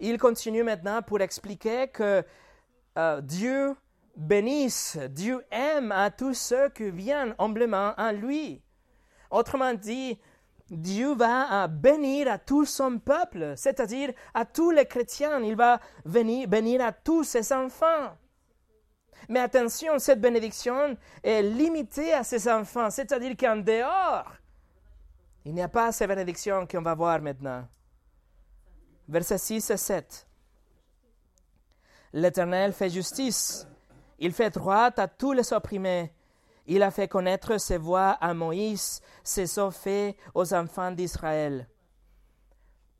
il 0.00 0.18
continue 0.18 0.64
maintenant 0.64 1.00
pour 1.00 1.20
expliquer 1.20 1.86
que 1.86 2.24
euh, 2.98 3.20
Dieu 3.20 3.76
bénisse, 4.16 4.98
Dieu 5.10 5.46
aime 5.52 5.92
à 5.92 6.10
tous 6.10 6.34
ceux 6.34 6.70
qui 6.70 6.90
viennent 6.90 7.36
humblement 7.38 7.94
à 7.96 8.12
lui. 8.12 8.60
Autrement 9.30 9.74
dit, 9.74 10.18
Dieu 10.70 11.14
va 11.14 11.66
bénir 11.66 12.30
à 12.30 12.38
tout 12.38 12.64
son 12.64 12.98
peuple, 12.98 13.54
c'est-à-dire 13.56 14.12
à 14.34 14.44
tous 14.44 14.70
les 14.70 14.86
chrétiens. 14.86 15.40
Il 15.40 15.56
va 15.56 15.80
venir 16.04 16.46
bénir 16.46 16.80
à 16.80 16.92
tous 16.92 17.24
ses 17.24 17.52
enfants. 17.52 18.16
Mais 19.28 19.40
attention, 19.40 19.98
cette 19.98 20.20
bénédiction 20.20 20.96
est 21.22 21.42
limitée 21.42 22.12
à 22.12 22.22
ses 22.22 22.48
enfants, 22.48 22.90
c'est-à-dire 22.90 23.36
qu'en 23.36 23.56
dehors, 23.56 24.32
il 25.44 25.54
n'y 25.54 25.62
a 25.62 25.68
pas 25.68 25.92
ces 25.92 26.06
bénédictions 26.06 26.66
qu'on 26.66 26.82
va 26.82 26.94
voir 26.94 27.20
maintenant. 27.20 27.66
Versets 29.08 29.38
6 29.38 29.70
et 29.70 29.76
7. 29.76 30.26
L'Éternel 32.12 32.72
fait 32.72 32.90
justice. 32.90 33.66
Il 34.18 34.32
fait 34.32 34.50
droit 34.50 34.90
à 34.96 35.08
tous 35.08 35.32
les 35.32 35.52
opprimés. 35.52 36.12
Il 36.72 36.84
a 36.84 36.92
fait 36.92 37.08
connaître 37.08 37.58
ses 37.58 37.78
voies 37.78 38.10
à 38.20 38.32
Moïse, 38.32 39.02
ses 39.24 39.46
faits 39.72 40.16
aux 40.34 40.54
enfants 40.54 40.92
d'Israël. 40.92 41.66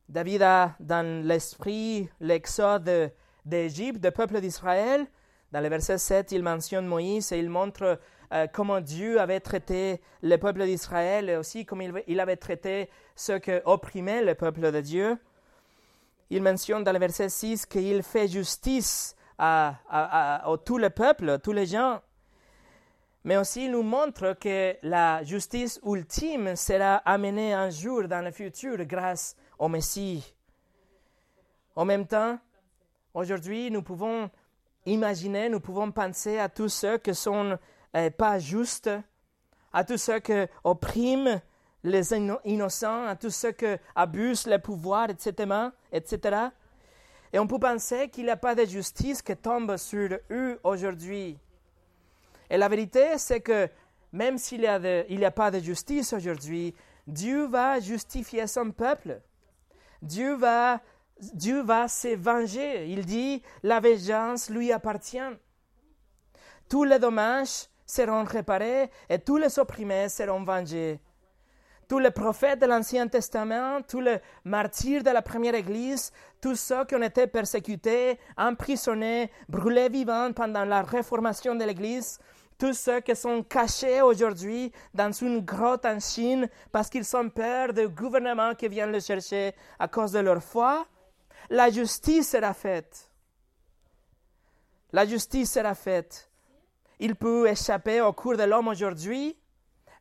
David 0.08 0.42
a 0.42 0.74
dans 0.80 1.24
l'esprit 1.24 2.08
l'exode 2.18 3.12
d'Égypte, 3.44 4.00
du 4.00 4.10
peuple 4.10 4.40
d'Israël. 4.40 5.06
Dans 5.52 5.60
le 5.60 5.68
verset 5.68 5.98
7, 5.98 6.32
il 6.32 6.42
mentionne 6.42 6.84
Moïse 6.84 7.30
et 7.30 7.38
il 7.38 7.48
montre 7.48 8.00
euh, 8.32 8.48
comment 8.52 8.80
Dieu 8.80 9.20
avait 9.20 9.38
traité 9.38 10.00
le 10.20 10.36
peuple 10.36 10.64
d'Israël 10.64 11.30
et 11.30 11.36
aussi 11.36 11.64
comment 11.64 11.84
il, 12.08 12.18
avait 12.18 12.34
traité 12.34 12.90
ceux 13.14 13.38
qui 13.38 13.52
opprimaient 13.66 14.24
le 14.24 14.34
peuple 14.34 14.72
de 14.72 14.80
Dieu. 14.80 15.16
Il 16.28 16.42
mentionne 16.42 16.82
dans 16.82 16.92
le 16.92 16.98
verset 16.98 17.28
6 17.28 17.66
qu'il 17.66 18.02
fait 18.02 18.26
justice 18.26 19.14
à, 19.38 19.76
à, 19.88 20.50
à, 20.50 20.58
tout 20.58 20.78
le 20.78 20.90
peuple, 20.90 21.38
tous 21.38 21.52
les 21.52 21.66
gens. 21.66 22.00
Mais 23.24 23.36
aussi 23.36 23.68
nous 23.68 23.82
montre 23.82 24.34
que 24.40 24.76
la 24.82 25.22
justice 25.24 25.78
ultime 25.84 26.56
sera 26.56 26.96
amenée 26.96 27.52
un 27.52 27.68
jour 27.68 28.08
dans 28.08 28.24
le 28.24 28.30
futur 28.30 28.82
grâce 28.86 29.36
au 29.58 29.68
Messie. 29.68 30.34
En 31.76 31.84
même 31.84 32.06
temps, 32.06 32.38
aujourd'hui, 33.12 33.70
nous 33.70 33.82
pouvons 33.82 34.30
imaginer, 34.86 35.48
nous 35.48 35.60
pouvons 35.60 35.92
penser 35.92 36.38
à 36.38 36.48
tous 36.48 36.70
ceux 36.70 36.98
qui 36.98 37.14
sont 37.14 37.58
euh, 37.94 38.10
pas 38.10 38.38
justes, 38.38 38.90
à 39.72 39.84
tous 39.84 39.98
ceux 39.98 40.20
qui 40.20 40.46
oppriment 40.64 41.40
les 41.84 42.14
innocents, 42.44 43.06
à 43.06 43.16
tous 43.16 43.30
ceux 43.30 43.52
qui 43.52 43.66
abusent 43.94 44.46
le 44.46 44.58
pouvoir, 44.58 45.10
etc., 45.10 45.52
etc. 45.92 46.36
Et 47.32 47.38
on 47.38 47.46
peut 47.46 47.58
penser 47.58 48.08
qu'il 48.08 48.24
n'y 48.24 48.30
a 48.30 48.36
pas 48.36 48.54
de 48.54 48.64
justice 48.64 49.22
qui 49.22 49.36
tombe 49.36 49.76
sur 49.76 50.18
eux 50.30 50.58
aujourd'hui. 50.64 51.38
Et 52.50 52.58
la 52.58 52.68
vérité, 52.68 53.16
c'est 53.16 53.40
que 53.40 53.68
même 54.12 54.36
s'il 54.36 54.60
n'y 54.60 54.66
a, 54.66 55.28
a, 55.28 55.30
pas 55.30 55.50
de 55.50 55.60
justice 55.60 56.12
aujourd'hui, 56.12 56.74
Dieu 57.06 57.46
va 57.46 57.78
justifier 57.78 58.46
son 58.46 58.72
peuple. 58.72 59.20
Dieu 60.02 60.34
va, 60.34 60.80
Dieu 61.20 61.62
va 61.62 61.86
se 61.86 62.16
venger. 62.16 62.88
Il 62.88 63.06
dit, 63.06 63.42
la 63.62 63.78
vengeance 63.78 64.50
lui 64.50 64.72
appartient. 64.72 65.18
Tous 66.68 66.84
les 66.84 66.98
dommages 66.98 67.68
seront 67.86 68.24
réparés 68.24 68.90
et 69.08 69.18
tous 69.18 69.36
les 69.36 69.58
opprimés 69.58 70.08
seront 70.08 70.42
vengés 70.42 71.00
tous 71.90 71.98
les 71.98 72.12
prophètes 72.12 72.60
de 72.60 72.66
l'Ancien 72.66 73.08
Testament, 73.08 73.82
tous 73.82 74.00
les 74.00 74.18
martyrs 74.44 75.02
de 75.02 75.10
la 75.10 75.22
première 75.22 75.56
Église, 75.56 76.12
tous 76.40 76.54
ceux 76.54 76.84
qui 76.84 76.94
ont 76.94 77.02
été 77.02 77.26
persécutés, 77.26 78.16
emprisonnés, 78.36 79.28
brûlés 79.48 79.88
vivants 79.88 80.32
pendant 80.32 80.64
la 80.64 80.82
réformation 80.82 81.56
de 81.56 81.64
l'Église, 81.64 82.20
tous 82.60 82.74
ceux 82.74 83.00
qui 83.00 83.16
sont 83.16 83.42
cachés 83.42 84.02
aujourd'hui 84.02 84.70
dans 84.92 85.10
une 85.10 85.40
grotte 85.40 85.86
en 85.86 85.98
Chine 85.98 86.46
parce 86.70 86.90
qu'ils 86.90 87.16
ont 87.16 87.30
peur 87.30 87.72
du 87.72 87.88
gouvernement 87.88 88.54
qui 88.54 88.68
vient 88.68 88.86
les 88.86 89.00
chercher 89.00 89.54
à 89.78 89.88
cause 89.88 90.12
de 90.12 90.18
leur 90.18 90.42
foi, 90.42 90.86
la 91.48 91.70
justice 91.70 92.30
sera 92.30 92.52
faite. 92.52 93.10
La 94.92 95.06
justice 95.06 95.50
sera 95.50 95.74
faite. 95.74 96.30
Il 96.98 97.16
peut 97.16 97.48
échapper 97.48 98.02
au 98.02 98.12
cours 98.12 98.36
de 98.36 98.42
l'homme 98.42 98.68
aujourd'hui, 98.68 99.34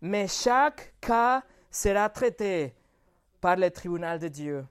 mais 0.02 0.28
chaque 0.28 0.94
cas 1.00 1.42
sera 1.72 2.10
traité 2.10 2.76
par 3.40 3.56
le 3.56 3.72
tribunal 3.72 4.20
de 4.20 4.28
Dieu. 4.28 4.66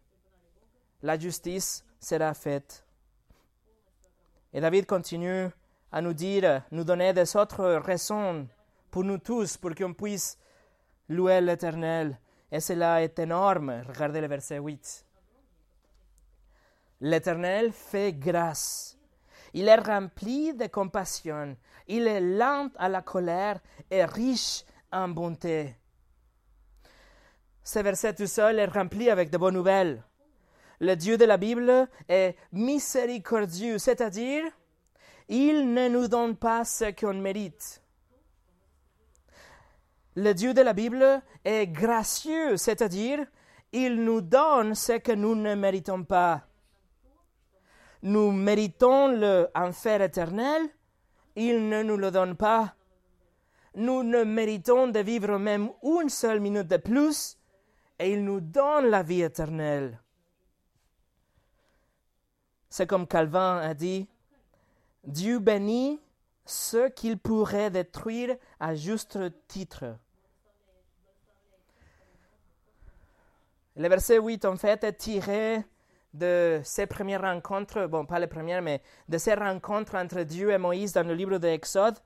La 1.03 1.19
justice 1.19 1.83
sera 1.99 2.35
faite. 2.35 2.85
Et 4.53 4.61
David 4.61 4.85
continue 4.85 5.49
à 5.91 6.01
nous 6.01 6.13
dire, 6.13 6.63
nous 6.71 6.85
donner 6.85 7.13
des 7.13 7.37
autres 7.37 7.65
raisons 7.77 8.49
pour 8.91 9.05
nous 9.05 9.19
tous, 9.19 9.57
pour 9.57 9.75
qu'on 9.75 9.95
puisse 9.95 10.39
louer 11.09 11.41
l'Éternel. 11.41 12.19
Et 12.51 12.61
cela 12.61 13.03
est 13.03 13.19
énorme. 13.19 13.83
Regardez 13.87 14.21
le 14.21 14.27
verset 14.27 14.59
8. 14.59 15.05
L'Éternel 17.01 17.73
fait 17.73 18.13
grâce. 18.13 18.99
Il 19.55 19.69
est 19.69 19.77
rempli 19.77 20.55
de 20.55 20.67
compassion. 20.67 21.57
Il 21.87 22.07
est 22.07 22.21
lent 22.21 22.69
à 22.77 22.89
la 22.89 23.03
colère 23.03 23.61
et 23.91 24.05
riche 24.05 24.65
en 24.93 25.09
bonté. 25.09 25.75
Ce 27.63 27.79
verset 27.79 28.15
tout 28.15 28.27
seul 28.27 28.59
est 28.59 28.67
rempli 28.67 29.11
avec 29.11 29.31
de 29.31 29.39
bonnes 29.39 29.55
nouvelles. 29.55 30.03
Le 30.81 30.95
Dieu 30.95 31.17
de 31.19 31.25
la 31.25 31.37
Bible 31.37 31.89
est 32.09 32.37
miséricordieux, 32.53 33.79
c'est-à-dire, 33.79 34.45
il 35.29 35.73
ne 35.73 35.89
nous 35.89 36.09
donne 36.09 36.37
pas 36.37 36.65
ce 36.65 36.91
qu'on 36.91 37.15
mérite. 37.15 37.83
Le 40.17 40.33
Dieu 40.33 40.55
de 40.55 40.63
la 40.63 40.73
Bible 40.73 41.23
est 41.45 41.67
gracieux, 41.67 42.57
c'est-à-dire, 42.57 43.25
il 43.73 44.03
nous 44.03 44.21
donne 44.21 44.75
ce 44.75 44.93
que 44.99 45.13
nous 45.13 45.35
ne 45.35 45.55
méritons 45.55 46.03
pas. 46.03 46.47
Nous 48.03 48.33
méritons 48.33 49.09
l'enfer 49.09 50.03
éternel, 50.03 50.63
il 51.37 51.69
ne 51.69 51.83
nous 51.83 51.97
le 51.97 52.11
donne 52.11 52.37
pas. 52.37 52.75
Nous 53.75 54.03
ne 54.03 54.25
méritons 54.25 54.89
de 54.89 55.01
vivre 55.01 55.39
même 55.39 55.71
une 55.83 56.09
seule 56.09 56.41
minute 56.41 56.67
de 56.67 56.79
plus, 56.79 57.39
et 57.99 58.13
il 58.13 58.25
nous 58.25 58.41
donne 58.41 58.87
la 58.87 59.03
vie 59.03 59.23
éternelle. 59.23 60.01
C'est 62.71 62.87
comme 62.87 63.07
Calvin 63.07 63.59
a 63.59 63.75
dit, 63.75 64.09
Dieu 65.05 65.39
bénit 65.39 66.01
ceux 66.45 66.89
qu'il 66.89 67.19
pourrait 67.19 67.71
détruire 67.71 68.37
à 68.59 68.75
juste 68.75 69.19
titre. 69.47 69.97
Le 73.77 73.89
verset 73.89 74.19
8, 74.19 74.45
en 74.45 74.57
fait, 74.57 74.83
est 74.83 74.95
tiré 74.95 75.65
de 76.15 76.61
ces 76.65 76.87
premières 76.87 77.23
rencontres, 77.23 77.87
bon, 77.87 78.07
pas 78.07 78.19
les 78.19 78.27
premières, 78.27 78.63
mais 78.63 78.83
de 79.09 79.19
ces 79.19 79.35
rencontres 79.35 79.95
entre 79.95 80.23
Dieu 80.23 80.51
et 80.51 80.59
Moïse 80.59 80.93
dans 80.93 81.07
le 81.07 81.15
livre 81.15 81.39
de 81.39 81.47
Exode. 81.47 81.97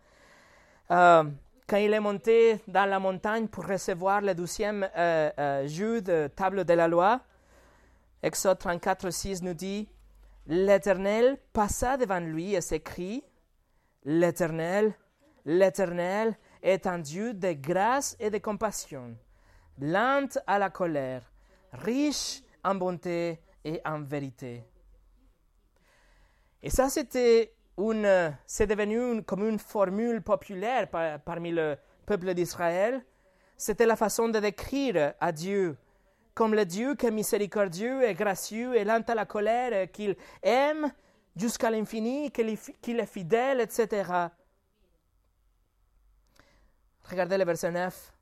Euh, 0.91 1.25
quand 1.67 1.77
il 1.77 1.95
est 1.95 2.01
monté 2.01 2.61
dans 2.67 2.85
la 2.85 2.99
montagne 2.99 3.47
pour 3.49 3.67
recevoir 3.67 4.21
le 4.21 4.35
douzième 4.35 4.87
euh, 4.97 5.31
euh, 5.39 6.01
de 6.01 6.29
table 6.29 6.65
de 6.65 6.75
la 6.75 6.89
loi, 6.89 7.21
Exode 8.23 8.59
34, 8.59 9.11
6 9.11 9.43
nous 9.43 9.55
dit 9.55 9.89
L'Éternel 10.47 11.39
passa 11.53 11.97
devant 11.97 12.21
lui 12.21 12.55
et 12.55 12.61
s'écrit 12.61 13.25
L'Éternel, 14.05 14.95
l'Éternel 15.45 16.37
est 16.63 16.87
un 16.87 16.99
Dieu 16.99 17.35
de 17.35 17.53
grâce 17.53 18.17
et 18.19 18.31
de 18.31 18.39
compassion, 18.39 19.17
lent 19.79 20.29
à 20.47 20.59
la 20.59 20.71
colère, 20.71 21.31
riche 21.73 22.43
en 22.65 22.75
bonté 22.75 23.41
et 23.65 23.81
en 23.85 24.03
vérité. 24.03 24.65
Et 26.63 26.71
ça, 26.71 26.89
c'était 26.89 27.55
c'est 28.47 28.67
devenu 28.67 29.23
comme 29.23 29.49
une 29.49 29.59
formule 29.59 30.23
populaire 30.23 30.89
parmi 31.25 31.51
le 31.51 31.77
peuple 32.07 32.35
d'Israël. 32.35 33.05
C'était 33.57 33.87
la 33.87 33.97
façon 33.97 34.29
de 34.29 34.39
décrire 34.39 35.15
à 35.19 35.33
Dieu 35.33 35.77
comme 36.35 36.55
le 36.55 36.65
Dieu 36.65 36.95
qui 36.95 37.07
est 37.07 37.11
miséricordieux 37.11 38.09
et 38.09 38.15
gracieux 38.15 38.75
et 38.77 38.85
lent 38.85 39.03
à 39.07 39.15
la 39.15 39.27
colère, 39.27 39.91
qu'il 39.91 40.17
aime 40.43 40.93
jusqu'à 41.37 41.71
l'infini, 41.71 42.31
qu'il 42.31 43.01
est 43.01 43.07
fidèle, 43.07 43.61
etc. 43.61 44.29
Regardez 47.11 47.37
le 47.37 47.45
verset 47.45 47.71
9. 47.71 48.13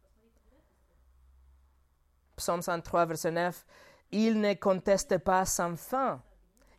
Psaume 2.37 2.63
103, 2.63 3.07
verset 3.07 3.31
9. 3.31 3.67
Il 4.13 4.41
ne 4.41 4.55
conteste 4.55 5.19
pas 5.19 5.45
sans 5.45 5.77
fin 5.77 6.21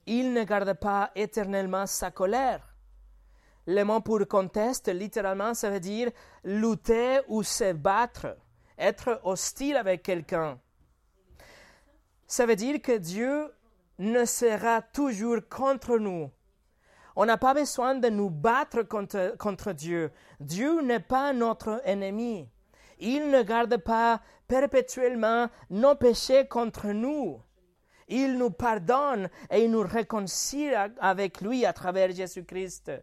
il 0.05 0.33
ne 0.33 0.43
garde 0.43 0.73
pas 0.73 1.11
éternellement 1.15 1.85
sa 1.85 2.11
colère. 2.11 2.67
Le 3.67 3.83
mot 3.83 4.01
pour 4.01 4.27
conteste, 4.27 4.87
littéralement, 4.89 5.53
ça 5.53 5.69
veut 5.69 5.79
dire 5.79 6.11
lutter 6.43 7.19
ou 7.27 7.43
se 7.43 7.73
battre. 7.73 8.37
être 8.77 9.21
hostile 9.23 9.77
avec 9.77 10.01
quelqu'un. 10.01 10.59
Ça 12.31 12.45
veut 12.45 12.55
dire 12.55 12.81
que 12.81 12.97
Dieu 12.97 13.51
ne 13.99 14.23
sera 14.23 14.81
toujours 14.81 15.39
contre 15.49 15.97
nous. 15.97 16.31
On 17.17 17.25
n'a 17.25 17.35
pas 17.35 17.53
besoin 17.53 17.93
de 17.95 18.07
nous 18.07 18.29
battre 18.29 18.83
contre, 18.83 19.35
contre 19.37 19.73
Dieu. 19.73 20.11
Dieu 20.39 20.81
n'est 20.81 21.01
pas 21.01 21.33
notre 21.33 21.81
ennemi. 21.83 22.47
Il 22.99 23.31
ne 23.31 23.43
garde 23.43 23.75
pas 23.75 24.21
perpétuellement 24.47 25.49
nos 25.69 25.95
péchés 25.95 26.47
contre 26.47 26.93
nous. 26.93 27.41
Il 28.07 28.37
nous 28.37 28.51
pardonne 28.51 29.29
et 29.49 29.65
il 29.65 29.71
nous 29.71 29.85
réconcilie 29.85 30.73
avec 31.01 31.41
lui 31.41 31.65
à 31.65 31.73
travers 31.73 32.15
Jésus-Christ. 32.15 32.93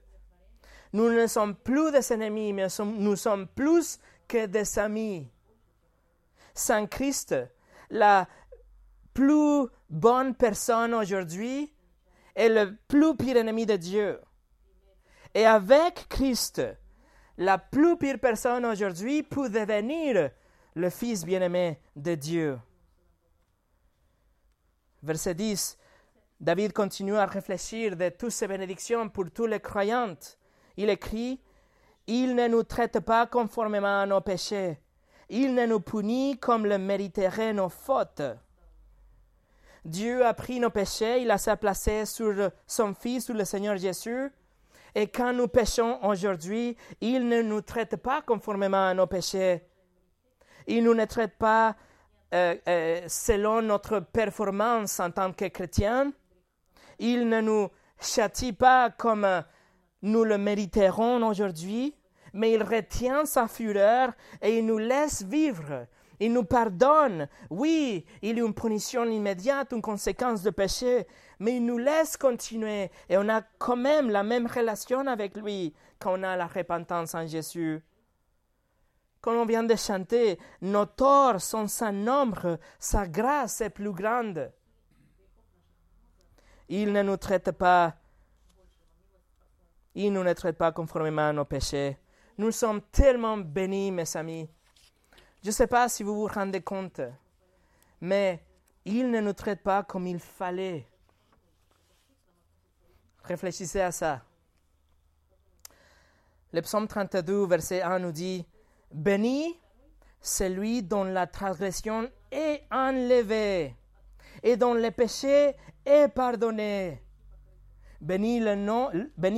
Nous 0.95 1.13
ne 1.13 1.27
sommes 1.27 1.55
plus 1.55 1.93
des 1.93 2.15
ennemis, 2.15 2.55
mais 2.55 2.69
nous 2.83 3.17
sommes 3.17 3.47
plus 3.47 4.01
que 4.27 4.47
des 4.47 4.79
amis. 4.79 5.29
Sans 6.55 6.87
Christ, 6.87 7.35
la 7.91 8.27
plus 9.19 9.67
bonne 9.91 10.33
personne 10.37 10.95
aujourd'hui 10.95 11.75
est 12.37 12.49
le 12.49 12.77
plus 12.87 13.17
pire 13.17 13.37
ennemi 13.37 13.67
de 13.67 13.75
Dieu. 13.75 14.21
Et 15.35 15.45
avec 15.45 16.07
Christ, 16.09 16.63
la 17.37 17.59
plus 17.59 17.97
pire 17.99 18.21
personne 18.21 18.65
aujourd'hui 18.65 19.25
peut 19.25 19.49
devenir 19.49 20.31
le 20.77 20.91
Fils 20.91 21.25
bien-aimé 21.25 21.81
de 21.97 22.15
Dieu. 22.15 22.61
Verset 25.03 25.35
10. 25.35 25.77
David 26.39 26.73
continue 26.73 27.17
à 27.17 27.27
réfléchir 27.27 27.97
de 27.97 28.11
toutes 28.11 28.31
ces 28.31 28.47
bénédictions 28.47 29.09
pour 29.09 29.33
tous 29.33 29.47
les 29.47 29.59
croyants. 29.59 30.15
Il 30.77 30.91
écrit 30.91 31.41
Il 32.07 32.37
ne 32.37 32.47
nous 32.47 32.63
traite 32.63 33.01
pas 33.01 33.27
conformément 33.27 34.03
à 34.03 34.07
nos 34.07 34.21
péchés. 34.21 34.79
Il 35.29 35.57
ne 35.57 35.67
nous 35.67 35.81
punit 35.81 36.39
comme 36.39 36.67
le 36.67 36.79
mériteraient 36.79 37.53
nos 37.53 37.69
fautes. 37.69 38.23
Dieu 39.89 40.25
a 40.25 40.35
pris 40.35 40.61
nos 40.61 40.71
péchés, 40.71 41.23
il 41.23 41.31
a 41.31 41.57
placé 41.57 42.05
sur 42.05 42.51
son 42.67 42.95
Fils, 42.95 43.25
sur 43.25 43.35
le 43.35 43.45
Seigneur 43.45 43.77
Jésus. 43.77 44.31
Et 44.95 45.07
quand 45.09 45.33
nous 45.33 45.49
péchons 45.49 45.99
aujourd'hui, 46.05 46.77
il 47.01 47.27
ne 47.29 47.43
nous 47.43 47.63
traite 47.63 47.97
pas 47.97 48.23
conformément 48.23 48.89
à 48.89 48.95
nos 48.95 49.07
péchés. 49.07 49.63
Il 50.67 50.85
ne 50.85 50.93
nous 50.93 51.07
traite 51.07 51.37
pas 51.39 51.75
euh, 52.35 52.55
euh, 52.69 53.01
selon 53.09 53.63
notre 53.63 54.01
performance 54.01 55.01
en 55.01 55.11
tant 55.11 55.33
que 55.33 55.47
chrétien. 55.47 56.13
Il 56.99 57.29
ne 57.29 57.41
nous 57.41 57.69
châtie 58.01 58.53
pas 58.53 58.91
comme 58.91 59.27
nous 60.03 60.25
le 60.25 60.37
mériterons 60.37 61.27
aujourd'hui, 61.27 61.95
mais 62.35 62.53
il 62.53 62.63
retient 62.63 63.25
sa 63.25 63.49
fureur 63.49 64.13
et 64.43 64.59
il 64.59 64.67
nous 64.67 64.79
laisse 64.79 65.23
vivre 65.23 65.87
il 66.21 66.33
nous 66.33 66.45
pardonne. 66.45 67.29
Oui, 67.51 68.05
il 68.23 68.39
y 68.39 68.41
a 68.41 68.45
une 68.45 68.55
punition 68.55 69.05
immédiate, 69.05 69.73
une 69.73 69.83
conséquence 69.83 70.43
de 70.43 70.51
péché, 70.51 71.07
mais 71.39 71.57
il 71.57 71.65
nous 71.65 71.79
laisse 71.79 72.17
continuer 72.17 72.91
et 73.09 73.17
on 73.17 73.29
a 73.29 73.43
quand 73.59 73.77
même 73.77 74.11
la 74.11 74.23
même 74.23 74.47
relation 74.47 75.07
avec 75.07 75.37
lui 75.37 75.75
quand 75.99 76.19
on 76.19 76.23
a 76.23 76.37
la 76.37 76.47
repentance 76.47 77.15
en 77.15 77.27
Jésus. 77.27 77.83
Comme 79.21 79.37
on 79.37 79.47
vient 79.47 79.65
de 79.65 79.75
chanter, 79.75 80.39
nos 80.63 80.87
torts 80.87 81.41
sont 81.41 81.67
sans 81.67 81.93
nombre, 81.93 82.59
sa 82.79 83.07
grâce 83.07 83.61
est 83.61 83.71
plus 83.71 83.93
grande. 83.93 84.53
Il 86.69 86.93
ne 86.93 87.03
nous 87.03 87.17
traite 87.17 87.51
pas, 87.53 87.95
il 89.95 90.13
ne 90.13 90.23
nous 90.23 90.35
traite 90.35 90.57
pas 90.57 90.71
conformément 90.71 91.29
à 91.29 91.33
nos 91.33 91.45
péchés. 91.45 91.97
Nous 92.37 92.53
sommes 92.53 92.83
tellement 92.93 93.37
bénis, 93.37 93.91
mes 93.91 94.17
amis. 94.17 94.49
Je 95.49 95.51
ne 95.51 95.57
sais 95.57 95.67
pas 95.67 95.89
si 95.89 96.03
vous 96.03 96.15
vous 96.15 96.27
rendez 96.27 96.61
compte, 96.61 97.01
mais 98.03 98.45
il 98.85 99.11
ne 99.11 99.19
nous 99.23 99.33
traite 99.33 99.63
pas 99.63 99.83
comme 99.83 100.07
il 100.07 100.19
fallait. 100.19 100.87
Réfléchissez 103.25 103.81
à 103.81 103.91
ça. 103.91 104.21
Le 106.53 106.61
psaume 106.61 106.87
32, 106.87 107.47
verset 107.47 107.81
1 107.81 107.99
nous 108.01 108.13
dit 108.13 108.45
Béni 108.93 109.59
celui 110.21 110.83
dont 110.83 111.05
la 111.05 111.27
transgression 111.27 112.11
est 112.31 112.65
enlevée 112.71 113.75
et 114.43 114.59
dont 114.59 114.75
le 114.75 114.91
péché 114.91 115.57
est 115.87 116.09
pardonné. 116.09 117.03
Béni 118.03 118.41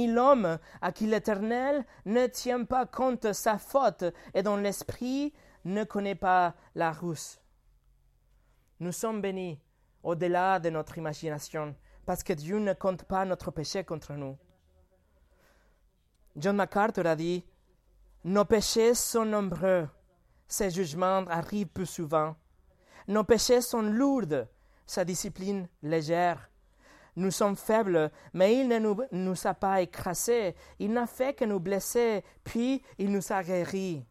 l'homme 0.09 0.59
à 0.83 0.90
qui 0.90 1.07
l'Éternel 1.07 1.85
ne 2.05 2.27
tient 2.27 2.64
pas 2.64 2.85
compte 2.85 3.33
sa 3.33 3.59
faute 3.59 4.07
et 4.35 4.42
dont 4.42 4.57
l'esprit 4.57 5.33
ne 5.64 5.85
connaît 5.85 6.14
pas 6.14 6.55
la 6.75 6.92
rousse. 6.92 7.40
Nous 8.81 8.92
sommes 8.92 9.20
bénis 9.20 9.61
au-delà 10.03 10.59
de 10.59 10.70
notre 10.70 10.96
imagination 10.99 11.75
parce 12.07 12.23
que 12.23 12.33
Dieu 12.33 12.59
ne 12.59 12.73
compte 12.73 13.05
pas 13.05 13.25
notre 13.25 13.51
péché 13.51 13.85
contre 13.85 14.14
nous. 14.14 14.37
John 16.37 16.57
MacArthur 16.57 17.07
a 17.07 17.16
dit 17.16 17.44
Nos 18.25 18.44
péchés 18.44 18.94
sont 18.94 19.25
nombreux, 19.25 19.88
ses 20.49 20.70
jugements 20.70 21.25
arrivent 21.29 21.68
plus 21.68 21.87
souvent. 21.87 22.37
Nos 23.07 23.25
péchés 23.25 23.61
sont 23.61 23.83
lourds, 23.83 24.46
sa 24.87 25.05
discipline 25.05 25.68
légère. 25.83 26.51
Nous 27.16 27.31
sommes 27.31 27.57
faibles, 27.57 28.11
mais 28.33 28.57
il 28.57 28.68
ne 28.68 28.79
nous, 28.79 28.96
nous 29.12 29.46
a 29.46 29.55
pas 29.55 29.81
écrasés. 29.81 30.55
Il 30.79 30.92
n'a 30.92 31.07
fait 31.07 31.35
que 31.35 31.44
nous 31.44 31.61
blesser, 31.61 32.25
puis 32.44 32.83
il 32.99 33.11
nous 33.11 33.33
a 33.33 33.42
guéris. 33.42 34.07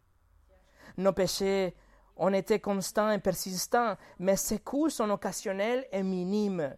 Nos 1.00 1.14
péchés 1.14 1.74
ont 2.14 2.34
été 2.34 2.60
constants 2.60 3.10
et 3.10 3.18
persistants, 3.18 3.96
mais 4.18 4.36
ces 4.36 4.58
coups 4.58 4.92
sont 4.92 5.08
occasionnels 5.08 5.86
et 5.90 6.02
minimes. 6.02 6.76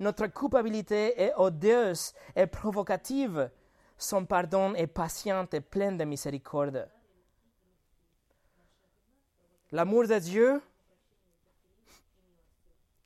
Notre 0.00 0.26
culpabilité 0.28 1.20
est 1.20 1.34
odieuse 1.36 2.14
et 2.34 2.46
provocative. 2.46 3.50
Son 3.98 4.24
pardon 4.24 4.74
est 4.74 4.86
patient 4.86 5.46
et 5.52 5.60
plein 5.60 5.92
de 5.92 6.04
miséricorde. 6.04 6.88
L'amour 9.70 10.08
de 10.08 10.18
Dieu, 10.18 10.62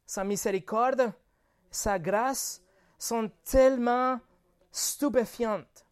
sa 0.06 0.22
miséricorde, 0.22 1.12
sa 1.72 1.98
grâce 1.98 2.62
sont 3.00 3.32
tellement 3.42 4.20
stupéfiantes, 4.70 5.84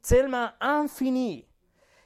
tellement 0.00 0.48
infinies, 0.58 1.46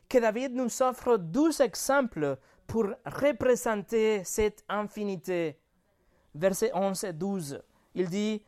que 0.08 0.18
David 0.18 0.54
nous 0.54 0.82
offre 0.82 1.16
douze 1.16 1.60
exemples 1.60 2.38
pour 2.66 2.86
représenter 3.04 4.22
cette 4.24 4.64
infinité. 4.68 5.58
Versets 6.34 6.72
11 6.74 7.04
et 7.04 7.12
12. 7.12 7.62
Il 7.94 8.08
dit 8.08 8.42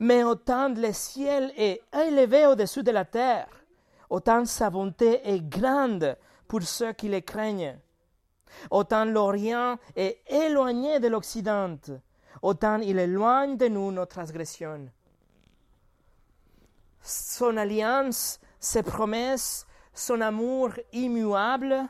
Mais 0.00 0.22
autant 0.22 0.68
le 0.68 0.92
ciel 0.92 1.52
est 1.56 1.82
élevé 1.92 2.46
au-dessus 2.46 2.82
de 2.82 2.90
la 2.90 3.04
terre, 3.04 3.48
autant 4.10 4.44
sa 4.44 4.70
bonté 4.70 5.20
est 5.28 5.40
grande 5.40 6.16
pour 6.46 6.62
ceux 6.62 6.92
qui 6.92 7.08
les 7.08 7.22
craignent. 7.22 7.78
Autant 8.70 9.04
l'Orient 9.04 9.78
est 9.96 10.20
éloigné 10.28 11.00
de 11.00 11.08
l'Occident, 11.08 11.78
autant 12.42 12.78
il 12.78 12.98
éloigne 12.98 13.56
de 13.56 13.68
nous 13.68 13.90
nos 13.90 14.06
transgressions. 14.06 14.88
Son 17.00 17.56
alliance, 17.56 18.38
ses 18.60 18.82
promesses 18.82 19.66
son 19.92 20.20
amour 20.20 20.70
immuable, 20.92 21.88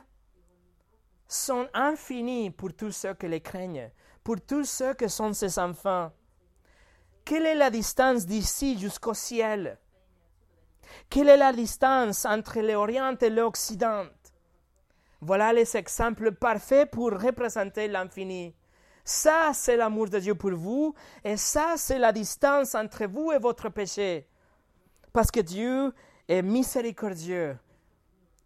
sont 1.27 1.67
infinis 1.73 2.51
pour 2.51 2.73
tous 2.73 2.91
ceux 2.91 3.13
qui 3.15 3.27
les 3.27 3.41
craignent, 3.41 3.89
pour 4.23 4.39
tous 4.41 4.65
ceux 4.65 4.93
qui 4.93 5.09
sont 5.09 5.33
ses 5.33 5.57
enfants. 5.57 6.11
Quelle 7.25 7.45
est 7.45 7.55
la 7.55 7.69
distance 7.69 8.25
d'ici 8.25 8.77
jusqu'au 8.77 9.13
ciel? 9.13 9.77
Quelle 11.09 11.29
est 11.29 11.37
la 11.37 11.53
distance 11.53 12.25
entre 12.25 12.59
l'Orient 12.59 13.15
et 13.21 13.29
l'Occident? 13.29 14.05
Voilà 15.21 15.53
les 15.53 15.77
exemples 15.77 16.33
parfaits 16.33 16.91
pour 16.91 17.11
représenter 17.11 17.87
l'infini. 17.87 18.53
Ça, 19.05 19.51
c'est 19.53 19.77
l'amour 19.77 20.09
de 20.09 20.19
Dieu 20.19 20.35
pour 20.35 20.51
vous, 20.51 20.93
et 21.23 21.37
ça, 21.37 21.75
c'est 21.77 21.99
la 21.99 22.11
distance 22.11 22.75
entre 22.75 23.05
vous 23.05 23.31
et 23.31 23.39
votre 23.39 23.69
péché. 23.69 24.27
Parce 25.11 25.31
que 25.31 25.39
Dieu 25.39 25.93
est 26.27 26.41
miséricordieux, 26.41 27.57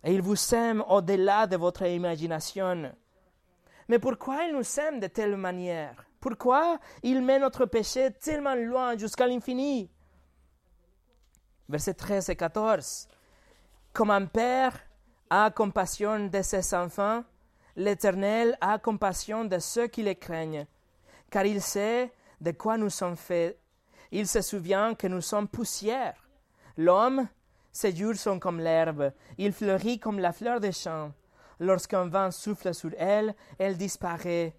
et 0.08 0.14
il 0.14 0.22
vous 0.22 0.56
aime 0.56 0.82
au-delà 0.88 1.48
de 1.48 1.58
votre 1.58 1.86
imagination. 1.86 2.94
Mais 3.90 4.00
pourquoi 4.00 4.46
il 4.46 4.56
nous 4.56 4.80
aime 4.80 5.02
de 5.02 5.08
telle 5.08 5.36
manière? 5.36 6.06
Pourquoi 6.22 6.80
il 7.04 7.22
met 7.22 7.40
notre 7.40 7.66
péché 7.66 8.12
tellement 8.12 8.56
loin 8.56 8.98
jusqu'à 8.98 9.28
l'infini? 9.28 9.92
Versets 11.68 11.94
13 11.94 12.30
et 12.30 12.38
14. 12.38 13.10
Comme 13.92 14.12
un 14.12 14.26
père 14.28 14.80
a 15.30 15.52
compassion 15.52 16.28
de 16.28 16.42
ses 16.42 16.74
enfants, 16.74 17.26
l'Éternel 17.76 18.58
a 18.62 18.80
compassion 18.80 19.44
de 19.44 19.60
ceux 19.60 19.88
qui 19.88 20.04
les 20.04 20.16
craignent, 20.16 20.68
car 21.30 21.46
il 21.46 21.62
sait 21.62 22.14
de 22.40 22.52
quoi 22.52 22.78
nous 22.78 22.90
sommes 22.90 23.18
faits. 23.18 23.60
Il 24.12 24.26
se 24.26 24.40
souvient 24.40 24.96
que 24.96 25.08
nous 25.08 25.20
sommes 25.20 25.50
poussière. 25.50 26.30
L'homme 26.78 27.28
ses 27.78 27.96
jours 27.96 28.16
sont 28.16 28.40
comme 28.40 28.60
l'herbe, 28.60 29.14
il 29.38 29.54
fleurit 29.54 30.00
comme 30.00 30.18
la 30.18 30.34
fleur 30.34 30.60
des 30.60 30.72
champs. 30.72 31.14
lorsqu'un 31.60 32.08
vent 32.08 32.32
souffle 32.32 32.74
sur 32.74 32.90
elle, 32.98 33.36
elle 33.60 33.78
disparaît 33.78 34.56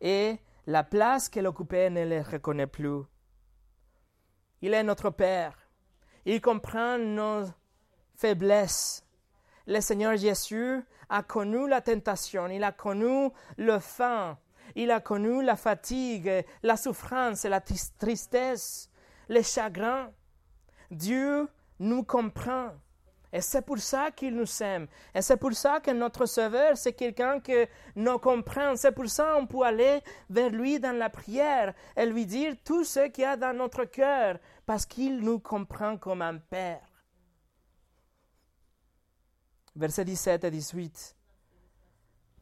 et 0.00 0.38
la 0.66 0.82
place 0.82 1.28
qu'elle 1.28 1.46
occupait 1.46 1.88
ne 1.88 2.04
les 2.04 2.20
reconnaît 2.20 2.66
plus. 2.66 3.02
Il 4.60 4.74
est 4.74 4.82
notre 4.82 5.10
Père. 5.10 5.56
Il 6.24 6.40
comprend 6.40 6.98
nos 6.98 7.44
faiblesses. 8.16 9.06
Le 9.68 9.80
Seigneur 9.80 10.16
Jésus 10.16 10.84
a 11.08 11.22
connu 11.22 11.68
la 11.68 11.80
tentation, 11.80 12.48
il 12.48 12.64
a 12.64 12.72
connu 12.72 13.30
le 13.56 13.78
faim, 13.78 14.36
il 14.74 14.90
a 14.90 15.00
connu 15.00 15.44
la 15.44 15.54
fatigue, 15.54 16.44
la 16.64 16.76
souffrance, 16.76 17.44
la 17.44 17.60
tristesse, 17.60 18.90
le 19.28 19.42
chagrin. 19.42 20.10
Dieu 20.90 21.48
nous 21.78 22.02
comprend. 22.04 22.72
Et 23.32 23.42
c'est 23.42 23.62
pour 23.62 23.78
ça 23.78 24.10
qu'il 24.10 24.34
nous 24.34 24.62
aime. 24.62 24.86
Et 25.14 25.20
c'est 25.20 25.36
pour 25.36 25.52
ça 25.52 25.80
que 25.80 25.90
notre 25.90 26.24
Sauveur, 26.24 26.76
c'est 26.76 26.94
quelqu'un 26.94 27.40
qui 27.40 27.52
nous 27.94 28.18
comprend. 28.18 28.74
C'est 28.76 28.92
pour 28.92 29.08
ça 29.08 29.34
qu'on 29.34 29.46
peut 29.46 29.62
aller 29.62 30.00
vers 30.30 30.50
lui 30.50 30.80
dans 30.80 30.96
la 30.96 31.10
prière 31.10 31.74
et 31.94 32.06
lui 32.06 32.24
dire 32.24 32.54
tout 32.64 32.84
ce 32.84 33.08
qu'il 33.08 33.24
y 33.24 33.26
a 33.26 33.36
dans 33.36 33.54
notre 33.54 33.84
cœur, 33.84 34.38
parce 34.64 34.86
qu'il 34.86 35.20
nous 35.20 35.40
comprend 35.40 35.98
comme 35.98 36.22
un 36.22 36.38
Père. 36.38 36.80
Versets 39.76 40.06
17 40.06 40.44
et 40.44 40.50
18. 40.50 41.16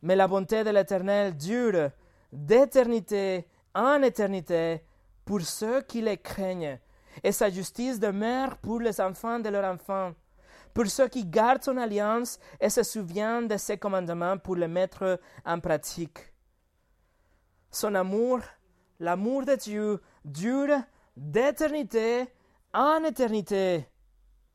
Mais 0.02 0.14
la 0.14 0.28
bonté 0.28 0.62
de 0.62 0.70
l'Éternel 0.70 1.36
dure 1.36 1.90
d'éternité 2.32 3.48
en 3.74 4.02
éternité 4.02 4.82
pour 5.24 5.40
ceux 5.42 5.82
qui 5.82 6.00
les 6.00 6.16
craignent, 6.18 6.78
et 7.22 7.32
sa 7.32 7.50
justice 7.50 7.98
demeure 7.98 8.56
pour 8.58 8.80
les 8.80 9.00
enfants 9.00 9.38
de 9.38 9.48
leurs 9.48 9.72
enfants 9.72 10.12
pour 10.76 10.88
ceux 10.88 11.08
qui 11.08 11.24
gardent 11.24 11.64
son 11.64 11.78
alliance 11.78 12.38
et 12.60 12.68
se 12.68 12.82
souviennent 12.82 13.48
de 13.48 13.56
ses 13.56 13.78
commandements 13.78 14.36
pour 14.36 14.56
les 14.56 14.68
mettre 14.68 15.18
en 15.46 15.58
pratique. 15.58 16.18
Son 17.70 17.94
amour, 17.94 18.40
l'amour 19.00 19.46
de 19.46 19.54
Dieu, 19.54 20.02
dure 20.22 20.76
d'éternité 21.16 22.26
en 22.74 23.02
éternité, 23.04 23.88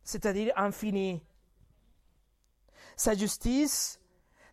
c'est-à-dire 0.03 0.53
infini. 0.57 1.23
Sa 2.95 3.15
justice, 3.15 3.99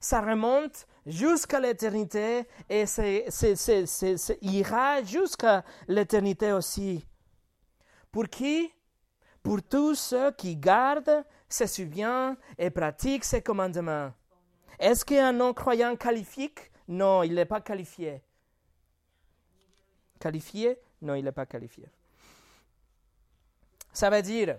ça 0.01 0.23
remonte 0.23 0.87
jusqu'à 1.05 1.61
l'éternité 1.61 2.47
et 2.71 2.87
ça 2.87 3.03
ira 4.41 5.03
jusqu'à 5.03 5.63
l'éternité 5.87 6.53
aussi. 6.53 7.07
Pour 8.11 8.29
qui? 8.29 8.73
Pour 9.43 9.63
tous 9.63 9.95
ceux 9.95 10.33
qui 10.33 10.57
gardent 10.57 11.25
se 11.49 11.67
souvient 11.67 12.37
et 12.59 12.71
pratique 12.71 13.25
ses 13.25 13.43
commandements. 13.43 14.13
Est-ce 14.79 15.05
qu'un 15.05 15.33
non-croyant 15.33 15.97
qualifié 15.97 16.53
Non, 16.87 17.23
il 17.23 17.35
n'est 17.35 17.45
pas 17.45 17.61
qualifié. 17.61 18.23
Qualifié? 20.21 20.79
Non, 21.01 21.15
il 21.15 21.25
n'est 21.25 21.33
pas 21.33 21.47
qualifié. 21.47 21.87
Ça 23.93 24.11
veut 24.11 24.23
dire, 24.23 24.59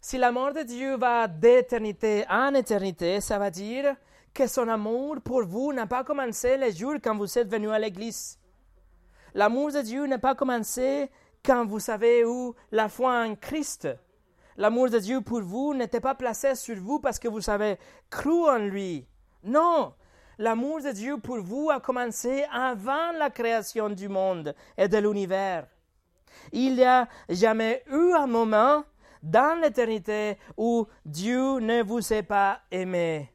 si 0.00 0.18
l'amour 0.18 0.52
de 0.52 0.62
Dieu 0.62 0.96
va 0.96 1.28
d'éternité 1.28 2.24
en 2.28 2.54
éternité, 2.54 3.20
ça 3.20 3.38
veut 3.38 3.50
dire 3.50 3.96
que 4.32 4.46
son 4.46 4.68
amour 4.68 5.20
pour 5.20 5.44
vous 5.44 5.72
n'a 5.72 5.86
pas 5.86 6.04
commencé 6.04 6.56
les 6.56 6.72
jours 6.72 6.96
quand 7.02 7.16
vous 7.16 7.38
êtes 7.38 7.50
venu 7.50 7.70
à 7.70 7.78
l'église. 7.78 8.38
L'amour 9.34 9.72
de 9.72 9.82
Dieu 9.82 10.06
n'a 10.06 10.18
pas 10.18 10.34
commencé 10.34 11.10
quand 11.48 11.64
vous 11.64 11.88
avez 11.88 12.20
eu 12.20 12.52
la 12.72 12.90
foi 12.90 13.24
en 13.24 13.34
Christ. 13.34 13.88
L'amour 14.58 14.90
de 14.90 14.98
Dieu 14.98 15.22
pour 15.22 15.40
vous 15.40 15.72
n'était 15.72 15.98
pas 16.00 16.14
placé 16.14 16.54
sur 16.54 16.76
vous 16.76 17.00
parce 17.00 17.18
que 17.18 17.26
vous 17.26 17.48
avez 17.48 17.78
cru 18.10 18.50
en 18.50 18.58
lui. 18.58 19.06
Non, 19.44 19.94
l'amour 20.36 20.82
de 20.82 20.90
Dieu 20.90 21.16
pour 21.16 21.40
vous 21.40 21.70
a 21.70 21.80
commencé 21.80 22.44
avant 22.52 23.12
la 23.12 23.30
création 23.30 23.88
du 23.88 24.10
monde 24.10 24.54
et 24.76 24.88
de 24.88 24.98
l'univers. 24.98 25.66
Il 26.52 26.74
n'y 26.74 26.84
a 26.84 27.08
jamais 27.30 27.82
eu 27.90 28.12
un 28.12 28.26
moment 28.26 28.84
dans 29.22 29.58
l'éternité 29.58 30.36
où 30.54 30.86
Dieu 31.06 31.60
ne 31.60 31.82
vous 31.82 32.12
ait 32.12 32.22
pas 32.22 32.60
aimé. 32.70 33.32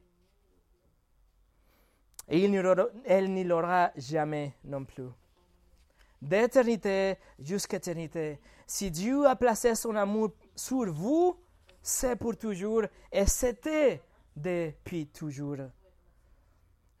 Et 2.28 2.44
il 2.44 2.52
n'y 2.52 3.44
l'aura 3.44 3.90
jamais 3.96 4.54
non 4.64 4.84
plus. 4.84 5.10
D'éternité 6.24 7.18
jusqu'à 7.38 7.76
éternité, 7.76 8.40
si 8.66 8.90
Dieu 8.90 9.26
a 9.26 9.36
placé 9.36 9.74
son 9.74 9.94
amour 9.94 10.30
sur 10.56 10.90
vous, 10.90 11.38
c'est 11.82 12.16
pour 12.16 12.34
toujours 12.38 12.84
et 13.12 13.26
c'était 13.26 14.02
depuis 14.34 15.06
toujours. 15.08 15.58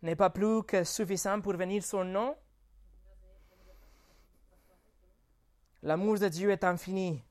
N'est 0.02 0.14
pas 0.14 0.28
plus 0.28 0.62
que 0.64 0.84
suffisant 0.84 1.40
pour 1.40 1.54
venir 1.54 1.82
son 1.82 2.04
nom? 2.04 2.36
L'amour 5.82 6.18
de 6.18 6.28
Dieu 6.28 6.50
est 6.50 6.62
infini. 6.62 7.24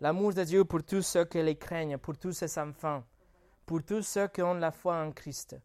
L'amour 0.00 0.32
de 0.32 0.44
Dieu 0.44 0.64
pour 0.64 0.84
tous 0.84 1.02
ceux 1.02 1.24
qui 1.24 1.42
les 1.42 1.56
craignent, 1.56 1.98
pour 1.98 2.16
tous 2.16 2.34
ses 2.34 2.56
enfants, 2.56 3.02
pour 3.66 3.82
tous 3.82 4.02
ceux 4.02 4.28
qui 4.28 4.42
ont 4.42 4.54
la 4.54 4.70
foi 4.70 5.02
en 5.02 5.10
Christ. 5.10 5.56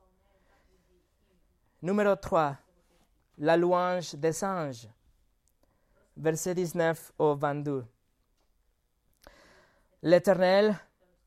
Numéro 1.84 2.16
3. 2.16 2.58
La 3.38 3.56
louange 3.56 4.16
des 4.16 4.44
anges. 4.44 4.88
Verset 6.18 6.56
19 6.56 7.12
au 7.20 7.36
22. 7.36 7.86
L'Éternel 10.02 10.76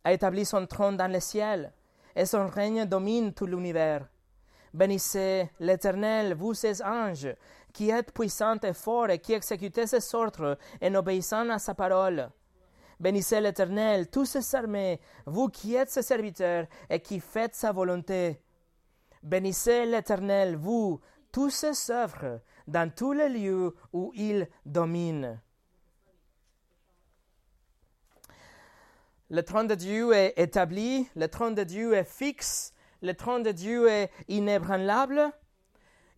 a 0.03 0.13
établi 0.13 0.45
son 0.45 0.67
trône 0.67 0.97
dans 0.97 1.13
le 1.13 1.21
ciel, 1.21 1.73
et 2.17 2.25
son 2.25 2.47
règne 2.47 2.87
domine 2.87 3.35
tout 3.35 3.47
l'univers. 3.47 4.09
Bénissez 4.73 5.51
l'Éternel, 5.61 6.35
vous 6.35 6.55
ses 6.55 6.83
anges, 6.83 7.35
qui 7.73 7.91
êtes 7.91 8.13
puissants 8.13 8.61
et 8.63 8.73
forts, 8.73 9.11
et 9.11 9.19
qui 9.19 9.35
exécutez 9.35 9.87
ses 9.87 10.15
ordres 10.15 10.57
en 10.83 10.95
obéissant 10.95 11.49
à 11.51 11.59
sa 11.59 11.75
parole. 11.75 12.31
Bénissez 12.99 13.41
l'Éternel, 13.41 14.09
tous 14.09 14.25
ses 14.25 14.55
armées, 14.55 15.01
vous 15.27 15.49
qui 15.49 15.75
êtes 15.75 15.91
ses 15.91 16.03
serviteurs, 16.03 16.67
et 16.89 17.01
qui 17.01 17.21
faites 17.21 17.55
sa 17.55 17.73
volonté. 17.73 18.41
Bénissez 19.23 19.85
l'Éternel, 19.85 20.57
vous, 20.57 21.01
tous 21.31 21.51
ses 21.51 21.91
œuvres, 21.91 22.41
dans 22.69 22.93
tous 22.95 23.13
les 23.13 23.29
lieux 23.29 23.75
où 23.93 24.13
il 24.15 24.47
domine. 24.65 25.41
Le 29.31 29.43
trône 29.43 29.67
de 29.67 29.75
Dieu 29.75 30.13
est 30.13 30.35
établi, 30.39 31.09
le 31.17 31.29
trône 31.29 31.55
de 31.55 31.65
Dieu 31.65 31.95
est 31.95 32.05
fixe, 32.05 32.73
le 33.03 33.15
trône 33.15 33.43
de 33.43 33.53
Dieu 33.53 33.89
est 33.89 34.11
inébranlable. 34.29 35.33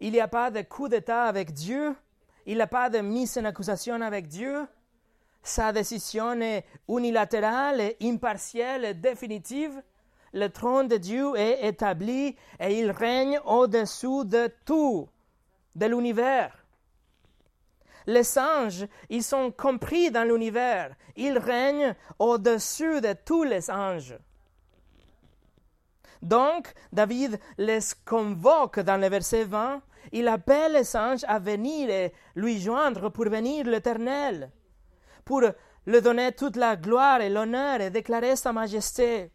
Il 0.00 0.12
n'y 0.12 0.20
a 0.20 0.28
pas 0.28 0.50
de 0.50 0.62
coup 0.62 0.88
d'État 0.88 1.24
avec 1.24 1.52
Dieu, 1.52 1.94
il 2.46 2.56
n'y 2.56 2.62
a 2.62 2.66
pas 2.66 2.90
de 2.90 2.98
mise 2.98 3.36
en 3.38 3.44
accusation 3.44 4.00
avec 4.00 4.26
Dieu. 4.28 4.66
Sa 5.42 5.72
décision 5.72 6.40
est 6.40 6.64
unilatérale, 6.88 7.94
impartielle 8.02 8.84
et 8.84 8.94
définitive. 8.94 9.82
Le 10.32 10.48
trône 10.48 10.88
de 10.88 10.96
Dieu 10.96 11.34
est 11.36 11.66
établi 11.66 12.36
et 12.60 12.78
il 12.78 12.90
règne 12.90 13.40
au-dessous 13.44 14.24
de 14.24 14.52
tout, 14.64 15.08
de 15.74 15.86
l'univers. 15.86 16.64
Les 18.06 18.38
anges, 18.38 18.86
ils 19.08 19.22
sont 19.22 19.50
compris 19.50 20.10
dans 20.10 20.24
l'univers. 20.24 20.94
Ils 21.16 21.38
règnent 21.38 21.94
au-dessus 22.18 23.00
de 23.00 23.14
tous 23.24 23.44
les 23.44 23.70
anges. 23.70 24.18
Donc, 26.22 26.72
David 26.92 27.38
les 27.56 27.78
convoque 28.04 28.80
dans 28.80 28.96
le 28.96 29.08
verset 29.08 29.44
20. 29.44 29.82
Il 30.12 30.28
appelle 30.28 30.72
les 30.72 30.96
anges 30.96 31.24
à 31.26 31.38
venir 31.38 31.88
et 31.90 32.12
lui 32.34 32.60
joindre 32.60 33.10
pour 33.10 33.28
venir 33.28 33.66
l'Éternel, 33.66 34.50
pour 35.24 35.42
lui 35.86 36.02
donner 36.02 36.32
toute 36.32 36.56
la 36.56 36.76
gloire 36.76 37.20
et 37.20 37.30
l'honneur 37.30 37.80
et 37.80 37.90
déclarer 37.90 38.36
sa 38.36 38.52
majesté. 38.52 39.30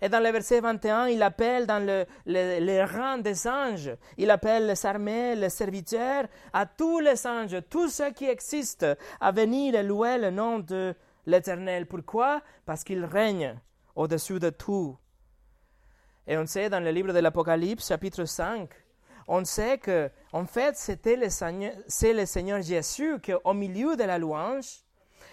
Et 0.00 0.08
dans 0.08 0.20
le 0.20 0.30
verset 0.30 0.60
21, 0.60 1.06
il 1.08 1.22
appelle 1.22 1.66
dans 1.66 1.84
le, 1.84 2.04
le, 2.26 2.84
rang 2.84 3.18
des 3.18 3.46
anges, 3.46 3.90
il 4.18 4.30
appelle 4.30 4.66
les 4.66 4.86
armées, 4.86 5.34
les 5.34 5.48
serviteurs, 5.48 6.26
à 6.52 6.66
tous 6.66 7.00
les 7.00 7.26
anges, 7.26 7.56
tous 7.70 7.88
ceux 7.88 8.10
qui 8.10 8.26
existent, 8.26 8.94
à 9.20 9.32
venir 9.32 9.82
louer 9.82 10.18
le 10.18 10.30
nom 10.30 10.58
de 10.58 10.94
l'Éternel. 11.24 11.86
Pourquoi? 11.86 12.42
Parce 12.64 12.84
qu'il 12.84 13.04
règne 13.04 13.58
au-dessus 13.94 14.38
de 14.38 14.50
tout. 14.50 14.96
Et 16.26 16.36
on 16.36 16.46
sait 16.46 16.68
dans 16.68 16.80
le 16.80 16.90
livre 16.90 17.12
de 17.12 17.18
l'Apocalypse, 17.18 17.88
chapitre 17.88 18.24
5, 18.24 18.68
on 19.28 19.44
sait 19.44 19.78
que, 19.78 20.10
en 20.32 20.44
fait, 20.46 20.76
c'était 20.76 21.16
le 21.16 21.28
Seigneur, 21.30 21.72
c'est 21.88 22.12
le 22.12 22.26
Seigneur 22.26 22.62
Jésus 22.62 23.18
qui, 23.20 23.32
au 23.32 23.54
milieu 23.54 23.96
de 23.96 24.04
la 24.04 24.18
louange, 24.18 24.84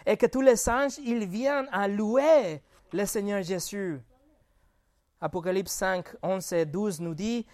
et 0.05 0.17
que 0.17 0.25
tous 0.25 0.41
les 0.41 0.69
anges, 0.69 0.97
ils 0.99 1.27
viennent 1.27 1.67
à 1.71 1.87
louer 1.87 2.61
le 2.91 3.05
Seigneur 3.05 3.43
Jésus. 3.43 3.99
Apocalypse 5.23 5.71
5, 5.71 6.05
11 6.21 6.51
et 6.51 6.65
12 6.65 6.99
nous 6.99 7.15
dit 7.15 7.45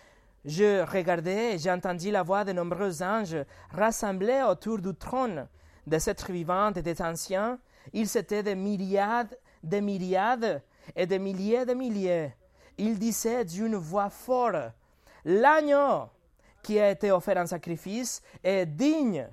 Je 0.43 0.83
regardais 0.91 1.53
et 1.53 1.59
j'ai 1.59 1.69
entendu 1.69 2.09
la 2.09 2.23
voix 2.23 2.43
de 2.43 2.51
nombreux 2.51 3.03
anges 3.03 3.45
rassemblés 3.69 4.41
autour 4.41 4.79
du 4.79 4.95
trône 4.95 5.47
de 5.85 5.99
cette 5.99 6.27
vivante 6.31 6.77
et 6.77 6.81
des 6.81 6.99
anciens. 6.99 7.59
Ils 7.93 8.17
étaient 8.17 8.41
des 8.41 8.55
myriades, 8.55 9.37
des 9.61 9.81
myriades 9.81 10.63
et 10.95 11.05
des 11.05 11.19
milliers 11.19 11.63
de 11.63 11.75
milliers. 11.75 12.33
il 12.79 12.97
disait 12.97 13.45
d'une 13.45 13.75
voix 13.75 14.09
forte, 14.09 14.73
L'agneau 15.23 16.09
qui 16.63 16.79
a 16.79 16.89
été 16.89 17.11
offert 17.11 17.37
en 17.37 17.45
sacrifice 17.45 18.23
est 18.43 18.65
digne 18.65 19.27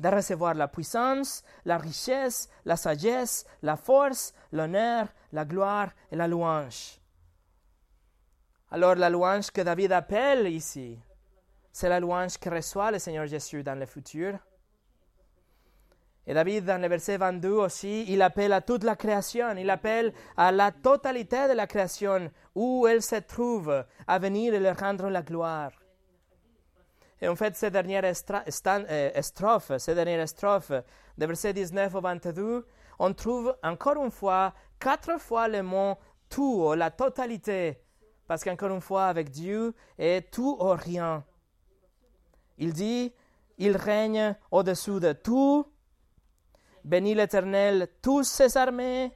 de 0.00 0.08
recevoir 0.08 0.54
la 0.54 0.66
puissance, 0.66 1.44
la 1.64 1.78
richesse, 1.78 2.48
la 2.64 2.74
sagesse, 2.74 3.46
la 3.62 3.76
force, 3.76 4.34
l'honneur, 4.50 5.06
la 5.32 5.44
gloire 5.44 5.90
et 6.10 6.16
la 6.16 6.26
louange. 6.26 6.97
Alors 8.70 8.96
la 8.96 9.08
louange 9.08 9.50
que 9.50 9.62
David 9.62 9.92
appelle 9.92 10.46
ici, 10.48 10.98
c'est 11.72 11.88
la 11.88 12.00
louange 12.00 12.36
que 12.38 12.50
reçoit 12.50 12.90
le 12.90 12.98
Seigneur 12.98 13.26
Jésus 13.26 13.62
dans 13.62 13.78
le 13.78 13.86
futur. 13.86 14.38
Et 16.26 16.34
David, 16.34 16.66
dans 16.66 16.78
le 16.78 16.88
verset 16.88 17.16
22 17.16 17.48
aussi, 17.48 18.04
il 18.08 18.20
appelle 18.20 18.52
à 18.52 18.60
toute 18.60 18.84
la 18.84 18.96
création, 18.96 19.56
il 19.56 19.70
appelle 19.70 20.12
à 20.36 20.52
la 20.52 20.70
totalité 20.70 21.48
de 21.48 21.54
la 21.54 21.66
création 21.66 22.30
où 22.54 22.86
elle 22.86 23.00
se 23.00 23.16
trouve 23.16 23.86
à 24.06 24.18
venir 24.18 24.52
et 24.52 24.60
leur 24.60 24.76
rendre 24.76 25.08
la 25.08 25.22
gloire. 25.22 25.70
Et 27.22 27.28
en 27.28 27.34
fait, 27.36 27.56
ces 27.56 27.70
dernières 27.70 28.04
euh, 28.04 29.22
strophes, 29.22 29.78
ces 29.78 29.94
dernières 29.94 30.28
strophes, 30.28 30.72
de 31.16 31.26
verset 31.26 31.54
19 31.54 31.94
au 31.94 32.00
22, 32.02 32.66
on 32.98 33.14
trouve 33.14 33.56
encore 33.62 34.04
une 34.04 34.10
fois, 34.10 34.52
quatre 34.78 35.18
fois 35.18 35.48
le 35.48 35.62
mot 35.62 35.96
tout, 36.28 36.74
la 36.74 36.90
totalité, 36.90 37.80
parce 38.28 38.44
qu'encore 38.44 38.70
une 38.70 38.80
fois, 38.80 39.06
avec 39.06 39.30
Dieu, 39.30 39.74
est 39.98 40.30
tout 40.30 40.56
ou 40.60 40.68
rien. 40.68 41.24
Il 42.58 42.72
dit, 42.72 43.12
il 43.56 43.76
règne 43.76 44.36
au-dessous 44.50 45.00
de 45.00 45.12
tout, 45.12 45.66
Bénis 46.84 47.14
l'Éternel 47.14 47.88
tous 48.00 48.22
ses 48.22 48.56
armées, 48.56 49.12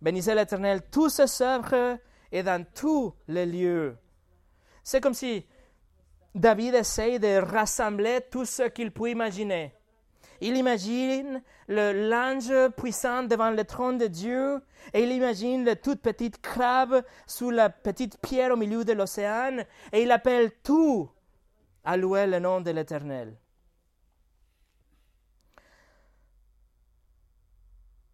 bénissez 0.00 0.34
l'Éternel 0.34 0.82
tous 0.90 1.10
ses 1.10 1.42
œuvres 1.42 1.98
et 2.32 2.42
dans 2.42 2.64
tous 2.74 3.14
les 3.28 3.46
lieux. 3.46 3.96
C'est 4.82 5.00
comme 5.00 5.14
si 5.14 5.46
David 6.34 6.74
essaye 6.74 7.20
de 7.20 7.38
rassembler 7.38 8.20
tout 8.30 8.44
ce 8.44 8.64
qu'il 8.64 8.90
peut 8.90 9.10
imaginer. 9.10 9.74
Il 10.46 10.58
imagine 10.58 11.42
l'ange 11.68 12.68
puissant 12.76 13.22
devant 13.22 13.48
le 13.50 13.64
trône 13.64 13.96
de 13.96 14.08
Dieu 14.08 14.60
et 14.92 15.02
il 15.02 15.10
imagine 15.10 15.64
le 15.64 15.74
toute 15.74 16.02
petite 16.02 16.42
crabe 16.42 17.02
sous 17.26 17.48
la 17.48 17.70
petite 17.70 18.18
pierre 18.18 18.52
au 18.52 18.56
milieu 18.56 18.84
de 18.84 18.92
l'océan 18.92 19.64
et 19.90 20.02
il 20.02 20.10
appelle 20.12 20.50
tout 20.62 21.10
à 21.82 21.96
louer 21.96 22.26
le 22.26 22.40
nom 22.40 22.60
de 22.60 22.70
l'Éternel. 22.72 23.38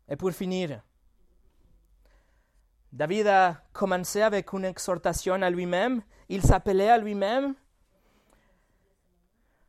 Et 0.09 0.15
pour 0.15 0.31
finir, 0.31 0.81
David 2.93 3.27
a 3.27 3.61
commencé 3.73 4.23
avec 4.23 4.53
une 4.53 4.67
exhortation 4.67 5.43
à 5.43 5.51
lui-même. 5.51 6.01
Il 6.29 6.43
s'appelait 6.43 6.91
à 6.91 6.99
lui-même 6.99 7.57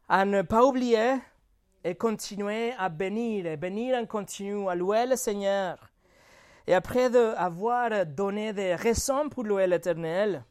à 0.08 0.26
ne 0.26 0.44
pas 0.44 0.64
oublier 0.64 1.18
et 1.84 1.96
continuer 1.96 2.74
à 2.78 2.90
bénir, 2.90 3.46
et 3.46 3.58
bénir 3.58 3.98
en 3.98 4.06
continu, 4.06 4.70
à 4.70 4.76
louer 4.76 5.06
le 5.06 5.16
Seigneur. 5.16 5.78
Et 6.68 6.74
après 6.74 7.16
avoir 7.16 8.06
donné 8.06 8.54
des 8.54 8.76
raisons 8.76 9.30
pour 9.30 9.44
louer 9.44 9.68
l'Éternel, 9.68 10.44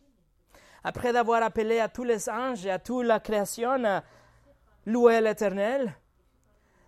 après 0.82 1.12
d'avoir 1.12 1.42
appelé 1.42 1.78
à 1.78 1.88
tous 1.88 2.04
les 2.04 2.28
anges 2.28 2.66
et 2.66 2.70
à 2.70 2.78
toute 2.78 3.04
la 3.04 3.20
création 3.20 3.84
à 3.84 4.02
louer 4.86 5.20
l'Éternel, 5.20 5.94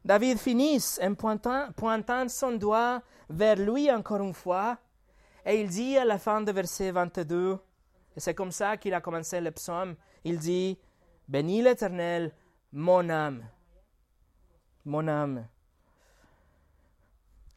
David 0.04 0.38
finit 0.38 0.82
en 1.00 1.14
pointant, 1.14 2.28
son 2.28 2.52
doigt 2.52 3.02
vers 3.30 3.56
lui 3.56 3.90
encore 3.90 4.22
une 4.22 4.34
fois, 4.34 4.78
et 5.46 5.60
il 5.60 5.68
dit 5.68 5.96
à 5.96 6.04
la 6.04 6.18
fin 6.18 6.40
du 6.40 6.50
verset 6.50 6.90
22, 6.90 7.58
et 8.16 8.20
c'est 8.20 8.34
comme 8.34 8.50
ça 8.50 8.76
qu'il 8.76 8.94
a 8.94 9.00
commencé 9.00 9.40
le 9.40 9.50
psaume, 9.52 9.94
il 10.24 10.38
dit, 10.38 10.78
Bénis 11.28 11.62
l'Éternel, 11.62 12.32
mon 12.72 13.08
âme, 13.08 13.44
mon 14.84 15.08
âme. 15.08 15.46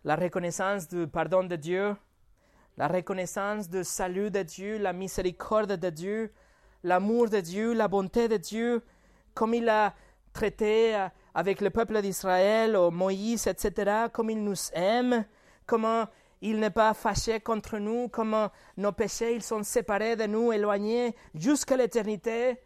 La 0.04 0.16
reconnaissance 0.16 0.88
du 0.88 1.08
pardon 1.08 1.44
de 1.44 1.56
Dieu, 1.56 1.96
la 2.78 2.88
reconnaissance 2.88 3.70
du 3.70 3.84
salut 3.84 4.30
de 4.30 4.44
Dieu, 4.44 4.78
la 4.78 4.94
miséricorde 4.94 5.74
de 5.74 5.90
Dieu, 5.90 6.34
l'amour 6.84 7.30
de 7.30 7.40
Dieu, 7.40 7.74
la 7.74 7.88
bonté 7.88 8.28
de 8.28 8.38
Dieu, 8.38 8.84
comme 9.34 9.54
il 9.54 9.68
a 9.70 9.96
traité 10.34 11.08
avec 11.34 11.62
le 11.62 11.70
peuple 11.70 12.02
d'Israël, 12.02 12.78
Moïse, 12.92 13.48
etc., 13.48 14.08
comme 14.12 14.30
il 14.30 14.44
nous 14.44 14.72
aime, 14.74 15.26
comment 15.66 16.06
il 16.42 16.60
n'est 16.60 16.70
pas 16.70 16.94
fâché 16.94 17.40
contre 17.40 17.80
nous, 17.80 18.08
comment 18.10 18.52
nos 18.78 18.92
péchés 18.92 19.34
ils 19.34 19.42
sont 19.42 19.64
séparés 19.64 20.16
de 20.16 20.26
nous, 20.26 20.52
éloignés 20.52 21.16
jusqu'à 21.34 21.78
l'éternité, 21.78 22.62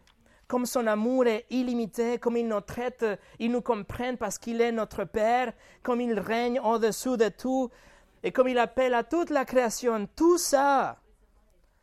comme 0.50 0.66
son 0.66 0.88
amour 0.88 1.28
est 1.28 1.46
illimité, 1.52 2.18
comme 2.18 2.36
il 2.36 2.48
nous 2.48 2.60
traite, 2.60 3.06
il 3.38 3.52
nous 3.52 3.62
comprend 3.62 4.16
parce 4.16 4.40
qu'il 4.40 4.60
est 4.62 4.72
notre 4.72 5.04
Père, 5.04 5.54
comme 5.84 6.02
il 6.02 6.20
règne 6.20 6.60
au-dessous 6.60 7.18
de 7.18 7.30
tout, 7.30 7.70
et 8.24 8.32
comme 8.32 8.48
il 8.48 8.58
appelle 8.58 8.96
à 8.96 9.04
toute 9.04 9.30
la 9.30 9.46
création, 9.46 10.10
tout 10.16 10.40
ça, 10.40 10.98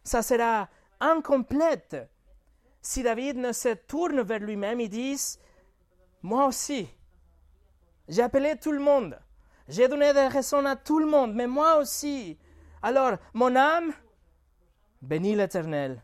ça 0.03 0.21
sera 0.21 0.69
incomplète 0.99 1.97
si 2.83 3.05
David 3.05 3.37
ne 3.37 3.53
se 3.53 3.73
tourne 3.75 4.21
vers 4.23 4.41
lui-même 4.41 4.81
et 4.81 4.89
dit 4.89 5.17
moi 6.23 6.47
aussi. 6.47 6.89
J'ai 8.09 8.23
appelé 8.23 8.57
tout 8.57 8.73
le 8.73 8.81
monde. 8.81 9.17
J'ai 9.69 9.87
donné 9.87 10.13
des 10.13 10.27
raisons 10.27 10.67
à 10.67 10.75
tout 10.75 10.99
le 10.99 11.07
monde, 11.07 11.35
mais 11.35 11.47
moi 11.47 11.79
aussi. 11.79 12.37
Alors, 12.83 13.13
mon 13.33 13.55
âme, 13.55 13.93
bénis 15.03 15.37
l'Éternel. 15.37 16.03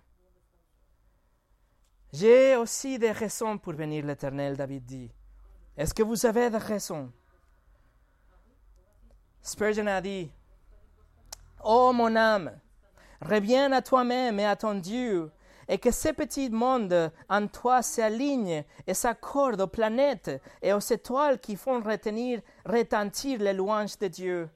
J'ai 2.12 2.56
aussi 2.56 2.98
des 2.98 3.10
raisons 3.10 3.56
pour 3.56 3.72
bénir 3.72 4.04
l'Éternel, 4.04 4.54
David 4.54 4.84
dit. 4.84 5.10
Est-ce 5.76 5.94
que 5.94 6.02
vous 6.02 6.26
avez 6.26 6.50
des 6.50 6.58
raisons? 6.58 7.10
Spurgeon 9.40 9.86
a 9.86 10.00
dit, 10.02 10.30
Oh 11.64 11.90
mon 11.94 12.14
âme, 12.14 12.58
reviens 13.22 13.72
à 13.72 13.80
toi-même 13.80 14.38
et 14.38 14.44
à 14.44 14.56
ton 14.56 14.74
Dieu, 14.74 15.32
et 15.66 15.78
que 15.78 15.90
ce 15.90 16.10
petit 16.10 16.50
monde 16.50 17.10
en 17.30 17.46
toi 17.46 17.80
s'aligne 17.80 18.64
et 18.86 18.94
s'accorde 18.94 19.62
aux 19.62 19.66
planètes 19.66 20.30
et 20.60 20.74
aux 20.74 20.80
étoiles 20.80 21.40
qui 21.40 21.56
font 21.56 21.80
retenir, 21.80 22.42
retentir 22.66 23.40
les 23.40 23.54
louanges 23.54 23.96
de 23.98 24.08
Dieu. 24.08 24.50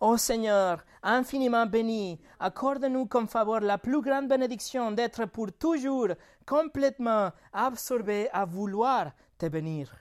Ô 0.00 0.16
Seigneur, 0.16 0.84
infiniment 1.02 1.66
béni, 1.66 2.20
accorde-nous 2.38 3.06
comme 3.06 3.26
faveur 3.26 3.60
la 3.60 3.78
plus 3.78 4.00
grande 4.00 4.28
bénédiction 4.28 4.92
d'être 4.92 5.26
pour 5.26 5.52
toujours 5.52 6.08
complètement 6.46 7.32
absorbé 7.52 8.28
à 8.32 8.44
vouloir 8.44 9.10
te 9.36 9.46
bénir. 9.46 9.92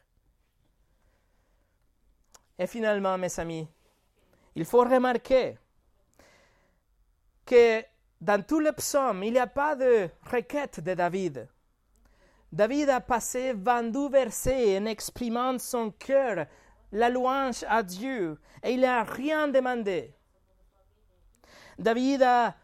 Et 2.60 2.68
finalement, 2.68 3.18
mes 3.18 3.40
amis, 3.40 3.68
il 4.56 4.66
faut 4.66 4.82
remarquer 4.82 5.58
que 7.46 7.84
dans 8.20 8.44
tout 8.44 8.60
le 8.60 8.72
psaume, 8.74 9.24
il 9.24 9.34
n'y 9.34 9.40
a 9.40 9.48
pas 9.48 9.76
de 9.76 10.10
requête 10.32 10.80
de 10.80 10.94
David. 10.94 11.48
David 12.52 12.90
a 12.90 13.02
passé 13.02 13.54
22 13.54 14.10
versets 14.10 14.78
en 14.78 14.86
exprimant 14.86 15.60
son 15.60 15.92
cœur, 15.92 16.48
la 16.92 17.10
louange 17.10 17.66
à 17.68 17.84
Dieu, 17.84 18.38
et 18.64 18.72
il 18.72 18.82
n'a 18.82 19.04
rien 19.04 19.48
demandé. 19.48 20.14
David 21.78 22.24
a, 22.24 22.56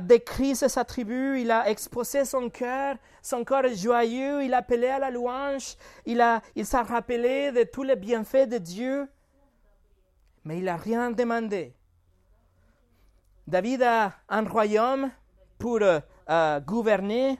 décrit 0.00 0.54
ses 0.54 0.78
attributs, 0.78 1.40
il 1.40 1.50
a 1.50 1.70
exposé 1.70 2.24
son 2.24 2.50
cœur, 2.50 2.96
son 3.22 3.44
cœur 3.44 3.66
joyeux, 3.74 4.44
il 4.44 4.52
a 4.52 4.58
appelé 4.58 4.88
à 4.88 4.98
la 4.98 5.10
louange, 5.10 5.76
il, 6.04 6.22
s'est 6.64 6.76
rappelé 6.76 7.50
de 7.52 7.62
tous 7.62 7.82
les 7.82 7.96
bienfaits 7.96 8.48
de 8.48 8.58
Dieu, 8.58 9.08
mais 10.44 10.58
il 10.58 10.64
n'a 10.64 10.76
rien 10.76 11.10
demandé. 11.10 11.74
David 13.46 13.82
a 13.82 14.12
un 14.28 14.44
royaume 14.44 15.10
pour 15.58 15.78
euh, 15.82 16.60
gouverner. 16.60 17.38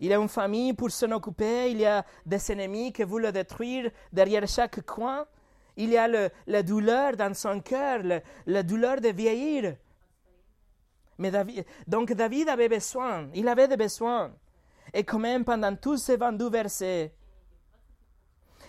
Il 0.00 0.12
a 0.12 0.16
une 0.16 0.28
famille 0.28 0.72
pour 0.72 0.90
s'en 0.90 1.10
occuper. 1.12 1.70
Il 1.70 1.78
y 1.78 1.86
a 1.86 2.04
des 2.24 2.52
ennemis 2.52 2.92
qui 2.92 3.04
veulent 3.04 3.22
le 3.22 3.32
détruire 3.32 3.90
derrière 4.12 4.46
chaque 4.46 4.84
coin. 4.84 5.26
Il 5.76 5.90
y 5.90 5.96
a 5.96 6.08
le, 6.08 6.30
la 6.46 6.62
douleur 6.62 7.16
dans 7.16 7.34
son 7.34 7.60
cœur, 7.60 8.00
la 8.46 8.62
douleur 8.62 9.00
de 9.00 9.08
vieillir. 9.08 9.76
Mais 11.18 11.32
donc 11.86 12.12
David 12.12 12.48
avait 12.48 12.68
besoin, 12.68 13.28
il 13.34 13.48
avait 13.48 13.66
des 13.66 13.76
besoins. 13.76 14.32
Et 14.94 15.04
quand 15.04 15.18
même, 15.18 15.44
pendant 15.44 15.74
tous 15.74 15.98
ces 15.98 16.16
22 16.16 16.48
versets, 16.48 17.12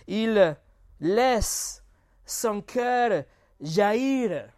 il 0.06 0.56
laisse 1.00 1.82
son 2.26 2.60
cœur 2.60 3.24
jaillir 3.60 4.48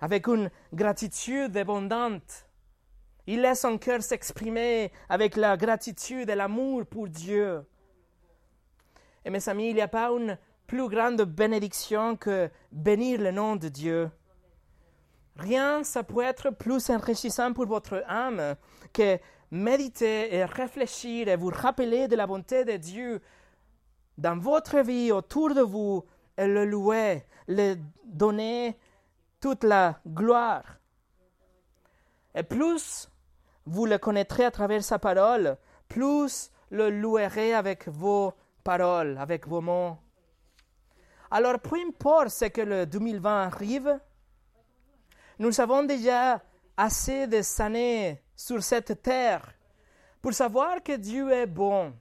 avec 0.00 0.26
une 0.28 0.50
gratitude 0.72 1.56
abondante. 1.56 2.46
Il 3.32 3.42
laisse 3.42 3.60
son 3.60 3.78
cœur 3.78 4.02
s'exprimer 4.02 4.90
avec 5.08 5.36
la 5.36 5.56
gratitude 5.56 6.28
et 6.28 6.34
l'amour 6.34 6.84
pour 6.84 7.06
Dieu. 7.08 7.64
Et 9.24 9.30
mes 9.30 9.48
amis, 9.48 9.68
il 9.68 9.76
n'y 9.76 9.80
a 9.80 9.86
pas 9.86 10.08
une 10.10 10.36
plus 10.66 10.88
grande 10.88 11.22
bénédiction 11.22 12.16
que 12.16 12.50
bénir 12.72 13.20
le 13.20 13.30
nom 13.30 13.54
de 13.54 13.68
Dieu. 13.68 14.10
Rien, 15.36 15.84
ça 15.84 16.02
peut 16.02 16.24
être 16.24 16.50
plus 16.50 16.90
enrichissant 16.90 17.52
pour 17.52 17.66
votre 17.66 18.02
âme 18.08 18.56
que 18.92 19.16
méditer 19.52 20.34
et 20.34 20.44
réfléchir 20.44 21.28
et 21.28 21.36
vous 21.36 21.52
rappeler 21.54 22.08
de 22.08 22.16
la 22.16 22.26
bonté 22.26 22.64
de 22.64 22.78
Dieu 22.78 23.22
dans 24.18 24.40
votre 24.40 24.80
vie, 24.80 25.12
autour 25.12 25.54
de 25.54 25.62
vous, 25.62 26.04
et 26.36 26.48
le 26.48 26.64
louer, 26.64 27.24
le 27.46 27.76
donner 28.04 28.76
toute 29.38 29.62
la 29.62 30.00
gloire. 30.04 30.80
Et 32.34 32.42
plus 32.42 33.09
vous 33.70 33.86
le 33.86 33.98
connaîtrez 33.98 34.44
à 34.44 34.50
travers 34.50 34.82
sa 34.82 34.98
parole, 34.98 35.56
plus 35.88 36.50
le 36.70 36.90
louerez 36.90 37.54
avec 37.54 37.86
vos 37.86 38.32
paroles, 38.64 39.16
avec 39.16 39.46
vos 39.46 39.60
mots. 39.60 39.96
Alors, 41.30 41.60
peu 41.60 41.76
importe 41.86 42.30
ce 42.30 42.46
que 42.46 42.62
le 42.62 42.84
2020 42.84 43.44
arrive, 43.44 44.00
nous 45.38 45.60
avons 45.60 45.84
déjà 45.84 46.42
assez 46.76 47.28
de 47.28 47.62
années 47.62 48.20
sur 48.34 48.60
cette 48.60 49.02
terre 49.02 49.54
pour 50.20 50.34
savoir 50.34 50.82
que 50.82 50.96
Dieu 50.96 51.30
est 51.30 51.46
bon, 51.46 51.94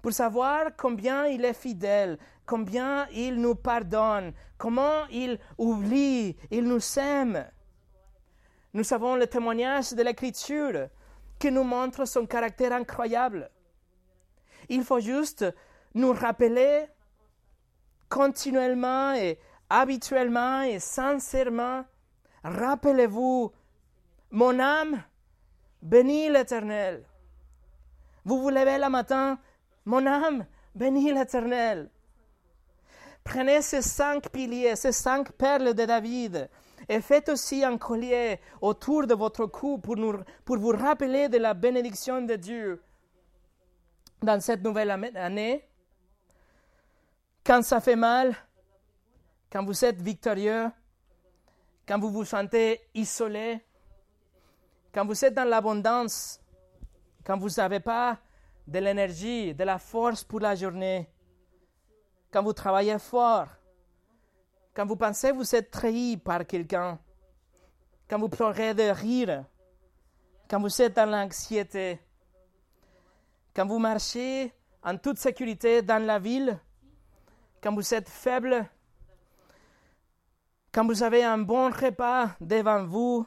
pour 0.00 0.14
savoir 0.14 0.70
combien 0.78 1.26
il 1.26 1.44
est 1.44 1.52
fidèle, 1.52 2.16
combien 2.46 3.06
il 3.08 3.34
nous 3.38 3.54
pardonne, 3.54 4.32
comment 4.56 5.06
il 5.10 5.38
oublie, 5.58 6.38
il 6.50 6.64
nous 6.64 6.98
aime. 6.98 7.44
Nous 8.72 8.92
avons 8.92 9.16
le 9.16 9.26
témoignage 9.26 9.92
de 9.92 10.02
l'Écriture 10.02 10.88
qui 11.38 11.50
nous 11.50 11.64
montre 11.64 12.04
son 12.04 12.26
caractère 12.26 12.72
incroyable. 12.72 13.50
Il 14.68 14.84
faut 14.84 15.00
juste 15.00 15.44
nous 15.94 16.12
rappeler 16.12 16.86
continuellement 18.08 19.14
et 19.14 19.38
habituellement 19.68 20.62
et 20.62 20.78
sincèrement, 20.78 21.84
rappelez-vous, 22.44 23.52
mon 24.30 24.58
âme 24.60 25.02
bénit 25.82 26.28
l'Éternel. 26.28 27.04
Vous 28.24 28.40
vous 28.40 28.50
levez 28.50 28.78
le 28.78 28.88
matin, 28.88 29.38
mon 29.84 30.06
âme 30.06 30.46
bénit 30.74 31.12
l'Éternel. 31.12 31.90
Prenez 33.24 33.62
ces 33.62 33.82
cinq 33.82 34.28
piliers, 34.30 34.76
ces 34.76 34.92
cinq 34.92 35.32
perles 35.32 35.74
de 35.74 35.84
David, 35.84 36.48
et 36.90 37.00
faites 37.00 37.28
aussi 37.28 37.62
un 37.62 37.78
collier 37.78 38.40
autour 38.60 39.06
de 39.06 39.14
votre 39.14 39.46
cou 39.46 39.78
pour, 39.78 39.94
vous 39.94 40.70
rappeler 40.70 41.28
de 41.28 41.38
la 41.38 41.54
bénédiction 41.54 42.20
de 42.20 42.34
Dieu 42.34 42.82
dans 44.20 44.40
cette 44.40 44.60
nouvelle 44.60 44.90
année. 44.90 45.64
Quand 47.46 47.62
ça 47.62 47.80
fait 47.80 47.94
mal, 47.94 48.34
quand 49.52 49.64
vous 49.64 49.84
êtes 49.84 50.02
victorieux, 50.02 50.68
quand 51.86 52.00
vous 52.00 52.10
vous 52.10 52.24
sentez 52.24 52.80
isolé, 52.92 53.60
quand 54.92 55.06
vous 55.06 55.24
êtes 55.24 55.34
dans 55.34 55.48
l'abondance, 55.48 56.40
quand 57.24 57.38
vous 57.38 57.50
n'avez 57.50 57.78
pas 57.78 58.18
de 58.66 58.80
l'énergie, 58.80 59.54
de 59.54 59.62
la 59.62 59.78
force 59.78 60.24
pour 60.24 60.40
la 60.40 60.56
journée, 60.56 61.08
quand 62.32 62.42
vous 62.42 62.52
travaillez 62.52 62.98
fort, 62.98 63.46
quand 64.80 64.86
vous 64.86 64.96
pensez 64.96 65.30
vous 65.30 65.54
êtes 65.54 65.70
trahi 65.70 66.16
par 66.16 66.46
quelqu'un, 66.46 66.98
quand 68.08 68.18
vous 68.18 68.30
pleurez 68.30 68.72
de 68.72 68.84
rire, 68.84 69.44
quand 70.48 70.58
vous 70.58 70.80
êtes 70.80 70.96
dans 70.96 71.04
l'anxiété, 71.04 72.00
quand 73.54 73.66
vous 73.66 73.78
marchez 73.78 74.54
en 74.82 74.96
toute 74.96 75.18
sécurité 75.18 75.82
dans 75.82 76.02
la 76.02 76.18
ville, 76.18 76.58
quand 77.62 77.74
vous 77.74 77.92
êtes 77.92 78.08
faible, 78.08 78.66
quand 80.72 80.86
vous 80.86 81.02
avez 81.02 81.24
un 81.24 81.36
bon 81.36 81.70
repas 81.70 82.30
devant 82.40 82.82
vous, 82.86 83.26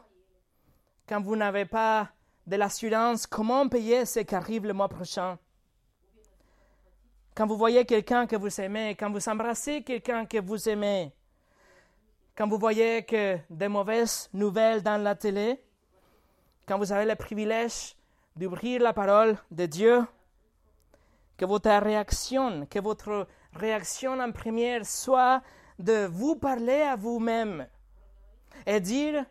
quand 1.07 1.21
vous 1.21 1.35
n'avez 1.35 1.65
pas 1.65 2.09
de 2.47 2.55
l'assurance, 2.55 3.27
comment 3.27 3.69
payer 3.69 4.07
ce 4.07 4.21
qui 4.21 4.33
arrive 4.33 4.65
le 4.65 4.73
mois 4.73 4.89
prochain? 4.89 5.37
Quand 7.35 7.45
vous 7.45 7.57
voyez 7.57 7.85
quelqu'un 7.85 8.25
que 8.25 8.37
vous 8.37 8.59
aimez, 8.59 8.95
quand 8.95 9.11
vous 9.11 9.29
embrassez 9.29 9.83
quelqu'un 9.83 10.25
que 10.25 10.39
vous 10.39 10.67
aimez, 10.67 11.13
quand 12.35 12.47
vous 12.47 12.57
voyez 12.57 13.03
que 13.03 13.37
des 13.49 13.67
mauvaises 13.67 14.29
nouvelles 14.33 14.81
dans 14.81 15.01
la 15.01 15.15
télé, 15.15 15.61
quand 16.67 16.77
vous 16.77 16.91
avez 16.91 17.05
le 17.05 17.15
privilège 17.15 17.95
d'ouvrir 18.35 18.81
la 18.81 18.93
parole 18.93 19.37
de 19.51 19.65
Dieu, 19.65 20.05
que 21.37 21.45
votre 21.45 21.69
réaction, 21.69 22.65
que 22.65 22.79
votre 22.79 23.27
réaction 23.53 24.19
en 24.19 24.31
première 24.31 24.85
soit 24.85 25.41
de 25.77 26.05
vous 26.05 26.35
parler 26.35 26.81
à 26.81 26.95
vous-même 26.95 27.67
et 28.65 28.79
dire 28.79 29.25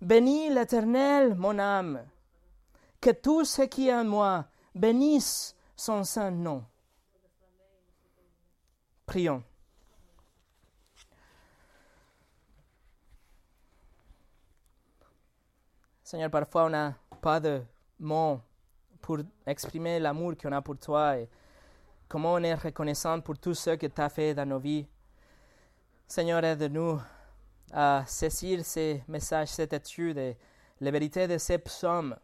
Bénis 0.00 0.50
l'Éternel, 0.50 1.34
mon 1.34 1.58
âme, 1.58 2.04
que 3.00 3.10
tout 3.10 3.44
ce 3.44 3.62
qui 3.62 3.88
est 3.88 3.94
en 3.94 4.04
moi 4.04 4.46
bénisse 4.74 5.56
son 5.76 6.04
saint 6.04 6.30
nom. 6.30 6.64
Prions. 9.06 9.42
Seigneur, 16.14 16.30
parfois 16.30 16.66
on 16.66 16.70
n'a 16.70 16.94
pas 17.20 17.40
de 17.40 17.60
mots 17.98 18.40
pour 19.00 19.18
exprimer 19.44 19.98
l'amour 19.98 20.34
qu'on 20.40 20.52
a 20.52 20.62
pour 20.62 20.78
toi 20.78 21.18
et 21.18 21.28
comment 22.06 22.34
on 22.34 22.42
est 22.44 22.54
reconnaissant 22.54 23.20
pour 23.20 23.36
tout 23.36 23.52
ce 23.52 23.70
que 23.70 23.88
tu 23.88 24.00
as 24.00 24.08
fait 24.08 24.32
dans 24.32 24.46
nos 24.48 24.60
vies. 24.60 24.86
Seigneur, 26.06 26.44
aide-nous 26.44 27.00
à 27.72 28.04
saisir 28.06 28.64
ces 28.64 29.02
messages, 29.08 29.48
cette 29.48 29.72
étude 29.72 30.18
et 30.18 30.36
les 30.80 30.90
vérités 30.92 31.26
de 31.26 31.36
ces 31.36 31.58
psaumes, 31.58 32.14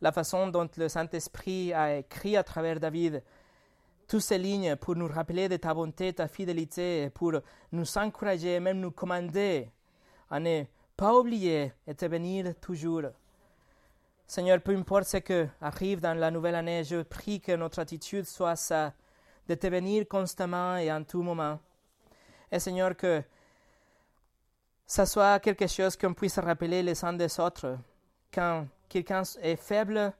la 0.00 0.10
façon 0.10 0.48
dont 0.48 0.68
le 0.76 0.88
Saint-Esprit 0.88 1.72
a 1.72 1.98
écrit 1.98 2.36
à 2.36 2.42
travers 2.42 2.80
David. 2.80 3.22
Toutes 4.08 4.22
ces 4.22 4.36
lignes 4.36 4.74
pour 4.74 4.96
nous 4.96 5.06
rappeler 5.06 5.48
de 5.48 5.58
ta 5.58 5.72
bonté, 5.72 6.12
ta 6.12 6.26
fidélité, 6.26 7.08
pour 7.10 7.34
nous 7.70 7.98
encourager, 7.98 8.58
même 8.58 8.80
nous 8.80 8.90
commander. 8.90 9.70
À 10.28 10.40
ne 10.40 10.64
pas 10.96 11.14
oublier 11.14 11.72
et 11.86 11.94
te 11.94 12.06
bénir 12.06 12.54
toujours. 12.60 13.02
Seigneur, 14.26 14.60
peu 14.60 14.74
importe 14.76 15.04
ce 15.04 15.18
qui 15.18 15.34
arrive 15.60 16.00
dans 16.00 16.14
la 16.14 16.30
nouvelle 16.30 16.54
année, 16.54 16.84
je 16.84 17.02
prie 17.02 17.40
que 17.40 17.52
notre 17.52 17.80
attitude 17.80 18.24
soit 18.24 18.56
ça, 18.56 18.92
de 19.48 19.54
te 19.54 19.66
bénir 19.66 20.06
constamment 20.08 20.76
et 20.76 20.90
en 20.90 21.04
tout 21.04 21.22
moment. 21.22 21.58
Et 22.50 22.58
Seigneur, 22.58 22.96
que 22.96 23.22
ça 24.86 25.06
soit 25.06 25.40
quelque 25.40 25.66
chose 25.66 25.96
qu'on 25.96 26.14
puisse 26.14 26.38
rappeler 26.38 26.82
les 26.82 27.04
uns 27.04 27.12
des 27.14 27.40
autres. 27.40 27.78
Quand 28.32 28.66
quelqu'un 28.88 29.22
est 29.40 29.56
faible, 29.56 30.12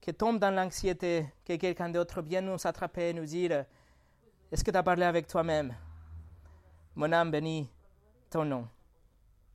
que 0.00 0.10
tombe 0.10 0.38
dans 0.38 0.50
l'anxiété, 0.50 1.26
que 1.44 1.56
quelqu'un 1.56 1.88
d'autre 1.88 2.22
vienne 2.22 2.46
nous 2.46 2.66
attraper 2.66 3.10
et 3.10 3.12
nous 3.12 3.24
dire 3.24 3.64
Est-ce 4.50 4.64
que 4.64 4.70
tu 4.70 4.76
as 4.76 4.82
parlé 4.82 5.04
avec 5.04 5.26
toi-même? 5.26 5.74
Mon 6.94 7.12
âme 7.12 7.30
bénit 7.30 7.70
ton 8.28 8.44
nom. 8.44 8.68